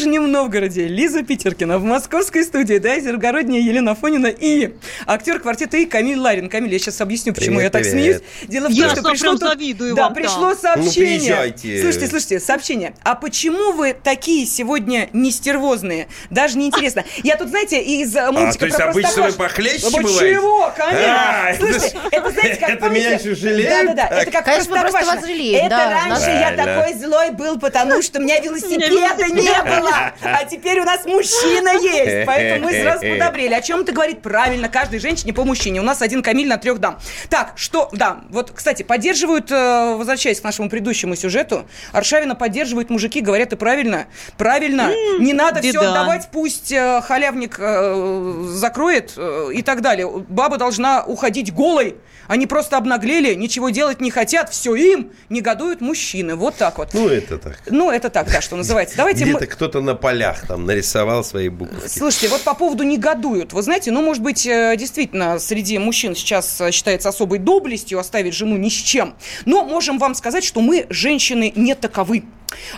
Нижнем 0.00 0.32
Новгороде 0.32 0.86
Лиза 0.88 1.22
Питеркина, 1.22 1.78
в 1.78 1.84
московской 1.84 2.42
студии 2.42 2.78
да, 2.78 2.98
Зергородняя 3.00 3.60
Елена 3.60 3.94
Фонина 3.94 4.28
и 4.28 4.72
актер 5.06 5.40
квартета 5.40 5.76
И 5.76 5.84
Камиль 5.84 6.16
Ларин. 6.18 6.48
Камиль, 6.48 6.72
я 6.72 6.78
сейчас 6.78 7.02
объясню, 7.02 7.34
почему 7.34 7.56
Привет, 7.56 7.64
я 7.64 7.70
так 7.70 7.82
привет. 7.82 8.22
смеюсь. 8.22 8.48
Дело 8.48 8.64
в 8.64 8.68
том, 8.68 8.76
Я 8.78 8.88
что 8.88 9.02
пришло, 9.02 9.32
тут- 9.32 9.40
завидую 9.40 9.94
да, 9.94 10.04
вам 10.04 10.14
пришло 10.14 10.54
там. 10.54 10.58
сообщение. 10.82 11.18
Ну, 11.18 11.18
приезжайте. 11.18 11.82
слушайте, 11.82 12.06
слушайте, 12.06 12.40
сообщение. 12.40 12.94
А 13.02 13.14
почему 13.14 13.72
вы 13.72 13.92
такие 13.92 14.46
сегодня 14.46 15.10
нестервозные? 15.12 16.08
Даже 16.30 16.56
не 16.56 16.68
интересно. 16.68 17.04
Я 17.22 17.36
тут, 17.36 17.48
знаете, 17.50 17.82
из 17.82 18.16
э, 18.16 18.30
мультика 18.30 18.48
А, 18.48 18.58
то 18.58 18.64
есть 18.66 18.76
про 18.78 18.90
обычно 18.90 19.22
вы 19.24 19.32
похлеще 19.32 19.86
Ну, 19.90 20.00
бываете? 20.00 20.34
Чего, 20.34 20.72
конечно. 20.74 21.14
А, 21.14 21.54
Слушайте, 21.58 21.98
это, 22.10 22.30
знаете, 22.30 22.56
как 22.60 22.70
это 22.70 22.88
меня 22.88 23.10
еще 23.10 23.34
жалеют? 23.34 23.70
Да-да-да, 23.70 24.16
это 24.22 24.30
как 24.30 24.44
Конечно, 24.46 24.80
просто 24.80 25.04
вас 25.04 25.20
жалеем, 25.20 25.66
Это 25.66 25.68
да, 25.68 25.90
раньше 25.90 26.30
я 26.30 26.56
такой 26.56 26.94
злой 26.98 27.30
был, 27.32 27.58
потому 27.58 28.00
что 28.00 28.18
у 28.18 28.22
меня 28.22 28.40
велосипеда 28.40 29.26
не 29.34 29.62
было. 29.62 29.89
А 30.22 30.44
теперь 30.44 30.80
у 30.80 30.84
нас 30.84 31.04
мужчина 31.04 31.70
есть. 31.80 32.26
Поэтому 32.26 32.66
мы 32.66 32.80
сразу 32.80 33.00
подобрели. 33.00 33.54
О 33.54 33.62
чем 33.62 33.80
это 33.80 33.92
говорит? 33.92 34.22
Правильно, 34.22 34.68
каждой 34.68 34.98
женщине 34.98 35.32
по 35.32 35.44
мужчине. 35.44 35.80
У 35.80 35.84
нас 35.84 36.02
один 36.02 36.22
Камиль 36.22 36.48
на 36.48 36.56
трех 36.56 36.78
дам. 36.78 36.98
Так, 37.28 37.52
что, 37.56 37.88
да, 37.92 38.20
вот, 38.30 38.50
кстати, 38.50 38.82
поддерживают, 38.82 39.50
э, 39.50 39.94
возвращаясь 39.96 40.40
к 40.40 40.44
нашему 40.44 40.68
предыдущему 40.68 41.16
сюжету, 41.16 41.66
Аршавина 41.92 42.34
поддерживают 42.34 42.90
мужики, 42.90 43.20
говорят 43.20 43.52
и 43.52 43.56
правильно. 43.56 44.06
Правильно. 44.36 44.92
Не 45.18 45.32
надо 45.32 45.60
все 45.60 45.78
отдавать, 45.78 46.28
пусть 46.32 46.72
э, 46.72 47.00
халявник 47.02 47.56
э, 47.58 48.44
закроет 48.48 49.18
и 49.52 49.62
так 49.62 49.80
далее. 49.80 50.08
Баба 50.08 50.56
должна 50.56 51.04
уходить 51.04 51.52
голой. 51.52 51.96
Они 52.28 52.46
просто 52.46 52.76
обнаглели, 52.76 53.34
ничего 53.34 53.70
делать 53.70 54.00
не 54.00 54.10
хотят, 54.12 54.50
все 54.50 54.76
им, 54.76 55.10
негодуют 55.30 55.80
мужчины. 55.80 56.36
Вот 56.36 56.54
так 56.54 56.78
вот. 56.78 56.94
Ну, 56.94 57.08
это 57.08 57.38
так. 57.38 57.58
Ну, 57.66 57.90
это 57.90 58.08
так, 58.08 58.30
да, 58.30 58.40
что 58.40 58.54
называется. 58.54 58.96
Давайте 58.96 59.24
мы... 59.24 59.40
Где-то 59.40 59.79
на 59.80 59.94
полях 59.94 60.46
там 60.46 60.66
нарисовал 60.66 61.24
свои 61.24 61.48
буковки. 61.48 61.88
Слушайте, 61.88 62.28
вот 62.28 62.42
по 62.42 62.54
поводу 62.54 62.84
негодуют. 62.84 63.52
Вы 63.52 63.62
знаете, 63.62 63.90
ну, 63.90 64.02
может 64.02 64.22
быть, 64.22 64.46
э, 64.46 64.76
действительно, 64.76 65.38
среди 65.38 65.78
мужчин 65.78 66.14
сейчас 66.14 66.60
э, 66.60 66.70
считается 66.70 67.08
особой 67.08 67.38
доблестью 67.38 67.98
оставить 67.98 68.34
жену 68.34 68.56
ни 68.56 68.68
с 68.68 68.72
чем. 68.72 69.14
Но 69.44 69.64
можем 69.64 69.98
вам 69.98 70.14
сказать, 70.14 70.44
что 70.44 70.60
мы, 70.60 70.86
женщины, 70.90 71.52
не 71.54 71.74
таковы. 71.74 72.24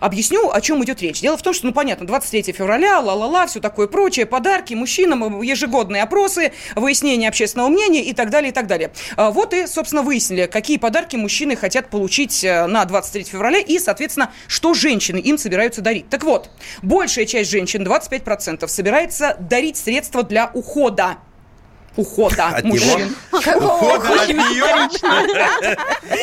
Объясню, 0.01 0.51
о 0.51 0.61
чем 0.61 0.83
идет 0.85 1.01
речь. 1.03 1.21
Дело 1.21 1.37
в 1.37 1.43
том, 1.43 1.53
что, 1.55 1.67
ну, 1.67 1.73
понятно, 1.73 2.07
23 2.07 2.53
февраля, 2.53 3.01
ла-ла-ла, 3.01 3.47
все 3.47 3.61
такое 3.61 3.87
прочее, 3.87 4.27
подарки 4.27 4.75
мужчинам, 4.75 5.43
ежегодные 5.43 6.03
опросы, 6.03 6.53
выяснение 6.75 7.29
общественного 7.29 7.69
мнения 7.69 8.03
и 8.03 8.13
так 8.13 8.31
далее, 8.31 8.51
и 8.51 8.53
так 8.55 8.67
далее. 8.67 8.93
А, 9.17 9.31
Вот 9.31 9.55
и, 9.55 9.67
собственно, 9.67 10.03
выяснили, 10.03 10.47
какие 10.47 10.79
подарки 10.79 11.17
мужчины 11.17 11.57
хотят 11.57 11.91
получить 11.91 12.45
э, 12.45 12.67
на 12.67 12.85
23 12.85 13.25
февраля 13.25 13.59
и, 13.59 13.79
соответственно, 13.79 14.33
что 14.47 14.75
женщины 14.75 15.19
им 15.19 15.39
собираются 15.39 15.81
дарить. 15.81 16.09
Так 16.09 16.25
вот, 16.25 16.51
большая 16.83 17.27
часть 17.27 17.51
женщин, 17.51 17.87
25%, 17.87 18.67
собирается 18.69 19.37
дарить 19.39 19.77
средства 19.77 20.23
для 20.23 20.51
ухода. 20.55 21.19
Ухода 21.97 22.49
От 22.49 22.65
мужчин. 22.65 23.15
него? 23.33 23.77
Ухода 23.77 24.23
от 24.23 24.29
нее? 24.29 24.89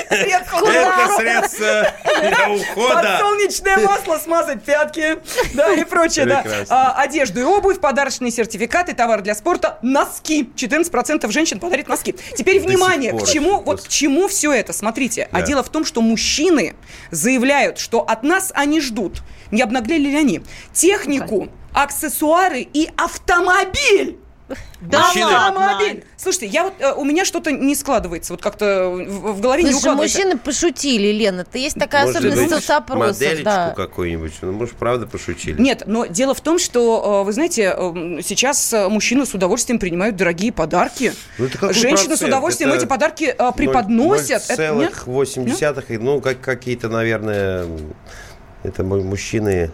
Средства 0.10 0.68
Это 0.68 1.16
средство 1.16 1.94
для 2.22 2.50
ухода. 2.50 2.96
Подсолнечное 2.96 3.78
масло, 3.78 4.18
смазать 4.18 4.64
пятки, 4.64 5.20
да, 5.54 5.74
и 5.74 5.84
прочее, 5.84 6.26
да. 6.26 6.44
А, 6.70 7.02
одежду 7.02 7.40
и 7.40 7.44
обувь, 7.44 7.80
подарочные 7.80 8.32
сертификаты, 8.32 8.94
товары 8.94 9.22
для 9.22 9.36
спорта, 9.36 9.78
носки. 9.82 10.50
14% 10.56 11.30
женщин 11.32 11.60
подарит 11.60 11.88
носки. 11.88 12.16
Теперь 12.36 12.60
внимание, 12.60 13.14
к 13.14 13.26
чему, 13.26 13.62
вот 13.62 13.82
к 13.84 13.88
чему 13.88 14.28
все 14.28 14.52
это? 14.52 14.74
Смотрите, 14.74 15.30
а 15.32 15.42
дело 15.42 15.64
в 15.64 15.70
том, 15.70 15.86
что 15.86 16.02
мужчины 16.02 16.76
заявляют, 17.12 17.78
что 17.80 18.02
от 18.02 18.24
нас 18.24 18.52
они 18.56 18.82
ждут, 18.82 19.22
не 19.52 19.62
обнаглели 19.62 20.10
ли 20.10 20.18
они, 20.18 20.42
технику, 20.74 21.50
аксессуары 21.74 22.62
и 22.62 22.90
автомобиль. 22.98 24.19
Да 24.82 25.08
Мужчины- 25.08 25.32
Автомобиль. 25.32 26.04
Слушайте, 26.18 26.48
я 26.48 26.64
вот 26.64 26.74
э, 26.80 26.92
у 26.94 27.04
меня 27.04 27.24
что-то 27.26 27.52
не 27.52 27.76
складывается, 27.76 28.34
вот 28.34 28.42
как-то 28.42 28.90
в, 28.90 29.34
в 29.34 29.42
голове 29.42 29.64
не 29.64 29.72
Слушай, 29.72 29.84
укладывается. 29.84 30.18
мужчины 30.20 30.38
пошутили, 30.40 31.08
Лена. 31.12 31.42
Это 31.42 31.58
есть 31.58 31.78
такая 31.78 32.06
Может 32.06 32.18
особенность 32.22 32.42
быть, 32.54 32.64
соцопросов. 32.64 33.20
Моделечку 33.22 33.44
Да. 33.44 33.74
какую-нибудь. 33.76 34.34
Ну, 34.42 34.52
может, 34.54 34.76
правда 34.76 35.06
пошутили. 35.08 35.62
Нет, 35.62 35.84
но 35.86 36.06
дело 36.06 36.34
в 36.34 36.42
том, 36.42 36.58
что, 36.60 37.22
э, 37.22 37.26
вы 37.26 37.34
знаете, 37.34 37.74
э, 37.76 38.20
сейчас 38.24 38.74
э, 38.74 38.88
мужчины 38.90 39.26
с 39.26 39.34
удовольствием 39.34 39.80
принимают 39.80 40.16
дорогие 40.16 40.52
подарки. 40.52 41.14
Ну, 41.38 41.46
это 41.46 41.58
какой 41.58 41.74
Женщины 41.74 42.16
с 42.16 42.20
процент? 42.20 42.30
удовольствием 42.30 42.70
Это 42.70 42.80
эти 42.80 42.86
подарки 42.88 43.36
э, 43.38 43.52
преподносят. 43.56 44.50
Это- 44.50 44.74
нет? 44.76 44.94
0,8, 45.06 46.00
ну, 46.00 46.22
как 46.22 46.42
какие-то, 46.42 46.90
наверное, 46.90 47.66
это 48.64 48.84
му- 48.84 49.04
мужчины... 49.04 49.72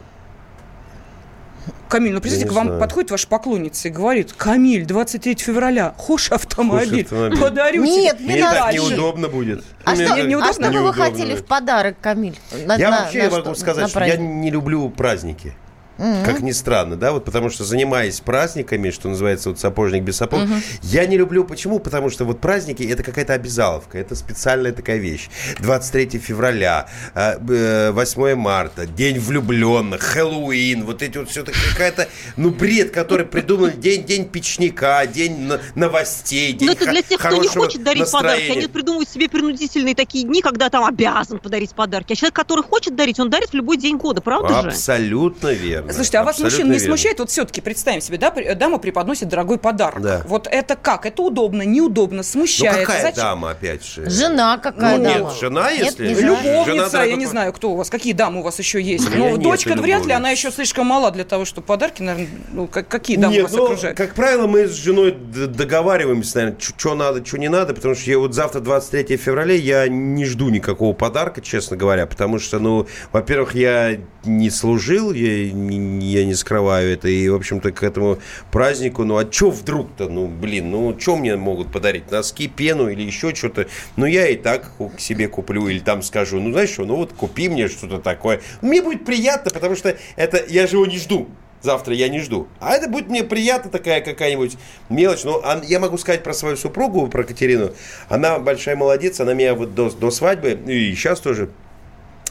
Камиль, 1.90 2.14
ну 2.14 2.22
представьте, 2.22 2.46
не 2.46 2.52
к 2.52 2.54
вам 2.54 2.66
знаю. 2.68 2.80
подходит 2.82 3.12
ваша 3.12 3.28
поклонница 3.28 3.88
и 3.88 3.92
говорит, 3.92 4.34
Камиль, 4.34 4.86
23 4.86 5.36
февраля, 5.36 5.94
хошь 5.98 6.32
автомобиль, 6.32 7.04
автомобиль. 7.04 7.40
подарю 7.40 7.84
Нет, 7.84 8.18
тебе. 8.18 8.28
не 8.28 8.34
Мне 8.34 8.42
так 8.44 8.74
неудобно 8.74 9.28
будет. 9.30 9.64
А 9.84 9.92
Мне 9.92 10.06
что, 10.06 10.16
так 10.16 10.24
а 10.24 10.28
неудобно? 10.28 10.54
что 10.54 10.62
бы 10.62 10.68
вы 10.68 10.74
неудобно. 10.74 11.04
хотели 11.04 11.36
в 11.36 11.46
подарок, 11.46 11.96
Камиль? 12.02 12.38
На- 12.66 12.76
Я 12.76 12.90
на- 12.92 13.00
вообще 13.02 13.24
на 13.24 13.30
могу 13.30 13.42
что? 13.44 13.56
сказать, 13.56 13.84
На 13.84 13.88
что 13.90 14.04
я 14.04 14.18
не 14.18 14.50
люблю 14.52 14.90
праздники. 14.90 15.54
Мгм. 15.98 16.26
Как 16.26 16.42
ни 16.42 16.52
странно, 16.52 16.96
да, 16.96 17.12
вот 17.12 17.26
потому 17.26 17.50
что 17.50 17.64
занимаясь 17.64 18.20
праздниками, 18.20 18.90
что 18.90 19.10
называется 19.10 19.50
вот 19.50 19.60
сапожник 19.60 20.04
без 20.04 20.18
сапог, 20.18 20.42
я 20.82 21.06
не 21.06 21.18
люблю, 21.18 21.44
почему? 21.44 21.80
Потому 21.80 22.10
что 22.10 22.26
вот 22.26 22.40
праздники 22.40 22.84
это 22.84 23.04
какая-то 23.04 23.34
обязаловка, 23.34 23.98
это 23.98 24.16
специальная 24.16 24.72
такая 24.72 24.98
вещь. 24.98 25.30
23 25.60 26.20
февраля, 26.20 26.88
э, 27.14 27.38
э, 27.50 27.92
8 27.92 28.36
марта, 28.36 28.86
День 28.86 29.20
влюбленных, 29.20 30.02
Хэллоуин, 30.02 30.84
вот 30.84 31.02
эти 31.02 31.18
вот 31.18 31.30
все 31.30 31.42
это 31.42 31.52
какая-то, 31.52 32.08
ну, 32.38 32.50
бред, 32.50 32.92
который 32.92 33.26
придуман, 33.26 33.72
день, 33.80 34.06
день 34.06 34.26
печника, 34.28 35.06
день 35.06 35.52
новостей, 35.76 36.54
день 36.54 36.68
Но 36.68 36.74
Ну, 36.74 36.80
это 36.82 36.92
для 36.92 37.02
тех, 37.02 37.20
кто 37.20 37.36
не 37.38 37.48
хочет 37.48 37.84
дарить 37.84 38.12
подарки. 38.12 38.40
настроения. 38.40 38.60
Они 38.60 38.68
придумывают 38.68 39.10
себе 39.10 39.30
принудительные 39.30 39.96
такие 39.96 40.26
дни, 40.26 40.42
когда 40.42 40.70
там 40.70 40.86
обязан 40.86 41.40
подарить 41.40 41.72
подарки. 41.72 42.14
А 42.14 42.16
человек, 42.16 42.36
который 42.36 42.64
хочет 42.64 42.96
дарить, 42.96 43.20
он 43.20 43.30
дарит 43.30 43.50
в 43.50 43.54
любой 43.54 43.78
день 43.78 43.98
года, 43.98 44.22
правда 44.22 44.62
же? 44.62 44.68
Абсолютно 44.70 45.50
верно. 45.50 45.85
Слушайте, 45.94 46.18
а 46.20 46.24
вас 46.24 46.36
Абсолютно 46.36 46.44
мужчин 46.58 46.66
не 46.72 46.78
верно. 46.80 46.86
смущает? 46.88 47.20
Вот 47.20 47.30
все-таки 47.30 47.62
представим 47.62 48.02
себе, 48.02 48.18
да, 48.18 48.32
дама 48.56 48.78
преподносит 48.78 49.28
дорогой 49.30 49.58
подарок. 49.58 50.02
Да. 50.02 50.22
Вот 50.28 50.48
это 50.52 50.76
как? 50.76 51.06
Это 51.06 51.22
удобно, 51.22 51.62
неудобно, 51.64 52.18
Ну 52.18 52.24
смущает? 52.24 52.86
какая 52.88 53.02
Зачем? 53.02 53.16
дама, 53.24 53.52
опять 53.52 53.86
же? 53.86 54.10
Жена 54.10 54.58
какая 54.58 54.98
Ну, 54.98 55.04
дама? 55.04 55.20
нет, 55.30 55.40
жена, 55.40 55.72
Нет, 55.72 55.86
если- 55.86 56.08
не 56.08 56.16
знаю. 56.16 56.36
Жена 56.44 56.66
Любовница, 56.66 57.04
я 57.04 57.16
не 57.16 57.26
знаю, 57.26 57.54
кто 57.54 57.72
у 57.72 57.76
вас, 57.76 57.90
какие 57.90 58.14
дамы 58.14 58.40
у 58.40 58.44
вас 58.44 58.60
еще 58.60 58.82
есть. 58.82 59.08
Ну, 59.16 59.38
дочка 59.38 59.74
вряд 59.76 60.06
ли, 60.06 60.14
она 60.14 60.30
еще 60.30 60.52
слишком 60.52 60.88
мала 60.88 61.12
для 61.12 61.24
того, 61.24 61.46
чтобы 61.46 61.68
подарки, 61.68 62.02
наверное, 62.02 62.30
ну, 62.52 62.68
как- 62.68 62.88
какие 62.88 63.18
дамы 63.18 63.34
Нет, 63.34 63.44
вас 63.44 63.54
ну, 63.54 63.66
окружают? 63.66 63.98
как 63.98 64.14
правило, 64.16 64.48
мы 64.48 64.68
с 64.68 64.74
женой 64.74 65.12
договариваемся, 65.56 66.38
наверное, 66.38 66.60
что 66.60 66.96
надо, 66.96 67.26
что 67.26 67.38
не 67.38 67.50
надо, 67.50 67.74
потому 67.74 67.96
что 67.96 68.10
я 68.10 68.20
вот 68.20 68.34
завтра, 68.34 68.60
23 68.60 69.18
февраля, 69.18 69.54
я 69.56 69.88
не 69.88 70.26
жду 70.26 70.50
никакого 70.50 70.94
подарка, 70.94 71.42
честно 71.42 71.78
говоря, 71.78 72.06
потому 72.06 72.40
что, 72.40 72.60
ну, 72.60 72.88
во-первых, 73.12 73.56
я 73.56 73.98
не 74.24 74.50
служил, 74.50 75.12
я, 75.14 75.52
не- 75.52 75.75
я 75.76 76.26
не 76.26 76.34
скрываю 76.34 76.94
это, 76.94 77.08
и, 77.08 77.28
в 77.30 77.36
общем-то, 77.36 77.72
к 77.72 77.84
этому 77.84 78.20
празднику, 78.52 79.04
ну, 79.04 79.18
а 79.18 79.32
что 79.32 79.52
вдруг-то, 79.52 80.10
ну, 80.10 80.28
блин, 80.28 80.72
ну, 80.72 80.96
что 81.00 81.16
мне 81.16 81.36
могут 81.36 81.72
подарить, 81.72 82.12
носки, 82.12 82.48
пену 82.48 82.90
или 82.90 83.04
еще 83.04 83.34
что-то, 83.34 83.68
ну, 83.96 84.06
я 84.06 84.28
и 84.28 84.36
так 84.36 84.72
к 84.96 85.00
себе 85.00 85.28
куплю, 85.28 85.68
или 85.68 85.80
там 85.80 86.02
скажу, 86.02 86.40
ну, 86.40 86.52
знаешь 86.52 86.70
что, 86.70 86.86
ну, 86.86 86.96
вот 86.96 87.14
купи 87.14 87.50
мне 87.50 87.68
что-то 87.68 88.00
такое, 88.00 88.42
мне 88.62 88.82
будет 88.82 89.06
приятно, 89.06 89.52
потому 89.52 89.76
что 89.76 89.98
это, 90.16 90.44
я 90.48 90.68
же 90.68 90.78
его 90.78 90.86
не 90.86 90.98
жду, 90.98 91.30
Завтра 91.66 91.96
я 91.96 92.10
не 92.10 92.20
жду. 92.20 92.48
А 92.60 92.76
это 92.76 92.88
будет 92.88 93.08
мне 93.08 93.24
приятно, 93.24 93.72
такая 93.72 94.00
какая-нибудь 94.00 94.56
мелочь. 94.90 95.24
Но 95.24 95.44
ан- 95.44 95.64
я 95.64 95.80
могу 95.80 95.98
сказать 95.98 96.22
про 96.22 96.32
свою 96.32 96.58
супругу, 96.58 97.08
про 97.08 97.24
Катерину. 97.24 97.74
Она 98.08 98.38
большая 98.38 98.76
молодец, 98.76 99.20
она 99.20 99.34
меня 99.34 99.56
вот 99.56 99.74
до, 99.74 99.90
до 99.90 100.12
свадьбы, 100.12 100.52
и 100.52 100.94
сейчас 100.94 101.22
тоже 101.22 101.50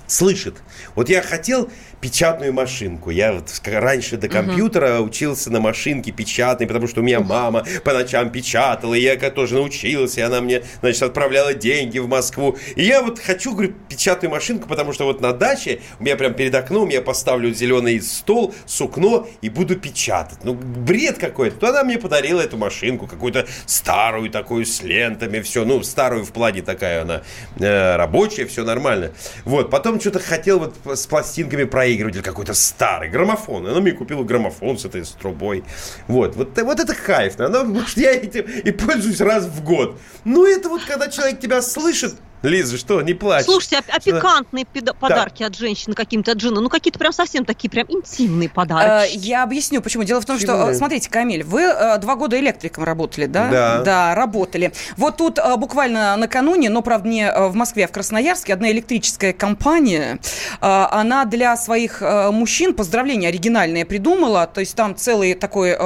слышит. 0.07 0.55
Вот 0.95 1.09
я 1.09 1.21
хотел 1.21 1.69
печатную 2.05 2.53
машинку. 2.53 3.09
Я 3.09 3.33
вот 3.33 3.49
раньше 3.65 4.19
до 4.19 4.29
компьютера 4.29 5.01
учился 5.01 5.51
на 5.51 5.59
машинке 5.59 6.13
печатной, 6.13 6.67
потому 6.67 6.87
что 6.87 7.01
у 7.01 7.03
меня 7.03 7.21
мама 7.21 7.65
по 7.83 7.95
ночам 7.95 8.29
печатала, 8.29 8.93
и 8.93 9.01
я 9.01 9.17
тоже 9.31 9.55
научился, 9.55 10.21
и 10.21 10.23
она 10.23 10.43
мне, 10.43 10.63
значит, 10.81 11.03
отправляла 11.03 11.55
деньги 11.55 11.99
в 11.99 12.07
Москву. 12.07 12.59
И 12.77 12.83
я 12.83 13.01
вот 13.01 13.19
хочу, 13.19 13.53
говорю, 13.53 13.73
печатную 13.89 14.31
машинку, 14.31 14.69
потому 14.69 14.93
что 14.93 15.07
вот 15.07 15.23
на 15.23 15.33
даче 15.33 15.81
у 15.99 16.03
меня 16.03 16.17
прям 16.17 16.35
перед 16.35 16.55
окном 16.55 16.91
я 16.91 17.01
поставлю 17.01 17.55
зеленый 17.55 17.99
стол, 18.03 18.55
сукно 18.67 19.27
и 19.41 19.49
буду 19.49 19.77
печатать. 19.77 20.41
Ну, 20.45 20.53
бред 20.53 21.17
какой-то. 21.17 21.57
То 21.57 21.69
она 21.71 21.85
мне 21.85 21.97
подарила 21.97 22.43
эту 22.43 22.59
машинку, 22.59 23.07
какую-то 23.07 23.47
старую 23.65 24.29
такую 24.29 24.67
с 24.67 24.83
лентами, 24.83 25.41
все, 25.41 25.65
ну, 25.65 25.83
старую 25.83 26.27
в 26.27 26.33
плане 26.33 26.61
такая 26.61 27.01
она 27.01 27.23
э, 27.59 27.97
рабочая, 27.97 28.45
все 28.45 28.63
нормально. 28.63 29.13
Вот, 29.47 29.71
потом 29.71 29.99
что-то 29.99 30.21
хотел 30.21 30.59
вот 30.59 30.99
с 30.99 31.07
пластинками 31.07 31.65
проигрыватель 31.95 32.23
какой-то 32.23 32.55
старый, 32.55 33.09
граммофон. 33.09 33.67
Она 33.67 33.81
мне 33.81 33.93
купила 33.93 34.25
граммофон 34.25 34.79
с 34.79 34.85
этой 34.85 35.05
с 35.05 35.11
трубой. 35.11 35.63
Вот, 36.09 36.35
вот, 36.35 36.59
вот 36.59 36.81
это 36.81 36.95
кайф. 36.95 37.39
Она, 37.39 37.63
может, 37.63 37.97
я 37.97 38.13
этим 38.13 38.43
и 38.43 38.73
пользуюсь 38.73 39.21
раз 39.21 39.45
в 39.45 39.63
год. 39.63 40.01
Ну, 40.25 40.45
это 40.45 40.69
вот 40.69 40.83
когда 40.85 41.09
человек 41.09 41.39
тебя 41.39 41.63
слышит, 41.63 42.15
Лиза, 42.45 42.77
что, 42.77 43.01
не 43.03 43.15
плачь. 43.15 43.45
Слушайте, 43.45 43.79
а, 43.79 43.97
а 43.97 44.01
пикантные 44.01 44.67
подарки 45.01 45.43
от 45.43 45.57
женщины 45.57 45.95
каким-то, 45.95 46.33
от 46.33 46.41
жены, 46.41 46.61
ну 46.61 46.69
какие-то 46.69 46.99
прям 46.99 47.13
совсем 47.13 47.45
такие 47.45 47.71
прям 47.71 47.87
интимные 47.89 48.49
подарки. 48.49 49.15
Э, 49.15 49.17
я 49.17 49.43
объясню, 49.43 49.81
почему. 49.81 50.05
Дело 50.05 50.21
в 50.21 50.27
том, 50.27 50.39
что, 50.39 50.71
э, 50.71 50.75
смотрите, 50.75 51.09
Камиль, 51.09 51.43
вы 51.43 51.63
э, 51.63 51.99
два 51.99 52.17
года 52.17 52.39
электриком 52.39 52.85
работали, 52.85 53.27
да? 53.27 53.49
Да. 53.49 53.83
Да, 53.83 54.15
работали. 54.15 54.73
Вот 54.97 55.17
тут 55.17 55.39
буквально 55.57 56.17
накануне, 56.17 56.69
но, 56.69 56.83
правда, 56.83 57.09
не 57.09 57.31
в 57.31 57.55
Москве, 57.55 57.85
а 57.85 57.89
в 57.89 57.93
Красноярске, 57.93 58.53
одна 58.53 58.71
электрическая 58.71 59.33
компания, 59.33 60.19
она 60.61 61.25
для 61.25 61.57
своих 61.57 62.01
мужчин 62.01 62.75
поздравления 62.75 63.29
оригинальные 63.29 63.85
придумала, 63.85 64.47
то 64.47 64.61
есть 64.61 64.75
там 64.75 64.97
целый 64.97 65.35
такой 65.35 65.77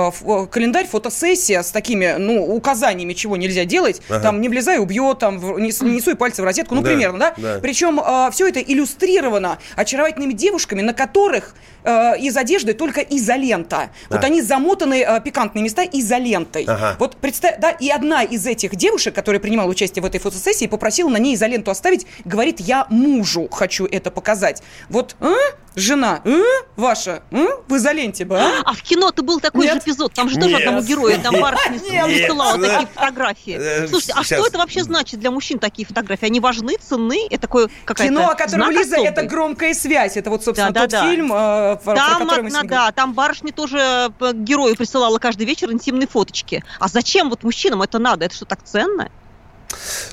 календарь, 0.51 0.87
фотосессия 0.87 1.63
с 1.63 1.71
такими, 1.71 2.17
ну, 2.19 2.45
указаниями, 2.55 3.13
чего 3.13 3.37
нельзя 3.37 3.65
делать, 3.65 4.01
ага. 4.09 4.21
там 4.21 4.41
не 4.41 4.49
влезай, 4.49 4.79
убьет, 4.79 5.19
там 5.19 5.39
не, 5.59 5.71
не 5.81 6.01
суй 6.01 6.17
пальцы 6.17 6.43
в 6.43 6.45
розетку, 6.49 6.75
ну, 6.75 6.83
да, 6.83 6.91
примерно, 6.91 7.19
да? 7.19 7.35
да. 7.37 7.59
Причем 7.61 8.01
э, 8.01 8.31
все 8.33 8.49
это 8.49 8.61
иллюстрировано 8.61 9.59
очаровательными 9.77 10.33
девушками, 10.33 10.83
на 10.83 10.93
которых 10.93 11.55
э, 11.85 12.19
из 12.19 12.37
одежды 12.37 12.75
только 12.75 13.01
изолента. 13.01 13.91
Да. 14.11 14.17
Вот 14.17 14.25
они 14.25 14.43
замотаны, 14.43 15.03
э, 15.03 15.21
пикантные 15.21 15.63
места, 15.63 15.85
изолентой. 15.85 16.65
Ага. 16.65 16.97
Вот 16.99 17.17
представь, 17.17 17.59
да, 17.61 17.71
и 17.71 17.89
одна 17.91 18.23
из 18.23 18.47
этих 18.47 18.77
девушек, 18.77 19.15
которая 19.15 19.41
принимала 19.41 19.69
участие 19.69 20.03
в 20.03 20.07
этой 20.07 20.21
фотосессии, 20.21 20.67
попросила 20.67 21.09
на 21.09 21.19
ней 21.19 21.35
изоленту 21.35 21.71
оставить, 21.71 22.07
говорит, 22.25 22.61
я 22.61 22.87
мужу 22.91 23.49
хочу 23.49 23.87
это 23.87 24.11
показать. 24.11 24.63
Вот, 24.89 25.17
а? 25.21 25.35
жена, 25.79 26.23
а? 26.25 26.41
ваша, 26.77 27.23
а? 27.31 27.47
в 27.67 27.77
изоленте 27.77 28.25
бы, 28.25 28.39
а? 28.39 28.63
А 28.65 28.73
в 28.75 28.83
кино-то 28.83 29.23
был 29.23 29.41
такой 29.41 29.65
Нет? 29.65 29.75
же 29.75 29.79
эпизод, 29.81 30.13
там 30.13 30.29
же 30.29 30.37
тоже 30.37 30.49
Нет. 30.49 30.61
одному 30.61 30.83
герою, 30.83 31.21
там 31.21 31.41
барышня 31.41 32.07
высылала 32.07 32.59
такие 32.59 32.87
фотографии. 32.87 33.57
Э, 33.59 33.89
Слушайте, 33.89 34.15
а 34.17 34.25
что 34.25 34.47
это 34.47 34.59
вообще 34.59 34.83
значит 34.83 35.21
для 35.21 35.31
мужчин, 35.31 35.59
такие 35.59 35.87
фотографии? 35.87 36.27
Они 36.29 36.41
важны, 36.41 36.77
ценны? 36.81 37.27
Это 37.31 37.43
такое 37.43 37.69
какая-то 37.85 38.13
Кино, 38.13 38.31
о 38.31 38.35
котором 38.35 38.71
Лиза, 38.71 38.97
особый. 38.97 39.11
это 39.11 39.23
громкая 39.23 39.75
связь. 39.75 40.17
Это 40.17 40.31
вот, 40.31 40.45
собственно, 40.45 40.71
да, 40.73 40.83
тот 40.83 40.91
да, 40.91 41.11
фильм, 41.11 41.29
да. 41.29 41.73
Э, 41.75 41.85
про, 41.85 41.95
там, 41.95 42.17
про 42.17 42.25
который 42.25 42.43
мы 42.43 42.51
сегодня 42.51 42.71
Да, 42.71 42.93
там 42.93 43.15
барышня 43.15 43.53
тоже 43.53 43.79
э, 43.79 44.33
герою 44.35 44.77
присылала 44.77 45.19
каждый 45.19 45.47
вечер 45.47 45.71
интимные 45.71 46.07
фоточки. 46.07 46.65
А 46.79 46.89
зачем 46.89 47.31
вот 47.31 47.43
мужчинам 47.43 47.83
это 47.83 47.99
надо? 47.99 48.27
Это 48.27 48.35
что, 48.35 48.45
так 48.45 48.63
ценно? 48.65 49.11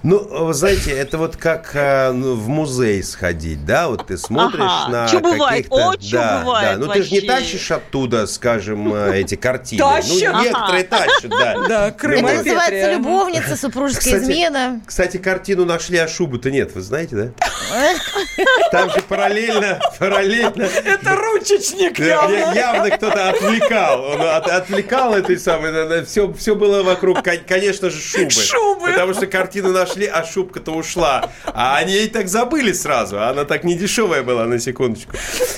Ну, 0.03 0.19
вы 0.19 0.53
знаете, 0.53 0.91
это 0.91 1.17
вот 1.17 1.37
как 1.37 1.71
э, 1.73 2.11
ну, 2.11 2.35
в 2.35 2.47
музей 2.47 3.01
сходить, 3.03 3.65
да? 3.65 3.87
Вот 3.87 4.07
ты 4.07 4.17
смотришь 4.17 4.59
ага. 4.61 4.91
на 4.91 5.07
Чё 5.07 5.19
бывает? 5.19 5.67
О, 5.69 5.93
да, 6.11 6.41
бывает 6.41 6.79
да. 6.79 6.85
Ну, 6.85 6.93
ты 6.93 7.03
же 7.03 7.11
не 7.11 7.21
тащишь 7.21 7.71
оттуда, 7.71 8.27
скажем, 8.27 8.93
э, 8.93 9.19
эти 9.21 9.35
картины. 9.35 9.79
Тащат? 9.79 10.33
Ну, 10.33 10.43
некоторые 10.43 10.83
тащат, 10.83 11.29
да. 11.29 11.55
Да, 11.67 11.91
Крым 11.91 12.25
Это 12.25 12.37
называется 12.37 12.93
любовница, 12.93 13.55
супружеская 13.55 14.19
измена. 14.19 14.81
Кстати, 14.85 15.17
картину 15.17 15.65
нашли, 15.65 15.97
а 15.97 16.07
шубы-то 16.07 16.51
нет, 16.51 16.75
вы 16.75 16.81
знаете, 16.81 17.15
да? 17.15 17.29
Там 18.71 18.89
же 18.91 19.01
параллельно, 19.01 19.79
параллельно... 19.97 20.63
Это 20.63 21.15
ручечник 21.15 21.97
явно. 21.97 22.53
Явно 22.53 22.89
кто-то 22.91 23.29
отвлекал. 23.29 24.03
Он 24.03 24.21
отвлекал 24.21 25.15
этой 25.15 25.37
самой... 25.39 26.05
Все, 26.05 26.31
все 26.33 26.55
было 26.55 26.83
вокруг, 26.83 27.23
конечно 27.23 27.89
же, 27.89 27.99
шубы. 27.99 28.29
Шубы. 28.29 28.87
Потому 28.91 29.13
что 29.13 29.27
картину 29.45 29.71
нашли, 29.71 30.07
а 30.07 30.23
шубка-то 30.23 30.71
ушла. 30.71 31.29
А 31.45 31.77
они 31.77 31.93
ей 31.93 32.09
так 32.09 32.27
забыли 32.27 32.73
сразу. 32.73 33.21
Она 33.21 33.45
так 33.45 33.63
не 33.63 33.75
дешевая 33.75 34.23
была, 34.23 34.45
на 34.45 34.59
секундочку. 34.59 35.11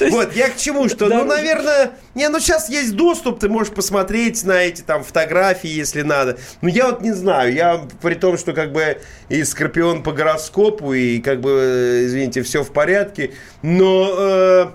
Вот, 0.10 0.36
я 0.36 0.50
к 0.50 0.58
чему, 0.58 0.90
что, 0.90 1.08
ну, 1.08 1.24
наверное... 1.24 1.92
Не, 2.14 2.28
ну 2.28 2.40
сейчас 2.40 2.70
есть 2.70 2.96
доступ, 2.96 3.40
ты 3.40 3.48
можешь 3.48 3.74
посмотреть 3.74 4.44
на 4.44 4.62
эти 4.64 4.82
там 4.82 5.04
фотографии, 5.04 5.70
если 5.70 6.02
надо. 6.02 6.38
Ну, 6.62 6.68
я 6.68 6.88
вот 6.88 7.02
не 7.02 7.14
знаю, 7.14 7.54
я 7.54 7.82
при 8.02 8.16
том, 8.16 8.38
что 8.38 8.52
как 8.52 8.74
бы 8.74 8.98
и 9.30 9.44
Скорпион 9.44 10.04
по 10.04 10.12
гороскопу, 10.12 10.94
и 10.94 11.20
как 11.20 11.40
бы, 11.40 12.02
извините, 12.06 12.42
все 12.42 12.64
в 12.64 12.72
порядке, 12.72 13.32
но... 13.62 14.16
Э, 14.18 14.68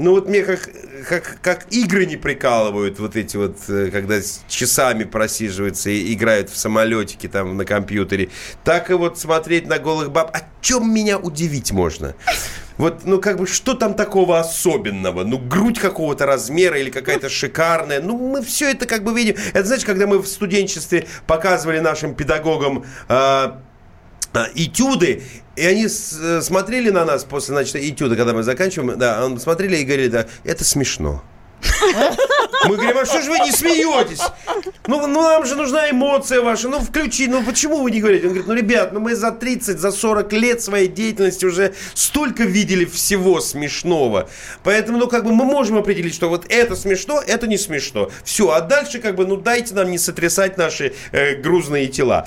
ну 0.00 0.12
вот 0.12 0.28
мне 0.28 0.42
как, 0.42 0.68
как, 1.08 1.38
как 1.42 1.66
игры 1.70 2.06
не 2.06 2.16
прикалывают 2.16 2.98
вот 2.98 3.16
эти 3.16 3.36
вот, 3.36 3.58
э, 3.68 3.90
когда 3.92 4.16
часами 4.48 5.04
просиживаются 5.04 5.90
и 5.90 6.12
играют 6.14 6.50
в 6.50 6.56
самолетики 6.56 7.28
там 7.28 7.56
на 7.56 7.64
компьютере, 7.64 8.30
так 8.64 8.90
и 8.90 8.94
вот 8.94 9.18
смотреть 9.18 9.66
на 9.66 9.78
голых 9.78 10.10
баб. 10.10 10.34
О 10.34 10.40
чем 10.62 10.92
меня 10.92 11.18
удивить 11.18 11.72
можно? 11.72 12.14
Вот, 12.78 13.04
ну, 13.04 13.20
как 13.20 13.36
бы, 13.36 13.46
что 13.46 13.74
там 13.74 13.92
такого 13.92 14.40
особенного? 14.40 15.22
Ну, 15.24 15.36
грудь 15.36 15.78
какого-то 15.78 16.24
размера 16.24 16.78
или 16.78 16.88
какая-то 16.88 17.28
шикарная. 17.28 18.00
Ну, 18.00 18.16
мы 18.16 18.42
все 18.42 18.70
это 18.70 18.86
как 18.86 19.04
бы 19.04 19.12
видим. 19.12 19.36
Это, 19.52 19.64
знаете, 19.64 19.84
когда 19.84 20.06
мы 20.06 20.18
в 20.18 20.26
студенчестве 20.26 21.06
показывали 21.26 21.80
нашим 21.80 22.14
педагогам 22.14 22.84
э, 23.10 23.52
а, 24.32 24.46
этюды, 24.54 25.22
и 25.56 25.64
они 25.64 25.88
с, 25.88 26.42
смотрели 26.42 26.90
на 26.90 27.04
нас 27.04 27.24
после, 27.24 27.54
значит, 27.54 27.76
этюда, 27.76 28.16
когда 28.16 28.32
мы 28.32 28.42
заканчиваем, 28.42 28.98
да, 28.98 29.28
смотрели 29.38 29.76
и 29.76 29.84
говорили, 29.84 30.08
да, 30.08 30.26
это 30.44 30.64
смешно. 30.64 31.22
Мы 32.68 32.76
говорим, 32.76 32.98
а 32.98 33.06
что 33.06 33.22
же 33.22 33.30
вы 33.30 33.38
не 33.40 33.52
смеетесь? 33.52 34.20
Ну, 34.86 35.06
ну, 35.06 35.22
нам 35.22 35.46
же 35.46 35.56
нужна 35.56 35.90
эмоция 35.90 36.42
ваша. 36.42 36.68
Ну, 36.68 36.80
включи. 36.80 37.26
Ну, 37.26 37.42
почему 37.42 37.82
вы 37.82 37.90
не 37.90 38.00
говорите? 38.00 38.26
Он 38.26 38.34
говорит, 38.34 38.48
ну, 38.48 38.54
ребят, 38.54 38.92
ну, 38.92 39.00
мы 39.00 39.14
за 39.14 39.32
30, 39.32 39.78
за 39.78 39.90
40 39.90 40.32
лет 40.34 40.62
своей 40.62 40.88
деятельности 40.88 41.46
уже 41.46 41.74
столько 41.94 42.44
видели 42.44 42.84
всего 42.84 43.40
смешного. 43.40 44.28
Поэтому, 44.62 44.98
ну, 44.98 45.08
как 45.08 45.24
бы 45.24 45.32
мы 45.32 45.44
можем 45.44 45.78
определить, 45.78 46.14
что 46.14 46.28
вот 46.28 46.44
это 46.50 46.76
смешно, 46.76 47.22
это 47.26 47.46
не 47.46 47.56
смешно. 47.56 48.10
Все, 48.24 48.50
а 48.50 48.60
дальше, 48.60 48.98
как 48.98 49.16
бы, 49.16 49.26
ну, 49.26 49.36
дайте 49.36 49.74
нам 49.74 49.90
не 49.90 49.98
сотрясать 49.98 50.58
наши 50.58 50.92
э, 51.12 51.36
грузные 51.36 51.86
тела. 51.88 52.24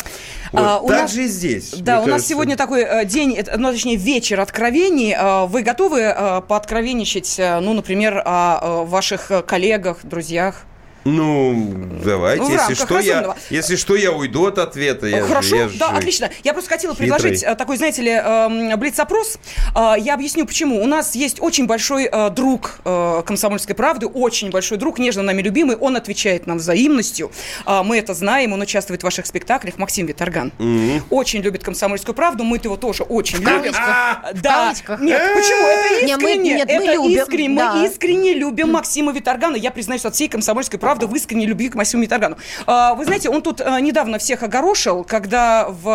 Вот. 0.54 0.62
А, 0.62 0.80
так 0.80 1.01
нас, 1.01 1.14
же 1.14 1.24
и 1.24 1.28
здесь. 1.28 1.72
Да, 1.72 1.93
у 1.93 2.06
кажется. 2.06 2.12
нас 2.12 2.28
сегодня 2.28 2.56
такой 2.56 2.84
э, 2.84 3.06
день, 3.06 3.39
ну, 3.58 3.72
точнее, 3.72 3.95
вечер 3.95 4.39
откровений. 4.39 5.14
Э, 5.14 5.47
вы 5.47 5.64
готовы 5.64 6.01
э, 6.01 6.41
пооткровенничать, 6.47 7.39
э, 7.39 7.60
ну, 7.60 7.74
например, 7.74 8.22
о 8.24 8.84
ваших 8.86 9.32
коллегах, 9.47 9.99
друзьях? 10.04 10.66
Ну, 11.06 11.74
давайте. 12.04 12.43
Ну, 12.43 12.51
если, 12.51 12.74
что, 12.76 12.99
я, 12.99 13.36
если 13.49 13.76
что, 13.76 13.95
я 13.95 14.12
уйду 14.12 14.45
от 14.45 14.58
ответа. 14.58 15.08
Я 15.08 15.24
Хорошо, 15.24 15.49
же, 15.49 15.56
я 15.56 15.70
да, 15.80 15.89
же 15.89 15.97
отлично. 15.97 16.30
Я 16.43 16.54
просто 16.54 16.70
хотела 16.70 16.93
хитрый. 16.93 17.10
предложить 17.10 17.43
э, 17.43 17.56
такой, 17.56 17.78
знаете 17.78 18.01
ли, 18.01 18.12
эм, 18.12 18.80
блиц-опрос. 18.80 19.38
Э, 19.76 19.95
я 19.97 20.14
объясню, 20.14 20.45
почему. 20.45 20.82
У 20.82 20.88
нас 20.88 21.16
есть 21.16 21.41
очень 21.41 21.68
большой 21.68 22.10
э, 22.12 22.30
друг 22.30 22.80
«Комсомольской 22.84 23.76
правды», 23.76 24.08
очень 24.08 24.49
большой 24.49 24.78
друг, 24.78 24.99
нежно 24.99 25.24
нами 25.24 25.41
любимый. 25.41 25.76
Он 25.76 25.95
отвечает 25.97 26.47
нам 26.47 26.58
взаимностью. 26.58 27.32
Мы 27.66 27.97
это 27.97 28.14
знаем, 28.14 28.54
он 28.54 28.62
участвует 28.62 29.01
в 29.01 29.04
ваших 29.04 29.26
спектаклях. 29.26 29.78
Максим 29.78 30.06
Виторган. 30.06 30.51
Mm-hmm. 30.58 31.04
Очень 31.10 31.41
любит 31.41 31.64
«Комсомольскую 31.64 32.16
правду». 32.16 32.43
Мы 32.43 32.60
его 32.64 32.78
тоже 32.78 33.04
очень 33.04 33.39
любим. 33.39 33.74
Да. 33.74 34.74
Нет, 34.99 35.22
почему? 35.36 35.68
Это 35.68 36.06
искренне. 36.06 36.62
Это 36.62 37.08
искренне. 37.08 37.64
Мы 37.64 37.86
искренне 37.88 38.34
любим 38.34 38.72
Максима 38.72 39.12
Виторгана. 39.12 39.56
Я 39.56 39.72
признаюсь 39.72 40.06
от 40.06 40.16
всей 40.16 40.28
«Комсомольской 40.28 40.80
правды» 40.80 40.93
правда 40.94 41.08
в 41.08 41.16
искренней 41.16 41.48
любви 41.48 41.70
к 41.70 41.76
Максиму 41.76 42.04
Митрогану. 42.04 42.38
А, 42.68 42.94
вы 42.94 43.06
знаете, 43.06 43.28
он 43.30 43.41
тут 43.41 43.62
а, 43.62 43.80
недавно 43.80 44.20
всех 44.20 44.44
огорошил, 44.44 45.04
когда 45.04 45.68
в 45.68 45.89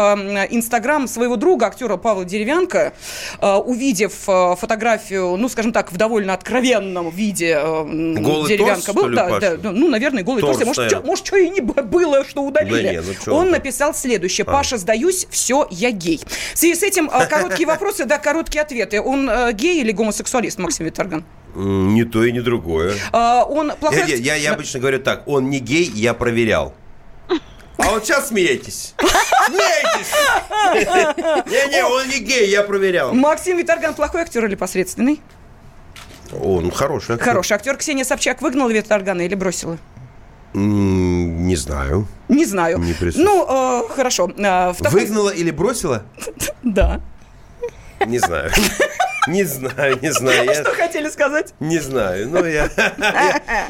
Инстаграм 0.51 1.07
своего 1.07 1.37
друга, 1.37 1.67
актера 1.67 1.97
Павла 1.97 2.25
Деревянко, 2.25 2.93
а, 3.39 3.59
увидев 3.61 4.13
фотографию, 4.13 5.37
ну, 5.37 5.49
скажем 5.49 5.73
так, 5.73 5.93
в 5.93 5.97
довольно 5.97 6.35
откровенном 6.35 7.11
виде 7.11 7.61
голый 7.63 8.49
Деревянко 8.49 8.93
торс, 8.93 8.97
был. 8.97 9.15
Да, 9.15 9.39
да, 9.39 9.57
да, 9.57 9.71
ну, 9.71 9.89
наверное, 9.89 10.25
голый 10.25 10.41
торс. 10.41 10.59
торс. 10.59 10.77
Может, 10.77 11.05
может, 11.05 11.27
что 11.27 11.37
и 11.37 11.49
не 11.49 11.61
было, 11.61 12.25
что 12.25 12.43
удалили. 12.43 12.83
Да 12.83 12.93
не, 12.93 13.01
ну, 13.01 13.13
что 13.13 13.35
он 13.37 13.51
написал 13.51 13.95
следующее. 13.95 14.45
А. 14.49 14.51
Паша, 14.51 14.79
сдаюсь, 14.79 15.29
все, 15.31 15.69
я 15.71 15.93
гей. 15.93 16.21
В 16.55 16.59
связи 16.59 16.75
с 16.75 16.83
этим 16.83 17.09
короткие 17.09 17.69
вопросы, 17.69 18.05
да, 18.05 18.19
короткие 18.19 18.63
ответы. 18.63 19.01
Он 19.01 19.31
гей 19.53 19.81
или 19.81 19.93
гомосексуалист, 19.93 20.59
Максим 20.59 20.87
Виторган? 20.87 21.25
Не 21.55 22.05
то 22.05 22.25
и 22.25 22.33
не 22.33 22.41
другое. 22.41 22.95
А, 23.13 23.45
он 23.45 23.73
плохой... 23.81 24.05
Я, 24.07 24.17
я, 24.17 24.35
я 24.35 24.53
обычно 24.53 24.81
говорю 24.81 25.01
так, 25.01 25.27
он 25.27 25.51
не 25.51 25.59
гей, 25.61 25.91
я 25.95 26.15
проверял. 26.15 26.75
А 27.79 27.91
вот 27.93 28.05
сейчас 28.05 28.29
смеетесь. 28.29 28.95
Смеетесь! 29.47 30.13
Не-не, 31.47 31.85
он 31.85 32.09
не 32.09 32.19
гей, 32.19 32.49
я 32.49 32.63
проверял. 32.63 33.15
Максим 33.15 33.57
Виторган 33.57 33.95
плохой 33.95 34.23
актер 34.23 34.45
или 34.45 34.57
посредственный? 34.57 35.21
Он 36.33 36.71
хороший 36.71 37.15
актер. 37.15 37.29
Хороший 37.29 37.53
актер. 37.53 37.77
Ксения 37.77 38.05
Собчак 38.05 38.43
выгнала 38.43 38.71
Виторгана 38.71 39.23
или 39.23 39.35
бросила? 39.35 39.79
Не 40.55 41.57
знаю. 41.57 42.07
Не 42.29 42.45
знаю. 42.45 42.79
Не 42.79 42.95
ну, 43.17 43.47
э, 43.49 43.89
хорошо. 43.95 44.31
Э, 44.37 44.73
такой... 44.79 45.03
Выгнала 45.03 45.31
или 45.31 45.51
бросила? 45.51 46.03
Да. 46.63 47.01
Не 48.07 48.19
знаю. 48.19 48.51
Не 49.29 49.45
знаю, 49.45 49.99
не 50.01 50.11
знаю. 50.11 50.55
Что 50.55 50.73
хотели 50.75 51.09
сказать? 51.11 51.55
Не 51.61 51.79
знаю, 51.79 52.29
ну 52.29 52.45
я... 52.45 52.71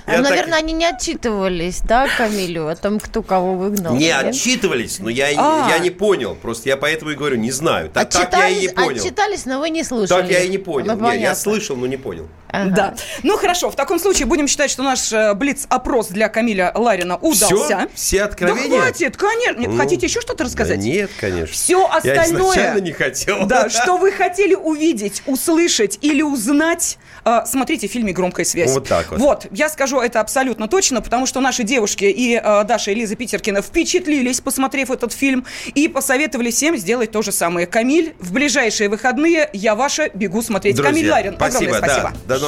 Наверное, 0.07 0.59
они 0.59 0.73
не 0.73 0.87
отчитывались, 0.87 1.81
да, 1.81 2.09
Камилю, 2.17 2.69
о 2.69 2.77
том, 2.77 3.01
кто 3.01 3.23
кого 3.23 3.55
выгнал? 3.55 3.95
Не 3.95 4.11
отчитывались, 4.11 5.01
но 5.01 5.11
я 5.11 5.29
я 5.29 5.79
не 5.79 5.91
понял. 5.91 6.35
Просто 6.35 6.69
я 6.69 6.77
поэтому 6.77 7.11
и 7.11 7.15
говорю, 7.15 7.37
не 7.37 7.51
знаю. 7.51 7.91
Так 7.91 8.15
я 8.15 8.49
и 8.49 8.61
не 8.61 8.69
понял. 8.69 9.01
Отчитались, 9.01 9.47
но 9.47 9.61
вы 9.61 9.71
не 9.71 9.85
слушали. 9.85 10.23
Так 10.23 10.31
я 10.31 10.41
и 10.41 10.49
не 10.49 10.59
понял. 10.59 10.97
Не, 10.97 11.21
я 11.21 11.35
слышал, 11.35 11.77
но 11.77 11.87
не 11.87 11.97
понял. 11.97 12.29
Ага. 12.63 12.75
Да. 12.75 12.95
Ну 13.23 13.37
хорошо, 13.37 13.71
в 13.71 13.77
таком 13.77 13.99
случае 13.99 14.27
будем 14.27 14.49
считать, 14.49 14.71
что 14.71 14.83
наш 14.83 15.13
э, 15.13 15.35
блиц-опрос 15.35 16.09
для 16.09 16.29
Камиля 16.29 16.73
Ларина 16.75 17.17
удался. 17.17 17.47
Все? 17.47 17.89
Все 17.95 18.23
откровения? 18.23 18.79
Да 18.79 18.85
хватит, 18.85 19.17
конечно. 19.17 19.61
Нет, 19.61 19.71
ну, 19.71 19.77
хотите 19.77 20.07
еще 20.07 20.21
что-то 20.21 20.45
рассказать? 20.45 20.79
Да 20.79 20.85
нет, 20.85 21.11
конечно. 21.19 21.55
Все 21.55 21.89
остальное. 21.89 22.75
Я 22.75 22.81
не 22.81 22.93
хотел. 22.93 23.47
Да, 23.47 23.69
что 23.71 23.97
вы 23.97 24.11
хотели 24.11 24.55
увидеть, 24.55 25.23
услышать 25.27 25.99
или 26.03 26.23
узнать, 26.23 26.99
э, 27.25 27.41
смотрите 27.47 27.89
в 27.89 27.93
фильме 27.93 28.13
«Громкая 28.13 28.45
связь». 28.45 28.73
Вот 28.73 28.89
так 28.89 29.11
вот. 29.11 29.21
Вот, 29.21 29.47
я 29.51 29.69
скажу 29.69 30.01
это 30.01 30.21
абсолютно 30.21 30.69
точно, 30.69 31.01
потому 31.01 31.27
что 31.27 31.41
наши 31.41 31.63
девушки 31.63 32.05
и 32.05 32.35
э, 32.43 32.65
Даша 32.65 32.91
и 32.91 32.95
Лиза 32.95 33.17
Питеркина 33.17 33.63
впечатлились, 33.63 34.41
посмотрев 34.41 34.91
этот 34.91 35.13
фильм, 35.13 35.47
и 35.75 35.89
посоветовали 35.89 36.51
всем 36.51 36.77
сделать 36.77 37.13
то 37.13 37.23
же 37.23 37.33
самое. 37.33 37.67
Камиль, 37.67 38.15
в 38.19 38.33
ближайшие 38.33 38.89
выходные 38.89 39.49
я 39.53 39.75
ваша 39.75 40.11
бегу 40.13 40.43
смотреть. 40.43 40.77
Друзья, 40.77 40.93
Камиль 40.93 41.11
Ларин, 41.11 41.35
спасибо, 41.37 41.77
огромное 41.77 41.89
спасибо. 41.89 42.13
Да, 42.27 42.39
до 42.39 42.48